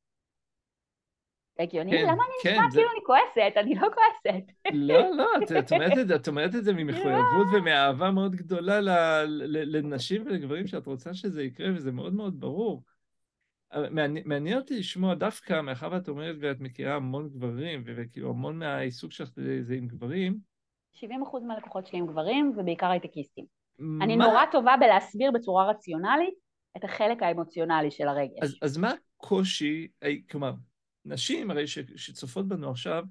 הגיוני? 1.58 1.90
כן, 1.90 2.02
למה 2.02 2.12
אני 2.12 2.34
כן, 2.42 2.60
כאילו 2.72 2.90
אני 2.90 3.00
כועסת? 3.06 3.56
אני 3.56 3.74
לא 3.74 3.88
כועסת. 3.94 4.52
לא, 4.72 5.16
לא, 5.16 5.28
את, 5.42 5.52
את, 5.52 5.72
אומרת 5.72 5.92
את, 5.98 6.20
את 6.20 6.28
אומרת 6.28 6.54
את 6.54 6.64
זה 6.64 6.72
ממחויבות 6.72 7.46
לא. 7.52 7.58
ומאהבה 7.58 8.10
מאוד 8.10 8.36
גדולה 8.36 8.80
לנשים 9.46 10.22
ולגברים 10.26 10.66
שאת 10.66 10.86
רוצה 10.86 11.14
שזה 11.14 11.42
יקרה, 11.42 11.68
וזה 11.74 11.92
מאוד 11.92 12.14
מאוד 12.14 12.40
ברור. 12.40 12.82
מעניין 14.24 14.58
אותי 14.58 14.78
לשמוע 14.78 15.14
דווקא, 15.14 15.60
מאחר 15.60 15.88
ואת 15.92 16.08
אומרת 16.08 16.36
ואת 16.40 16.60
מכירה 16.60 16.94
המון 16.94 17.28
גברים, 17.28 17.82
וכאילו 17.86 18.30
המון 18.30 18.58
מהעיסוק 18.58 19.12
שלך 19.12 19.30
זה 19.60 19.74
עם 19.74 19.86
גברים. 19.86 20.38
70% 20.96 21.04
מהלקוחות 21.46 21.86
שלי 21.86 21.98
הם 21.98 22.06
גברים, 22.06 22.52
ובעיקר 22.56 22.90
הייטקיסטים. 22.90 23.44
מה... 23.78 24.04
אני 24.04 24.16
נורא 24.16 24.44
טובה 24.52 24.74
בלהסביר 24.80 25.30
בצורה 25.30 25.70
רציונלית 25.70 26.34
את 26.76 26.84
החלק 26.84 27.22
האמוציונלי 27.22 27.90
של 27.90 28.08
הרגש. 28.08 28.38
אז, 28.42 28.56
אז 28.62 28.76
מה 28.76 28.92
הקושי, 29.20 29.88
כלומר, 30.30 30.52
נשים 31.04 31.50
הרי 31.50 31.66
ש, 31.66 31.78
שצופות 31.96 32.48
בנו 32.48 32.70
עכשיו, 32.70 33.04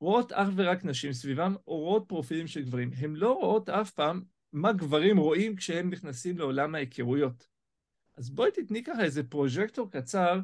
רואות 0.00 0.32
אך 0.32 0.48
ורק 0.54 0.84
נשים 0.84 1.12
סביבם, 1.12 1.54
או 1.66 1.76
רואות 1.78 2.04
פרופילים 2.08 2.46
של 2.46 2.62
גברים. 2.62 2.90
הן 2.98 3.14
לא 3.14 3.32
רואות 3.32 3.68
אף 3.68 3.90
פעם 3.90 4.22
מה 4.52 4.72
גברים 4.72 5.18
רואים 5.18 5.56
כשהם 5.56 5.90
נכנסים 5.90 6.38
לעולם 6.38 6.74
ההיכרויות. 6.74 7.57
אז 8.18 8.30
בואי 8.30 8.50
תתני 8.50 8.84
ככה 8.84 9.02
איזה 9.02 9.22
פרוז'קטור 9.28 9.90
קצר 9.90 10.40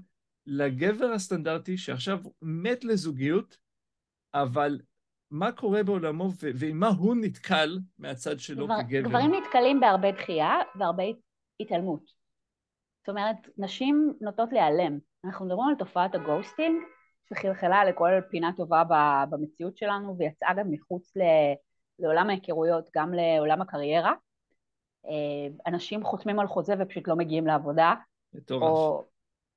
לגבר 0.47 1.07
הסטנדרטי 1.07 1.77
שעכשיו 1.77 2.18
מת 2.43 2.85
לזוגיות, 2.85 3.57
אבל 4.35 4.81
מה 5.31 5.53
קורה 5.53 5.83
בעולמו 5.83 6.29
ועם 6.55 6.81
מה 6.81 6.89
הוא 6.89 7.16
נתקל 7.20 7.79
מהצד 7.99 8.39
שלו 8.39 8.66
גבר, 8.66 8.83
כגבר? 8.89 9.09
גברים 9.09 9.35
נתקלים 9.35 9.81
בהרבה 9.81 10.12
דחייה 10.12 10.57
והרבה 10.79 11.03
התעלמות. 11.61 12.11
זאת 13.01 13.09
אומרת, 13.09 13.37
נשים 13.59 14.14
נוטות 14.20 14.53
להיעלם. 14.53 14.99
אנחנו 15.25 15.47
מדברים 15.47 15.68
על 15.68 15.75
תופעת 15.75 16.14
הגוסטינג, 16.14 16.83
שחלחלה 17.29 17.85
לכל 17.85 18.11
פינה 18.31 18.51
טובה 18.57 18.83
במציאות 19.31 19.77
שלנו 19.77 20.18
ויצאה 20.18 20.55
גם 20.55 20.70
מחוץ 20.70 21.12
לעולם 21.99 22.31
ההיכרויות, 22.31 22.91
גם 22.97 23.12
לעולם 23.14 23.62
הקריירה. 23.62 24.12
אה, 25.09 25.49
אנשים 25.67 26.05
חותמים 26.05 26.41
על 26.41 26.47
חוזה 26.47 26.75
ופשוט 26.79 27.09
לא 27.09 27.17
מגיעים 27.17 27.47
לעבודה. 27.47 27.95
מטורף. 28.35 28.63
או... 28.63 29.05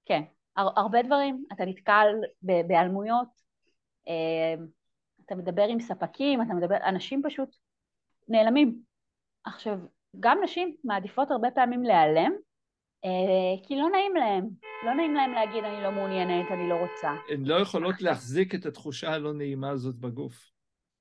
כן, 0.06 0.22
הר, 0.56 0.70
הרבה 0.76 1.02
דברים. 1.02 1.45
אתה 1.54 1.66
נתקל 1.66 2.08
בהיעלמויות, 2.41 3.28
אה, 4.08 4.64
אתה 5.26 5.36
מדבר 5.36 5.64
עם 5.64 5.80
ספקים, 5.80 6.41
אתה 6.41 6.54
מדבר, 6.54 6.76
אנשים 6.76 7.22
פשוט 7.26 7.56
נעלמים. 8.28 8.80
עכשיו, 9.43 9.80
גם 10.20 10.39
נשים 10.43 10.76
מעדיפות 10.84 11.32
הרבה 11.32 11.52
פעמים 11.52 11.84
להיעלם, 11.84 12.32
אה, 13.06 13.68
כי 13.68 13.76
לא 13.76 13.89
נעים 13.89 14.16
להם. 14.16 14.50
לא 14.86 14.93
נעים 14.93 15.14
להם 15.14 15.32
להגיד 15.32 15.64
אני 15.64 15.84
לא 15.84 15.91
מעוניינת, 15.91 16.52
אני 16.52 16.70
לא 16.70 16.76
רוצה. 16.76 17.12
הן 17.30 17.45
לא 17.45 17.56
יכולות 17.56 18.02
להחזיק 18.02 18.56
את 18.56 18.66
התחושה 18.66 19.14
הלא 19.14 19.34
נעימה 19.34 19.70
הזאת 19.70 19.95
בגוף. 19.95 20.52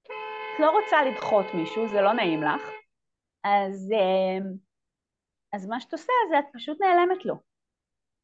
את 0.03 0.61
לא 0.61 0.71
רוצה 0.71 0.97
לדחות 1.05 1.47
מישהו, 1.55 1.89
זה 1.89 2.01
לא 2.01 2.13
נעים 2.13 2.43
לך, 2.43 2.63
אז, 3.47 3.93
אה, 3.93 4.39
אז 5.53 5.67
מה 5.67 5.81
שאת 5.81 5.93
עושה 5.93 6.13
זה 6.31 6.39
את 6.39 6.45
פשוט 6.53 6.81
נעלמת 6.81 7.25
לו. 7.25 7.35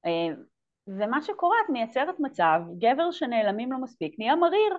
אה, 0.07 0.35
ומה 0.87 1.23
שקורה, 1.23 1.57
את 1.65 1.71
מייצרת 1.71 2.21
מצב, 2.21 2.61
גבר 2.79 3.11
שנעלמים 3.11 3.73
לו 3.73 3.79
מספיק 3.79 4.15
נהיה 4.19 4.37
מריר, 4.37 4.77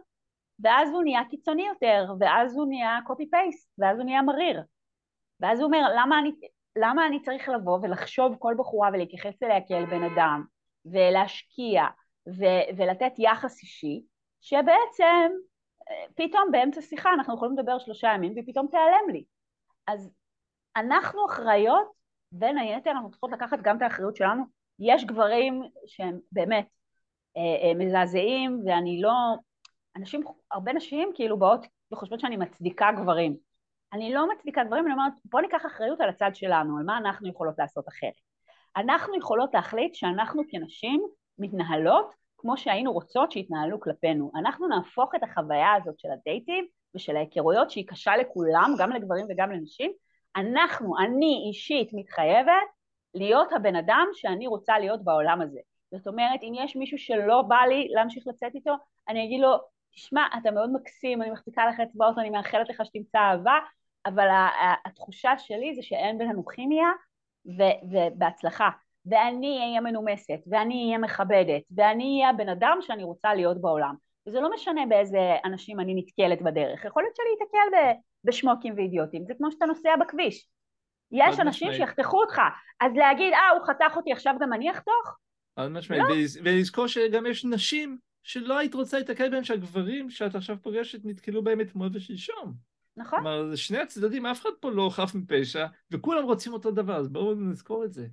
ואז 0.59 0.89
הוא 0.89 1.03
נהיה 1.03 1.21
קיצוני 1.29 1.67
יותר, 1.67 2.13
ואז 2.19 2.57
הוא 2.57 2.67
נהיה 2.67 2.99
קופי 3.07 3.29
פייסט, 3.29 3.69
ואז 3.77 3.97
הוא 3.97 4.05
נהיה 4.05 4.21
מריר. 4.21 4.63
ואז 5.39 5.59
הוא 5.59 5.65
אומר, 5.65 5.81
למה 5.97 6.19
אני, 6.19 6.31
למה 6.75 7.07
אני 7.07 7.21
צריך 7.21 7.49
לבוא 7.49 7.79
ולחשוב 7.81 8.35
כל 8.39 8.55
בחורה 8.57 8.89
ולהתייחס 8.93 9.43
אליה 9.43 9.67
כאל 9.67 9.85
בן 9.85 10.03
אדם, 10.03 10.43
ולהשקיע, 10.85 11.83
ו- 12.27 12.77
ולתת 12.77 13.13
יחס 13.17 13.61
אישי, 13.61 14.03
שבעצם 14.41 15.31
אה, 15.89 16.05
פתאום 16.15 16.51
באמצע 16.51 16.81
שיחה 16.81 17.09
אנחנו 17.13 17.35
יכולים 17.35 17.57
לדבר 17.57 17.79
שלושה 17.79 18.07
ימים 18.15 18.33
ופתאום 18.37 18.67
תיעלם 18.67 19.09
לי. 19.11 19.23
אז 19.87 20.11
אנחנו 20.75 21.25
אחראיות, 21.25 21.87
בין 22.31 22.57
היתר 22.57 22.91
אנחנו 22.91 23.09
צריכות 23.09 23.31
לקחת 23.31 23.59
גם 23.61 23.77
את 23.77 23.81
האחריות 23.81 24.15
שלנו. 24.15 24.43
יש 24.79 25.05
גברים 25.05 25.63
שהם 25.87 26.19
באמת 26.31 26.67
אה, 27.37 27.67
אה, 27.67 27.73
מזעזעים 27.75 28.63
ואני 28.65 29.01
לא... 29.01 29.11
אנשים, 29.97 30.23
הרבה 30.51 30.73
נשים 30.73 31.11
כאילו 31.15 31.39
באות 31.39 31.65
וחושבות 31.91 32.19
שאני 32.19 32.37
מצדיקה 32.37 32.91
גברים. 32.91 33.37
אני 33.93 34.13
לא 34.13 34.29
מצדיקה 34.29 34.63
דברים, 34.63 34.85
אני 34.85 34.93
אומרת 34.93 35.13
בוא 35.25 35.41
ניקח 35.41 35.65
אחריות 35.65 36.01
על 36.01 36.09
הצד 36.09 36.31
שלנו, 36.33 36.77
על 36.77 36.83
מה 36.83 36.97
אנחנו 36.97 37.29
יכולות 37.29 37.55
לעשות 37.57 37.87
אחרת. 37.87 38.13
אנחנו 38.77 39.17
יכולות 39.17 39.53
להחליט 39.53 39.95
שאנחנו 39.95 40.43
כנשים 40.51 41.07
מתנהלות 41.37 42.13
כמו 42.37 42.57
שהיינו 42.57 42.93
רוצות 42.93 43.31
שיתנהלו 43.31 43.79
כלפינו. 43.79 44.31
אנחנו 44.35 44.67
נהפוך 44.67 45.15
את 45.15 45.23
החוויה 45.23 45.73
הזאת 45.73 45.99
של 45.99 46.07
הדייטים 46.11 46.65
ושל 46.95 47.15
ההיכרויות 47.15 47.71
שהיא 47.71 47.87
קשה 47.87 48.17
לכולם, 48.17 48.73
גם 48.79 48.91
לגברים 48.91 49.25
וגם 49.29 49.51
לנשים. 49.51 49.91
אנחנו, 50.35 50.93
אני 50.99 51.43
אישית 51.47 51.89
מתחייבת 51.93 52.69
להיות 53.13 53.51
הבן 53.51 53.75
אדם 53.75 54.07
שאני 54.13 54.47
רוצה 54.47 54.79
להיות 54.79 55.03
בעולם 55.03 55.41
הזה. 55.41 55.59
זאת 55.91 56.07
אומרת, 56.07 56.43
אם 56.43 56.53
יש 56.55 56.75
מישהו 56.75 56.97
שלא 56.97 57.41
בא 57.41 57.61
לי 57.69 57.87
להמשיך 57.91 58.27
לצאת 58.27 58.55
איתו, 58.55 58.73
אני 59.09 59.25
אגיד 59.25 59.41
לו, 59.41 59.57
תשמע, 59.95 60.27
אתה 60.41 60.51
מאוד 60.51 60.69
מקסים, 60.73 61.21
אני 61.21 61.31
מחזיקה 61.31 61.65
לך 61.65 61.79
אצבעות, 61.79 62.17
אני 62.17 62.29
מאחלת 62.29 62.69
לך 62.69 62.81
שתמצא 62.85 63.17
אהבה, 63.17 63.59
אבל 64.05 64.27
התחושה 64.85 65.37
שלי 65.37 65.75
זה 65.75 65.81
שאין 65.81 66.17
בינינו 66.17 66.45
כימיה 66.45 66.87
ובהצלחה. 67.83 68.69
ואני 69.05 69.59
אהיה 69.59 69.81
מנומסת, 69.81 70.39
ואני 70.47 70.85
אהיה 70.85 70.97
מכבדת, 70.97 71.63
ואני 71.75 72.03
אהיה 72.15 72.29
הבן 72.29 72.49
אדם 72.49 72.77
שאני 72.81 73.03
רוצה 73.03 73.33
להיות 73.33 73.61
בעולם. 73.61 73.95
וזה 74.27 74.39
לא 74.39 74.53
משנה 74.53 74.81
באיזה 74.89 75.19
אנשים 75.45 75.79
אני 75.79 75.93
נתקלת 75.95 76.41
בדרך. 76.41 76.85
יכול 76.85 77.03
להיות 77.03 77.15
שאני 77.15 77.29
אתקל 77.37 77.77
בשמוקים 78.23 78.73
ואידיוטים, 78.77 79.25
זה 79.25 79.33
כמו 79.37 79.51
שאתה 79.51 79.65
נוסע 79.65 79.95
בכביש. 80.01 80.47
יש 81.11 81.39
אנשים 81.39 81.69
משמעית. 81.69 81.89
שיחתכו 81.89 82.21
אותך, 82.21 82.41
אז 82.79 82.91
להגיד, 82.95 83.33
אה, 83.33 83.49
הוא 83.49 83.67
חתך 83.67 83.97
אותי, 83.97 84.11
עכשיו 84.11 84.33
גם 84.39 84.53
אני 84.53 84.71
אחתוך? 84.71 85.17
חד 85.59 85.67
משמעית, 85.67 86.03
לא. 86.09 86.15
ולזכור 86.43 86.87
שגם 86.87 87.25
יש 87.25 87.45
נשים 87.45 87.97
שלא 88.23 88.57
היית 88.57 88.73
רוצה 88.73 88.97
להתקל 88.97 89.29
בהם, 89.29 89.43
שהגברים 89.43 90.09
שאת 90.09 90.35
עכשיו 90.35 90.57
פוגשת 90.61 90.99
נתקלו 91.03 91.43
בהם 91.43 91.61
אתמול 91.61 91.89
ושלשום. 91.93 92.53
נכון. 92.97 93.19
כלומר, 93.19 93.55
שני 93.55 93.77
הצדדים, 93.77 94.25
אף 94.25 94.41
אחד 94.41 94.49
פה 94.59 94.71
לא 94.71 94.89
חף 94.91 95.15
מפשע, 95.15 95.65
וכולם 95.91 96.23
רוצים 96.23 96.53
אותו 96.53 96.71
דבר, 96.71 96.95
אז 96.95 97.09
בואו 97.09 97.35
נזכור 97.35 97.85
את 97.85 97.93
זה. 97.93 98.07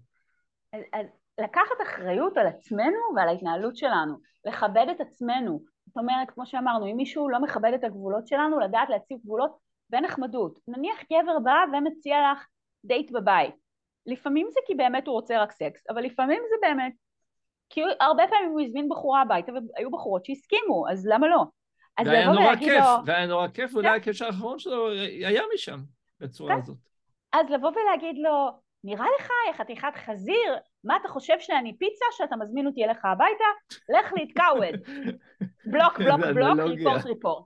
אז, 0.73 0.81
אז 0.93 1.07
לקחת 1.41 1.77
אחריות 1.83 2.37
על 2.37 2.47
עצמנו 2.47 2.99
ועל 3.17 3.29
ההתנהלות 3.29 3.77
שלנו, 3.77 4.15
לכבד 4.45 4.87
את 4.91 5.01
עצמנו. 5.01 5.65
זאת 5.91 5.97
אומרת, 5.97 6.31
כמו 6.31 6.47
שאמרנו, 6.47 6.87
אם 6.87 6.97
מישהו 6.97 7.29
לא 7.29 7.43
מכבד 7.43 7.73
את 7.75 7.85
הגבולות 7.85 8.27
שלנו, 8.27 8.61
לדעת 8.61 8.89
להציב 8.91 9.19
גבולות 9.25 9.57
בנחמדות. 9.91 10.59
נניח 10.69 10.99
גבר 11.13 11.39
בא 11.39 11.53
ומציע 11.73 12.17
לך 12.33 12.47
דייט 12.85 13.11
בבית. 13.11 13.55
לפעמים 14.07 14.47
זה 14.51 14.61
כי 14.67 14.75
באמת 14.75 15.07
הוא 15.07 15.15
רוצה 15.15 15.43
רק 15.43 15.53
סקס, 15.53 15.91
אבל 15.91 16.03
לפעמים 16.03 16.43
זה 16.51 16.57
באמת 16.61 16.93
כי 17.71 17.81
הרבה 18.01 18.23
פעמים 18.31 18.51
הוא 18.51 18.61
הזמין 18.61 18.89
בחורה 18.89 19.23
הביתה 19.23 19.53
והיו 19.53 19.91
בחורות 19.91 20.25
שהסכימו, 20.25 20.89
אז 20.91 21.07
למה 21.07 21.29
לא? 21.29 21.45
אז 21.99 22.07
והיה 22.07 22.27
נורא 22.33 22.57
כיף, 22.57 22.85
לו... 22.85 23.07
והיה 23.07 23.27
נורא 23.27 23.49
כיף, 23.49 23.75
ואולי 23.75 23.89
כן. 23.89 23.95
הקשר 23.95 24.27
האחרון 24.27 24.59
שלו 24.59 24.91
היה 25.27 25.43
משם, 25.55 25.79
בצורה 26.21 26.55
כן. 26.55 26.61
הזאת. 26.61 26.77
אז 27.33 27.51
לבוא 27.51 27.71
ולהגיד 27.71 28.17
לו, 28.19 28.51
נראה 28.85 29.07
לך, 29.21 29.31
חתיכת 29.57 29.93
חזיר, 29.97 30.57
מה 30.85 30.97
אתה 30.97 31.09
חושב 31.09 31.35
שאני 31.41 31.79
פיצה 31.79 32.05
שאתה 32.11 32.37
מזמין 32.37 32.67
אותי 32.67 32.85
אליך 32.85 33.05
הביתה? 33.05 33.45
לך 33.89 34.13
להתקאווד. 34.17 34.75
בלוק, 35.73 35.99
בלוק, 35.99 36.21
בלוק, 36.35 36.59
ריפורט, 36.59 37.05
ריפורט. 37.05 37.45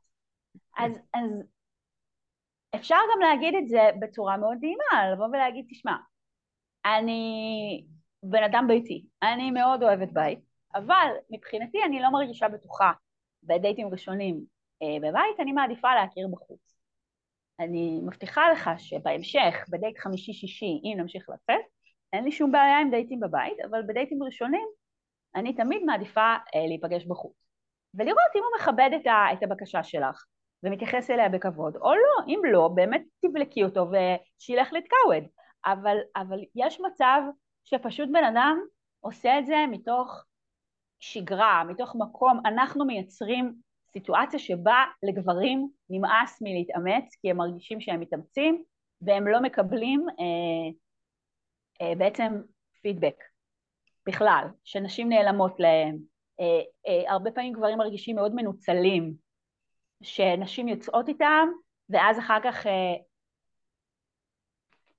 אז, 0.78 0.93
אז 1.14 1.43
אפשר 2.74 2.97
גם 3.14 3.20
להגיד 3.20 3.55
את 3.55 3.68
זה 3.68 3.91
בצורה 4.01 4.37
מאוד 4.37 4.59
נעימה, 4.61 5.12
לבוא 5.12 5.26
ולהגיד, 5.26 5.66
תשמע, 5.70 5.93
אני 6.85 7.85
בן 8.22 8.43
אדם 8.43 8.64
ביתי, 8.68 9.05
אני 9.22 9.51
מאוד 9.51 9.82
אוהבת 9.82 10.09
בית, 10.12 10.39
אבל 10.74 11.09
מבחינתי 11.30 11.78
אני 11.85 12.01
לא 12.01 12.11
מרגישה 12.11 12.49
בטוחה 12.49 12.93
בדייטים 13.43 13.89
ראשונים 13.89 14.45
אה, 14.82 15.09
בבית, 15.09 15.41
אני 15.41 15.53
מעדיפה 15.53 15.95
להכיר 15.95 16.28
בחוץ. 16.32 16.63
אני 17.61 18.00
מבטיחה 18.07 18.52
לך 18.52 18.70
שבהמשך, 18.78 19.64
בדייט 19.70 19.98
חמישי-שישי, 19.98 20.80
אם 20.84 21.00
נמשיך 21.00 21.28
לצאת, 21.28 21.64
אין 22.12 22.24
לי 22.24 22.32
שום 22.32 22.52
בעיה 22.52 22.80
עם 22.80 22.90
דייטים 22.90 23.20
בבית, 23.20 23.61
אבל 23.70 23.82
בדייטים 23.88 24.22
ראשונים 24.22 24.66
אני 25.34 25.55
תמיד 25.55 25.82
מעדיפה 25.84 26.34
אה, 26.55 26.66
להיפגש 26.66 27.05
בחוץ. 27.05 27.48
ולראות 27.94 28.36
אם 28.36 28.40
הוא 28.42 28.61
מכבד 28.61 28.90
את, 29.00 29.07
ה, 29.07 29.32
את 29.32 29.42
הבקשה 29.42 29.82
שלך 29.82 30.24
ומתייחס 30.62 31.11
אליה 31.11 31.28
בכבוד, 31.28 31.76
או 31.76 31.94
לא, 31.94 32.26
אם 32.26 32.40
לא, 32.52 32.68
באמת 32.74 33.02
תבלקי 33.20 33.64
אותו 33.64 33.86
ושילך 33.90 34.72
לתקאווד. 34.72 35.24
אבל, 35.66 35.96
אבל 36.16 36.38
יש 36.55 36.80
מצב 36.80 37.22
שפשוט 37.64 38.09
בן 38.12 38.24
אדם 38.24 38.59
עושה 39.00 39.38
את 39.38 39.46
זה 39.46 39.57
מתוך 39.70 40.24
שגרה, 41.00 41.64
מתוך 41.64 41.96
מקום, 41.98 42.40
אנחנו 42.46 42.84
מייצרים 42.84 43.55
סיטואציה 43.95 44.38
שבה 44.38 44.84
לגברים 45.03 45.68
נמאס 45.90 46.42
מלהתאמץ 46.42 47.16
כי 47.20 47.30
הם 47.30 47.36
מרגישים 47.36 47.80
שהם 47.80 48.01
מתאמצים 48.01 48.62
והם 49.03 49.28
לא 49.28 49.42
מקבלים 49.42 50.07
אה, 50.20 50.70
אה, 51.80 51.95
בעצם 51.95 52.32
פידבק 52.82 53.16
בכלל, 54.07 54.45
שנשים 54.64 55.09
נעלמות 55.09 55.61
להם, 55.61 55.99
אה, 56.40 56.62
אה, 56.86 57.12
הרבה 57.12 57.30
פעמים 57.30 57.53
גברים 57.53 57.78
מרגישים 57.78 58.16
מאוד 58.16 58.34
מנוצלים, 58.34 59.14
שנשים 60.03 60.68
יוצאות 60.68 61.09
איתם 61.09 61.49
ואז 61.88 62.18
אחר 62.18 62.38
כך 62.45 62.66
אה, 62.66 62.95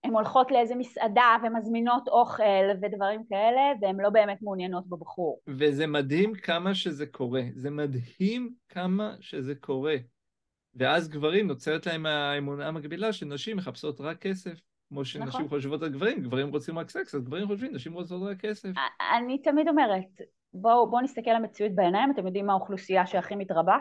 הן 0.06 0.14
הולכות 0.14 0.52
לאיזה 0.52 0.76
מסעדה 0.76 1.36
ומזמינות 1.44 2.08
אוכל 2.08 2.44
ודברים 2.82 3.24
כאלה, 3.30 3.62
והן 3.82 4.00
לא 4.00 4.10
באמת 4.10 4.38
מעוניינות 4.42 4.88
בבחור. 4.88 5.40
וזה 5.48 5.88
מדהים 5.88 6.34
כמה 6.34 6.76
שזה 6.76 7.06
קורה. 7.06 7.42
זה 7.56 7.70
מדהים 7.70 8.54
כמה 8.70 9.16
שזה 9.20 9.56
קורה. 9.56 9.96
ואז 10.76 11.10
גברים, 11.10 11.48
נוצרת 11.48 11.86
להם 11.86 12.06
האמונה 12.06 12.68
המקבילה 12.68 13.14
שנשים 13.14 13.58
מחפשות 13.58 14.02
רק 14.02 14.18
כסף. 14.18 14.60
כמו 14.90 15.06
שנשים 15.06 15.28
נכון. 15.28 15.48
חושבות 15.48 15.84
על 15.84 15.90
גברים, 15.90 16.24
גברים 16.24 16.50
רוצים 16.50 16.80
רק 16.80 16.90
סקס, 16.90 17.16
אז 17.16 17.24
גברים 17.24 17.48
חושבים, 17.48 17.74
נשים 17.74 17.94
רוצות 17.94 18.32
רק 18.32 18.40
כסף. 18.40 18.70
אני 19.18 19.42
תמיד 19.42 19.68
אומרת, 19.68 20.22
בואו 20.54 20.90
בוא 20.90 21.02
נסתכל 21.02 21.30
על 21.30 21.36
המציאות 21.36 21.76
בעיניים, 21.76 22.12
אתם 22.12 22.26
יודעים 22.26 22.46
מה 22.46 22.54
האוכלוסייה 22.54 23.08
שהכי 23.08 23.36
מתרבה? 23.36 23.78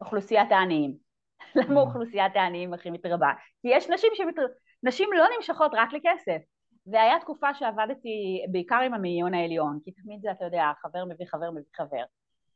אוכלוסיית 0.00 0.52
העניים. 0.52 0.94
למה 1.56 1.82
mm. 1.82 1.86
אוכלוסיית 1.86 2.36
העניים 2.36 2.74
הכי 2.74 2.90
מתרבה? 2.90 3.28
כי 3.62 3.68
יש 3.68 3.90
נשים 3.90 4.10
שמתרבות, 4.14 4.50
נשים 4.82 5.08
לא 5.12 5.24
נמשכות 5.36 5.72
רק 5.74 5.92
לכסף. 5.92 6.42
והיה 6.90 7.20
תקופה 7.20 7.54
שעבדתי 7.54 8.44
בעיקר 8.52 8.80
עם 8.86 8.94
המאיון 8.94 9.34
העליון, 9.34 9.78
כי 9.84 9.92
תמיד 9.92 10.20
זה, 10.22 10.30
אתה 10.30 10.44
יודע, 10.44 10.64
חבר 10.82 11.04
מביא 11.04 11.26
חבר 11.26 11.50
מביא 11.50 11.72
חבר. 11.76 12.02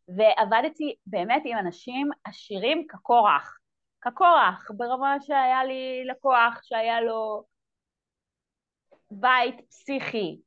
ועבדתי 0.08 0.94
באמת 1.06 1.42
עם 1.44 1.58
אנשים 1.58 2.10
עשירים 2.24 2.86
כקורח, 2.88 3.58
כקורח, 4.00 4.70
ברמה 4.76 5.16
שהיה 5.20 5.64
לי 5.64 6.04
לקוח 6.04 6.60
שהיה 6.62 7.00
לו 7.00 7.44
בית 9.10 9.60
פסיכי, 9.68 10.40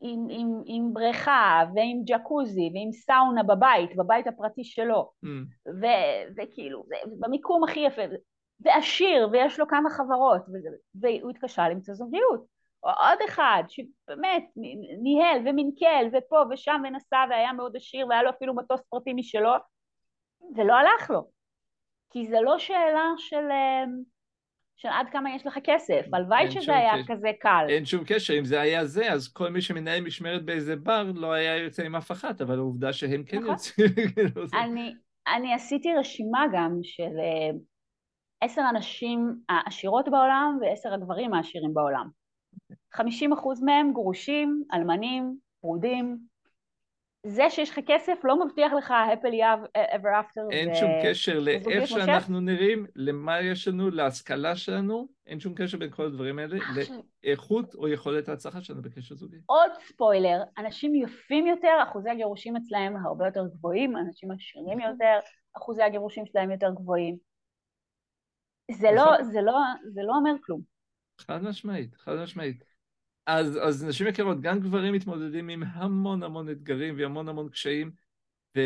עם, 0.00 0.26
עם, 0.30 0.62
עם 0.66 0.94
בריכה 0.94 1.64
ועם 1.74 2.02
ג'קוזי 2.06 2.70
ועם 2.74 2.92
סאונה 2.92 3.42
בבית, 3.42 3.96
בבית 3.96 4.26
הפרטי 4.26 4.64
שלו, 4.64 5.10
mm. 5.24 5.28
ו, 5.82 5.86
וכאילו, 6.36 6.84
במיקום 7.20 7.64
הכי 7.64 7.80
יפה, 7.80 8.02
ועשיר 8.60 9.28
ויש 9.32 9.58
לו 9.60 9.68
כמה 9.68 9.90
חברות, 9.90 10.42
והוא 10.94 11.30
התקשה 11.30 11.68
למצוא 11.68 11.94
זוגיות. 11.94 12.52
או 12.84 12.90
עוד 12.90 13.18
אחד 13.28 13.62
שבאמת 13.68 14.44
ניהל 15.02 15.38
ומנכל 15.38 16.16
ופה 16.16 16.42
ושם 16.50 16.82
ונסע 16.84 17.24
והיה 17.30 17.52
מאוד 17.52 17.76
עשיר 17.76 18.06
והיה 18.06 18.22
לו 18.22 18.30
אפילו 18.30 18.54
מטוס 18.54 18.80
פרטי 18.90 19.12
משלו, 19.12 19.52
ולא 20.56 20.74
הלך 20.74 21.10
לו. 21.10 21.28
כי 22.10 22.26
זה 22.26 22.40
לא 22.40 22.58
שאלה 22.58 23.04
של... 23.16 23.50
אמ, 23.50 24.12
של 24.76 24.88
עד 24.88 25.06
כמה 25.12 25.34
יש 25.34 25.46
לך 25.46 25.58
כסף, 25.64 26.06
הלוואי 26.12 26.50
שזה 26.50 26.76
היה 26.76 26.92
קשר. 26.92 27.14
כזה 27.14 27.30
קל. 27.40 27.66
אין 27.68 27.84
שום 27.84 28.04
קשר, 28.06 28.38
אם 28.38 28.44
זה 28.44 28.60
היה 28.60 28.84
זה, 28.84 29.12
אז 29.12 29.32
כל 29.32 29.50
מי 29.50 29.60
שמנהל 29.60 30.00
משמרת 30.00 30.44
באיזה 30.44 30.76
בר 30.76 31.10
לא 31.14 31.32
היה 31.32 31.56
יוצא 31.56 31.82
עם 31.82 31.96
אף 31.96 32.10
אחת, 32.10 32.40
אבל 32.40 32.58
העובדה 32.58 32.92
שהם 32.92 33.24
כן 33.24 33.36
נכון. 33.36 33.50
יוצאים... 33.50 33.86
כאילו, 34.14 34.42
אני, 34.54 34.94
אני 35.34 35.54
עשיתי 35.54 35.94
רשימה 35.94 36.44
גם 36.52 36.78
של 36.82 37.02
אה, 37.02 37.50
עשר 38.42 38.62
הנשים 38.62 39.36
העשירות 39.48 40.08
בעולם 40.08 40.58
ועשר 40.60 40.94
הגברים 40.94 41.34
העשירים 41.34 41.74
בעולם. 41.74 42.08
50 42.92 43.32
אחוז 43.32 43.62
מהם 43.62 43.92
גרושים, 43.92 44.64
אלמנים, 44.74 45.36
פרודים, 45.60 46.18
זה 47.26 47.50
שיש 47.50 47.70
לך 47.70 47.78
כסף 47.86 48.18
לא 48.24 48.44
מבטיח 48.44 48.72
לך 48.72 48.90
happily 48.90 49.42
ever 49.76 50.06
after. 50.22 50.40
אין 50.50 50.70
ו... 50.70 50.74
שום 50.74 50.90
קשר 51.04 51.38
לאיך 51.38 51.88
שאנחנו 51.88 52.40
נראים, 52.40 52.86
למה 52.96 53.40
יש 53.40 53.68
לנו, 53.68 53.90
להשכלה 53.90 54.56
שלנו, 54.56 55.08
אין 55.26 55.40
שום 55.40 55.54
קשר 55.56 55.78
בין 55.78 55.90
כל 55.90 56.06
הדברים 56.06 56.38
האלה, 56.38 56.56
לאיכות 57.24 57.74
או 57.74 57.88
יכולת 57.88 58.28
ההצלחה 58.28 58.60
שלנו 58.62 58.82
בקשר 58.82 59.14
זוגי. 59.14 59.36
עוד 59.46 59.70
ספוילר, 59.86 60.42
אנשים 60.58 60.94
יפים 60.94 61.46
יותר, 61.46 61.82
אחוזי 61.82 62.10
הגירושים 62.10 62.56
אצלהם 62.56 62.96
הרבה 63.06 63.26
יותר 63.26 63.46
גבוהים, 63.46 63.96
אנשים 63.96 64.30
עשירים. 64.30 64.80
יותר, 64.80 65.18
אחוזי 65.56 65.82
הגירושים 65.82 66.26
שלהם 66.26 66.50
יותר 66.50 66.70
גבוהים. 66.70 67.31
זה 68.70 68.88
לא, 68.96 69.04
נכון. 69.04 69.24
זה 69.24 69.40
לא, 69.42 69.58
זה 69.92 70.00
לא 70.02 70.12
אומר 70.16 70.32
כלום. 70.44 70.60
חד 71.18 71.42
משמעית, 71.42 71.94
חד 71.94 72.16
משמעית. 72.22 72.64
אז, 73.26 73.58
אז 73.62 73.84
נשים 73.84 74.06
יקרות, 74.06 74.40
גם 74.40 74.60
גברים 74.60 74.94
מתמודדים 74.94 75.48
עם 75.48 75.62
המון 75.62 76.22
המון 76.22 76.50
אתגרים 76.50 76.94
והמון 76.98 77.28
המון 77.28 77.48
קשיים, 77.48 77.90
ו, 78.56 78.60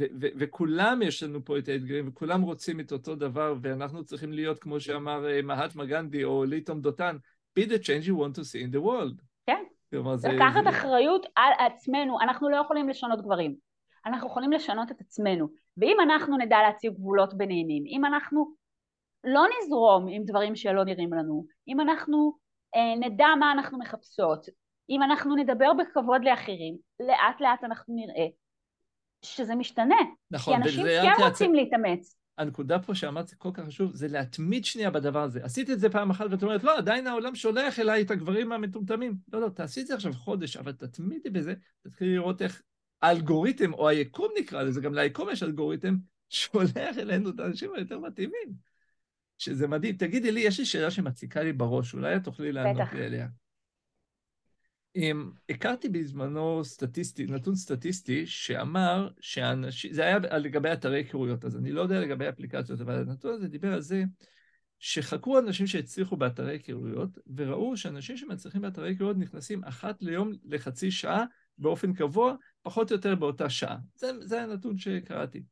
ו, 0.00 0.04
ו, 0.20 0.26
וכולם 0.38 1.02
יש 1.02 1.22
לנו 1.22 1.44
פה 1.44 1.58
את 1.58 1.68
האתגרים, 1.68 2.08
וכולם 2.08 2.42
רוצים 2.42 2.80
את 2.80 2.92
אותו 2.92 3.14
דבר, 3.14 3.54
ואנחנו 3.62 4.04
צריכים 4.04 4.32
להיות, 4.32 4.58
כמו 4.58 4.80
שאמר 4.80 5.28
אה, 5.28 5.42
מהטמה 5.42 5.84
גנדי 5.84 6.24
או 6.24 6.44
ליטום 6.44 6.80
דותן, 6.80 7.16
be 7.58 7.62
the 7.62 7.78
change 7.78 8.06
you 8.06 8.12
want 8.12 8.38
to 8.38 8.42
see 8.42 8.68
in 8.68 8.76
the 8.76 8.80
world. 8.80 9.22
כן, 9.46 9.64
זה, 10.16 10.28
לקחת 10.28 10.62
זה... 10.64 10.70
אחריות 10.70 11.26
על 11.36 11.52
עצמנו, 11.58 12.20
אנחנו 12.20 12.50
לא 12.50 12.56
יכולים 12.56 12.88
לשנות 12.88 13.22
גברים, 13.22 13.56
אנחנו 14.06 14.28
יכולים 14.28 14.52
לשנות 14.52 14.90
את 14.90 15.00
עצמנו, 15.00 15.48
ואם 15.76 15.96
אנחנו 16.02 16.36
נדע 16.38 16.56
להציב 16.62 16.92
גבולות 16.92 17.34
ביניהם, 17.34 17.86
אם 17.86 18.04
אנחנו 18.04 18.54
לא 19.24 19.42
נזרום 19.58 20.06
עם 20.10 20.24
דברים 20.24 20.56
שלא 20.56 20.84
נראים 20.84 21.12
לנו, 21.12 21.46
אם 21.68 21.80
אנחנו 21.80 22.32
אה, 22.76 23.08
נדע 23.08 23.26
מה 23.40 23.52
אנחנו 23.52 23.78
מחפשות, 23.78 24.46
אם 24.90 25.02
אנחנו 25.02 25.36
נדבר 25.36 25.72
בכבוד 25.72 26.24
לאחרים, 26.24 26.76
לאט 27.00 27.40
לאט 27.40 27.64
אנחנו 27.64 27.94
נראה 27.94 28.26
שזה 29.22 29.54
משתנה. 29.54 29.96
נכון, 30.30 30.54
כי 30.54 30.62
אנשים 30.62 30.86
כן 30.86 31.24
רוצים 31.24 31.50
הצ... 31.50 31.56
להתאמץ. 31.56 32.16
הנקודה 32.38 32.78
פה 32.78 32.94
שאמרת 32.94 33.28
זה 33.28 33.36
כל 33.36 33.50
כך 33.54 33.64
חשוב, 33.64 33.94
זה 33.94 34.08
להתמיד 34.08 34.64
שנייה 34.64 34.90
בדבר 34.90 35.22
הזה. 35.22 35.44
עשית 35.44 35.70
את 35.70 35.80
זה 35.80 35.90
פעם 35.90 36.10
אחת 36.10 36.26
ואת 36.30 36.42
אומרת, 36.42 36.64
לא, 36.64 36.78
עדיין 36.78 37.06
העולם 37.06 37.34
שולח 37.34 37.78
אליי 37.78 38.02
את 38.02 38.10
הגברים 38.10 38.52
המטומטמים. 38.52 39.16
לא, 39.32 39.40
לא, 39.40 39.48
תעשי 39.48 39.80
את 39.80 39.86
זה 39.86 39.94
עכשיו 39.94 40.12
חודש, 40.12 40.56
אבל 40.56 40.72
תתמידי 40.72 41.30
בזה, 41.30 41.54
תתחילי 41.82 42.14
לראות 42.14 42.42
איך 42.42 42.62
האלגוריתם, 43.02 43.72
או 43.72 43.88
היקום 43.88 44.28
נקרא 44.40 44.62
לזה, 44.62 44.80
גם 44.80 44.94
ליקום 44.94 45.30
יש 45.30 45.42
אלגוריתם, 45.42 45.96
שולח 46.28 46.98
אלינו 46.98 47.30
את 47.30 47.40
האנשים 47.40 47.74
היותר 47.74 47.98
מתאימים. 47.98 48.76
שזה 49.38 49.68
מדהים. 49.68 49.96
תגידי 49.96 50.32
לי, 50.32 50.40
יש 50.40 50.58
לי 50.58 50.64
שאלה 50.64 50.90
שמציקה 50.90 51.42
לי 51.42 51.52
בראש, 51.52 51.94
אולי 51.94 52.16
את 52.16 52.24
תוכלי 52.24 52.52
לענות 52.52 52.92
לי 52.92 53.04
עליה. 53.04 53.28
Um, 54.98 55.00
הכרתי 55.48 55.88
בזמנו 55.88 56.64
סטטיסטי, 56.64 57.26
נתון 57.26 57.54
סטטיסטי 57.54 58.26
שאמר 58.26 59.08
שאנשים, 59.20 59.92
זה 59.92 60.02
היה 60.02 60.18
לגבי 60.18 60.72
אתרי 60.72 60.98
היכרויות, 60.98 61.44
אז 61.44 61.56
אני 61.56 61.72
לא 61.72 61.80
יודע 61.80 62.00
לגבי 62.00 62.28
אפליקציות, 62.28 62.80
אבל 62.80 62.94
הנתון 62.94 63.34
הזה 63.34 63.48
דיבר 63.48 63.72
על 63.72 63.80
זה 63.80 64.04
שחקרו 64.78 65.38
אנשים 65.38 65.66
שהצליחו 65.66 66.16
באתרי 66.16 66.52
היכרויות, 66.52 67.18
וראו 67.36 67.76
שאנשים 67.76 68.16
שמצליחים 68.16 68.62
באתרי 68.62 68.88
היכרויות 68.88 69.16
נכנסים 69.16 69.64
אחת 69.64 70.02
ליום 70.02 70.32
לחצי 70.44 70.90
שעה 70.90 71.24
באופן 71.58 71.92
קבוע, 71.92 72.34
פחות 72.66 72.90
או 72.90 72.96
יותר 72.96 73.14
באותה 73.14 73.50
שעה. 73.50 73.76
זה, 73.94 74.26
זה 74.26 74.42
הנתון 74.42 74.78
שקראתי. 74.78 75.42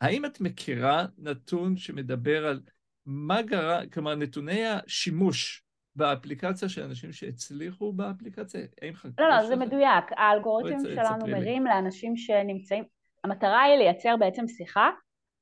האם 0.00 0.24
את 0.24 0.40
מכירה 0.40 1.06
נתון 1.18 1.76
שמדבר 1.76 2.46
על 2.46 2.60
מה 3.06 3.42
גרה, 3.42 3.86
כלומר, 3.86 4.14
נתוני 4.14 4.66
השימוש 4.66 5.64
באפליקציה 5.96 6.68
של 6.68 6.82
אנשים 6.82 7.12
שהצליחו 7.12 7.92
באפליקציה, 7.92 8.60
האם 8.82 8.94
חקרו 8.94 9.12
לא, 9.18 9.28
לא, 9.28 9.46
זה 9.46 9.56
מדויק. 9.56 10.04
האלגוריתמים 10.10 10.80
שלנו 10.94 11.26
מראים 11.26 11.64
לאנשים 11.64 12.16
שנמצאים... 12.16 12.84
המטרה 13.24 13.62
היא 13.62 13.76
לייצר 13.78 14.16
בעצם 14.16 14.48
שיחה 14.48 14.90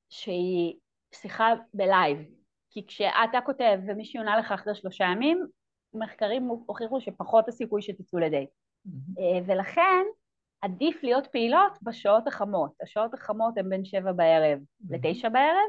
שהיא 0.08 0.74
שיחה 1.14 1.54
בלייב. 1.74 2.18
כי 2.70 2.86
כשאתה 2.86 3.38
כותב 3.46 3.78
ומישהו 3.88 4.20
עונה 4.20 4.38
לך 4.38 4.52
אחרי 4.52 4.74
שלושה 4.74 5.04
ימים, 5.04 5.46
מחקרים 5.94 6.42
הוכיחו 6.66 7.00
שפחות 7.00 7.48
הסיכוי 7.48 7.82
שתצאו 7.82 8.18
לדייט. 8.18 8.50
אה, 9.18 9.40
ולכן 9.46 10.04
עדיף 10.60 11.02
להיות 11.02 11.26
פעילות 11.26 11.78
בשעות 11.82 12.26
החמות. 12.26 12.72
השעות 12.82 13.14
החמות 13.14 13.58
הן 13.58 13.68
בין 13.68 13.84
שבע 13.84 14.12
בערב 14.12 14.58
לתשע 14.90 15.28
בערב, 15.28 15.68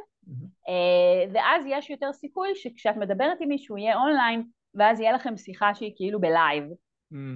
אה, 0.67 1.31
ואז 1.33 1.63
יש 1.67 1.89
יותר 1.89 2.13
סיכוי 2.13 2.49
שכשאת 2.55 2.97
מדברת 2.97 3.37
עם 3.41 3.49
מישהו 3.49 3.77
יהיה 3.77 3.95
אונליין, 3.97 4.43
ואז 4.75 4.99
יהיה 4.99 5.13
לכם 5.13 5.37
שיחה 5.37 5.75
שהיא 5.75 5.93
כאילו 5.95 6.21
ב 6.21 6.28
live, 6.28 6.63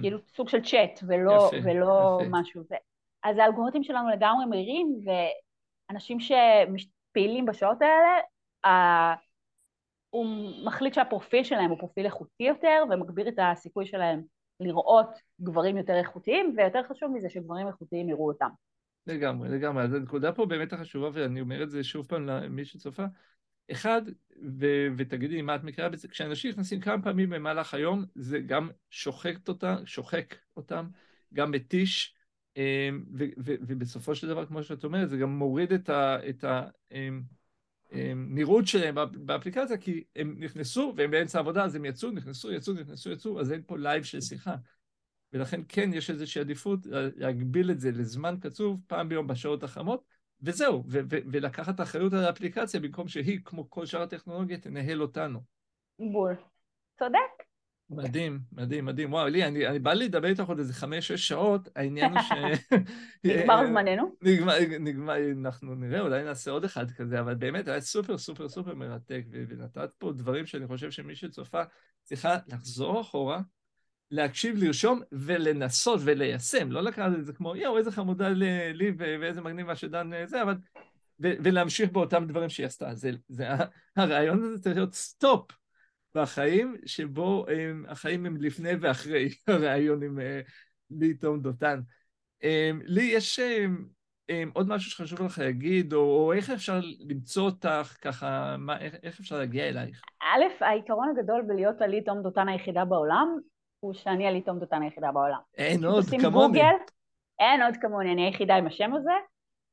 כאילו 0.00 0.18
סוג 0.28 0.48
של 0.48 0.62
צ'אט 0.62 1.00
ולא, 1.06 1.50
יפה, 1.52 1.68
ולא 1.68 2.18
יפה. 2.22 2.30
משהו. 2.30 2.62
ו... 2.70 2.74
אז 3.22 3.38
האלגוריתמים 3.38 3.82
שלנו 3.82 4.08
לגמרי 4.08 4.46
מהירים, 4.46 5.00
ואנשים 5.90 6.18
שפעילים 6.20 7.46
בשעות 7.46 7.78
האלה, 7.82 9.14
הוא 10.10 10.26
מחליט 10.64 10.94
שהפרופיל 10.94 11.44
שלהם 11.44 11.70
הוא 11.70 11.78
פרופיל 11.78 12.06
איכותי 12.06 12.44
יותר, 12.44 12.84
ומגביר 12.90 13.28
את 13.28 13.38
הסיכוי 13.38 13.86
שלהם 13.86 14.22
לראות 14.66 15.10
גברים 15.40 15.76
יותר 15.76 15.94
איכותיים, 15.94 16.54
ויותר 16.56 16.80
חשוב 16.88 17.12
מזה 17.12 17.30
שגברים 17.30 17.68
איכותיים 17.68 18.08
יראו 18.08 18.28
אותם. 18.28 18.48
לגמרי, 19.06 19.48
לגמרי. 19.48 19.82
אז 19.82 19.94
הנקודה 19.94 20.32
פה 20.32 20.46
באמת 20.46 20.72
החשובה, 20.72 21.10
ואני 21.12 21.40
אומר 21.40 21.62
את 21.62 21.70
זה 21.70 21.84
שוב 21.84 22.06
פעם 22.06 22.26
למי 22.26 22.64
שצופה. 22.64 23.04
אחד, 23.70 24.02
ו- 24.58 24.86
ותגידי 24.96 25.42
מה 25.42 25.54
את 25.54 25.64
מכירה 25.64 25.88
בזה, 25.88 26.08
כשאנשים 26.08 26.50
נכנסים 26.50 26.80
כמה 26.80 27.02
פעמים 27.02 27.30
במהלך 27.30 27.74
היום, 27.74 28.04
זה 28.14 28.40
גם 28.40 28.70
שוחק 28.90 29.48
אותם, 29.48 29.76
שוחק 29.84 30.34
אותם, 30.56 30.88
גם 31.34 31.50
מתיש, 31.50 32.14
אמ, 32.56 33.04
ו- 33.18 33.24
ו- 33.44 33.54
ובסופו 33.60 34.14
של 34.14 34.28
דבר, 34.28 34.46
כמו 34.46 34.62
שאת 34.62 34.84
אומרת, 34.84 35.08
זה 35.08 35.16
גם 35.16 35.38
מוריד 35.38 35.72
את 35.72 35.88
ה... 35.88 36.16
את 36.28 36.44
ה 36.44 36.62
אמ, 37.92 38.28
נראות 38.30 38.66
שלהם 38.66 38.94
באפליקציה, 39.12 39.76
כי 39.76 40.04
הם 40.16 40.36
נכנסו 40.38 40.92
והם 40.96 41.10
באמצע 41.10 41.38
העבודה, 41.38 41.64
אז 41.64 41.74
הם 41.74 41.84
יצאו, 41.84 42.10
נכנסו, 42.10 42.52
יצאו, 42.52 42.74
נכנסו, 42.74 43.10
יצאו, 43.10 43.40
אז 43.40 43.52
אין 43.52 43.62
פה 43.66 43.78
live 43.78 44.02
של 44.02 44.20
שיחה. 44.20 44.54
ולכן 45.32 45.60
כן 45.68 45.90
יש 45.94 46.10
איזושהי 46.10 46.40
עדיפות 46.40 46.80
להגביל 47.16 47.70
את 47.70 47.80
זה 47.80 47.90
לזמן 47.90 48.36
קצוב, 48.40 48.80
פעם 48.86 49.08
ביום 49.08 49.26
בשעות 49.26 49.62
החמות, 49.62 50.04
וזהו, 50.42 50.84
ו- 50.88 51.00
ו- 51.10 51.24
ולקחת 51.32 51.80
אחריות 51.80 52.12
על 52.12 52.24
האפליקציה 52.24 52.80
במקום 52.80 53.08
שהיא, 53.08 53.40
כמו 53.44 53.70
כל 53.70 53.86
שאר 53.86 54.02
הטכנולוגיה, 54.02 54.58
תנהל 54.58 55.02
אותנו. 55.02 55.40
בול. 55.98 56.34
צודק. 56.98 57.53
מדהים, 57.90 58.40
מדהים, 58.52 58.84
מדהים. 58.84 59.12
וואו, 59.12 59.28
לי, 59.28 59.44
אני, 59.44 59.66
אני 59.66 59.78
בא 59.78 59.92
לי 59.92 60.04
לדבר 60.04 60.28
איתך 60.28 60.44
עוד 60.48 60.58
איזה 60.58 60.74
חמש-שש 60.74 61.28
שעות, 61.28 61.68
העניין 61.76 62.12
הוא 62.12 62.20
ש... 62.22 62.32
נגמר 63.24 63.66
זמננו? 63.66 64.14
נגמר, 64.22 64.54
נגמר, 64.80 65.14
אנחנו 65.40 65.74
נראה, 65.74 66.00
אולי 66.00 66.24
נעשה 66.24 66.50
עוד 66.50 66.64
אחד 66.64 66.90
כזה, 66.90 67.20
אבל 67.20 67.34
באמת 67.34 67.68
היה 67.68 67.80
סופר 67.80 68.18
סופר 68.18 68.48
סופר 68.48 68.74
מרתק, 68.74 69.24
ונתת 69.30 69.90
פה 69.98 70.12
דברים 70.12 70.46
שאני 70.46 70.66
חושב 70.66 70.90
שמי 70.90 71.14
שצופה 71.14 71.62
צריכה 72.02 72.36
לחזור 72.46 73.00
אחורה, 73.00 73.40
להקשיב, 74.10 74.56
לרשום 74.56 75.00
ולנסות 75.12 76.00
וליישם, 76.04 76.72
לא 76.72 76.82
לקחת 76.82 77.12
את 77.18 77.26
זה 77.26 77.32
כמו, 77.32 77.56
יואו, 77.56 77.78
איזה 77.78 77.92
חמודה 77.92 78.28
לי 78.28 78.92
ואיזה 78.98 79.40
מגניב 79.40 79.66
מה 79.66 79.76
שדן 79.76 80.12
אה, 80.12 80.26
זה, 80.26 80.42
אבל... 80.42 80.54
ולהמשיך 81.18 81.90
באותם 81.90 82.24
דברים 82.26 82.48
שהיא 82.48 82.66
עשתה. 82.66 82.94
זה, 82.94 83.10
זה, 83.28 83.48
הראיון 83.96 84.44
הזה 84.44 84.58
צריך 84.58 84.76
להיות 84.76 84.94
stop 84.94 85.50
בחיים, 86.14 86.76
שבו 86.86 87.46
הם, 87.48 87.84
החיים 87.88 88.26
הם 88.26 88.36
לפני 88.36 88.70
ואחרי 88.80 89.28
הראיון 89.48 90.02
עם 90.02 90.18
uh, 90.18 90.50
לי 90.90 91.14
תום 91.14 91.40
דותן. 91.40 91.80
Um, 92.42 92.46
לי 92.84 93.02
יש... 93.02 93.38
Um, 93.40 93.94
אמ, 94.28 94.50
עוד 94.54 94.68
משהו 94.68 94.90
שחשוב 94.90 95.22
לך 95.22 95.38
להגיד, 95.38 95.92
או, 95.92 95.98
או 95.98 96.32
איך 96.32 96.50
אפשר 96.50 96.80
למצוא 97.08 97.42
אותך, 97.42 97.96
ככה, 98.00 98.56
מה, 98.58 98.80
איך, 98.80 98.94
איך 99.02 99.20
אפשר 99.20 99.38
להגיע 99.38 99.68
אלייך? 99.68 100.02
א', 100.22 100.64
העיקרון 100.64 101.08
הגדול 101.08 101.42
בלהיות 101.42 101.82
עלית 101.82 102.04
תום 102.04 102.22
דותן 102.22 102.48
היחידה 102.48 102.84
בעולם, 102.84 103.38
הוא 103.80 103.94
שאני 103.94 104.26
עלית 104.26 104.44
תום 104.46 104.58
דותן 104.58 104.82
היחידה 104.82 105.12
בעולם. 105.12 105.38
אין 105.56 105.84
עוד 105.84 106.04
כמוני. 106.04 106.30
גוגל, 106.30 106.74
אין 107.38 107.62
עוד 107.62 107.74
כמוני, 107.80 108.12
אני 108.12 108.24
היחידה 108.24 108.54
עם 108.54 108.66
השם 108.66 108.94
הזה, 108.94 109.12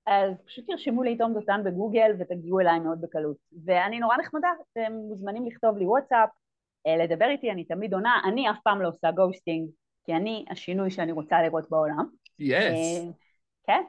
אז 0.06 0.34
פשוט 0.46 0.66
תרשמו 0.68 1.04
לי 1.04 1.18
תום 1.18 1.34
דותן 1.34 1.62
בגוגל 1.66 2.12
ותגיעו 2.20 2.60
אליי 2.60 2.80
מאוד 2.80 3.02
בקלות. 3.02 3.38
ואני 3.66 4.00
נורא 4.00 4.18
נחמדה, 4.18 4.48
אתם 4.72 4.94
מוזמנים 4.94 5.46
לכתוב 5.46 5.78
לי 5.78 5.86
וואטסאפ, 5.86 6.30
אה, 6.88 6.98
לדבר 6.98 7.26
איתי, 7.30 7.52
אני 7.52 7.64
תמיד 7.64 7.94
עונה, 7.94 8.22
אני 8.26 8.50
אף 8.50 8.58
פעם 8.64 8.82
לא 8.82 8.88
עושה 8.88 9.12
ghosting, 9.12 9.70
כי 10.06 10.14
אני 10.14 10.46
השינוי 10.50 10.92
שאני 10.92 11.12
רוצה 11.12 11.42
לראות 11.42 11.70
בעולם. 11.70 12.06
yes. 12.40 12.54
Yes. 12.54 13.08
אה, 13.08 13.12
כן, 13.68 13.84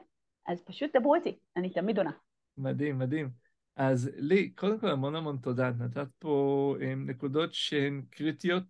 אז 0.47 0.61
פשוט 0.61 0.95
דברו 0.95 1.15
איתי, 1.15 1.37
אני 1.57 1.69
תמיד 1.69 1.97
עונה. 1.97 2.11
מדהים, 2.57 2.99
מדהים. 2.99 3.29
אז 3.75 4.11
לי, 4.15 4.49
קודם 4.49 4.79
כל 4.79 4.89
המון 4.89 5.15
המון 5.15 5.37
תודה. 5.37 5.71
נתת 5.79 6.07
פה 6.19 6.75
um, 6.79 6.83
נקודות 7.09 7.53
שהן 7.53 8.01
קריטיות, 8.09 8.63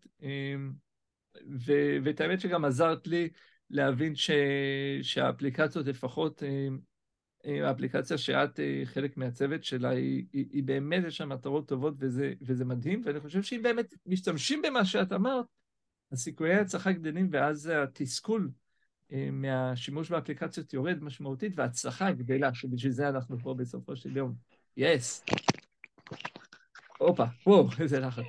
ו- 1.65 1.97
ואת 2.03 2.21
האמת 2.21 2.39
שגם 2.39 2.65
עזרת 2.65 3.07
לי 3.07 3.29
להבין 3.69 4.15
ש- 4.15 4.31
שהאפליקציות, 5.01 5.87
לפחות 5.87 6.43
האפליקציה 7.45 8.17
שאת 8.17 8.59
uh, 8.59 8.85
חלק 8.85 9.17
מהצוות 9.17 9.63
שלה, 9.63 9.89
היא, 9.89 10.25
היא, 10.33 10.45
היא 10.51 10.63
באמת, 10.63 11.03
יש 11.07 11.21
לה 11.21 11.27
מטרות 11.27 11.67
טובות 11.67 11.93
וזה, 11.99 12.33
וזה 12.41 12.65
מדהים, 12.65 13.01
ואני 13.05 13.19
חושב 13.19 13.43
שאם 13.43 13.61
באמת 13.63 13.93
משתמשים 14.05 14.61
במה 14.61 14.85
שאת 14.85 15.13
אמרת, 15.13 15.45
הסיכויי 16.11 16.53
ההצלחה 16.53 16.91
גדלים, 16.91 17.27
ואז 17.31 17.71
התסכול 17.75 18.49
אה, 19.11 19.29
מהשימוש 19.31 20.09
באפליקציות 20.09 20.73
יורד 20.73 21.03
משמעותית, 21.03 21.53
וההצלחה 21.55 22.11
גדלה, 22.11 22.53
שבשביל 22.53 22.91
זה 22.91 23.09
אנחנו 23.09 23.39
פה 23.39 23.53
בסופו 23.53 23.95
של 23.95 24.17
יום. 24.17 24.33
יס. 24.77 25.25
הופה, 26.97 27.25
וואו, 27.47 27.67
איזה 27.79 27.99
לחץ. 27.99 28.23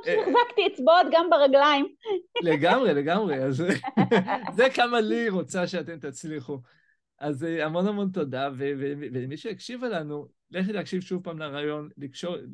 החזקתי 0.00 0.66
אצבעות 0.74 1.06
גם 1.12 1.30
ברגליים. 1.30 1.94
לגמרי, 2.42 2.94
לגמרי. 2.94 3.44
אז 3.44 3.64
זה 4.56 4.68
כמה 4.74 5.00
לי 5.00 5.28
רוצה 5.28 5.66
שאתם 5.66 5.98
תצליחו. 5.98 6.60
אז 7.20 7.44
אה, 7.44 7.66
המון 7.66 7.86
המון 7.86 8.10
תודה, 8.10 8.48
ולמי 8.56 9.36
שהקשיבה 9.36 9.88
לנו, 9.88 10.28
לכי 10.50 10.72
להקשיב 10.72 11.00
שוב 11.00 11.22
פעם 11.24 11.38
לרעיון, 11.38 11.88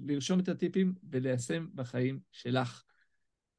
לרשום 0.06 0.40
את 0.40 0.48
הטיפים 0.48 0.94
וליישם 1.10 1.66
בחיים 1.74 2.20
שלך. 2.32 2.82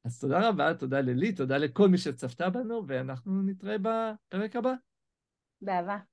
אז 0.04 0.20
תודה 0.20 0.48
רבה, 0.48 0.74
תודה 0.74 1.00
ללי, 1.00 1.32
תודה 1.32 1.58
לכל 1.58 1.88
מי 1.88 1.98
שצפתה 1.98 2.50
בנו, 2.50 2.84
ואנחנו 2.86 3.42
נתראה 3.42 3.76
בפרק 3.78 4.56
הבא. 4.56 4.74
באהבה. 5.60 6.07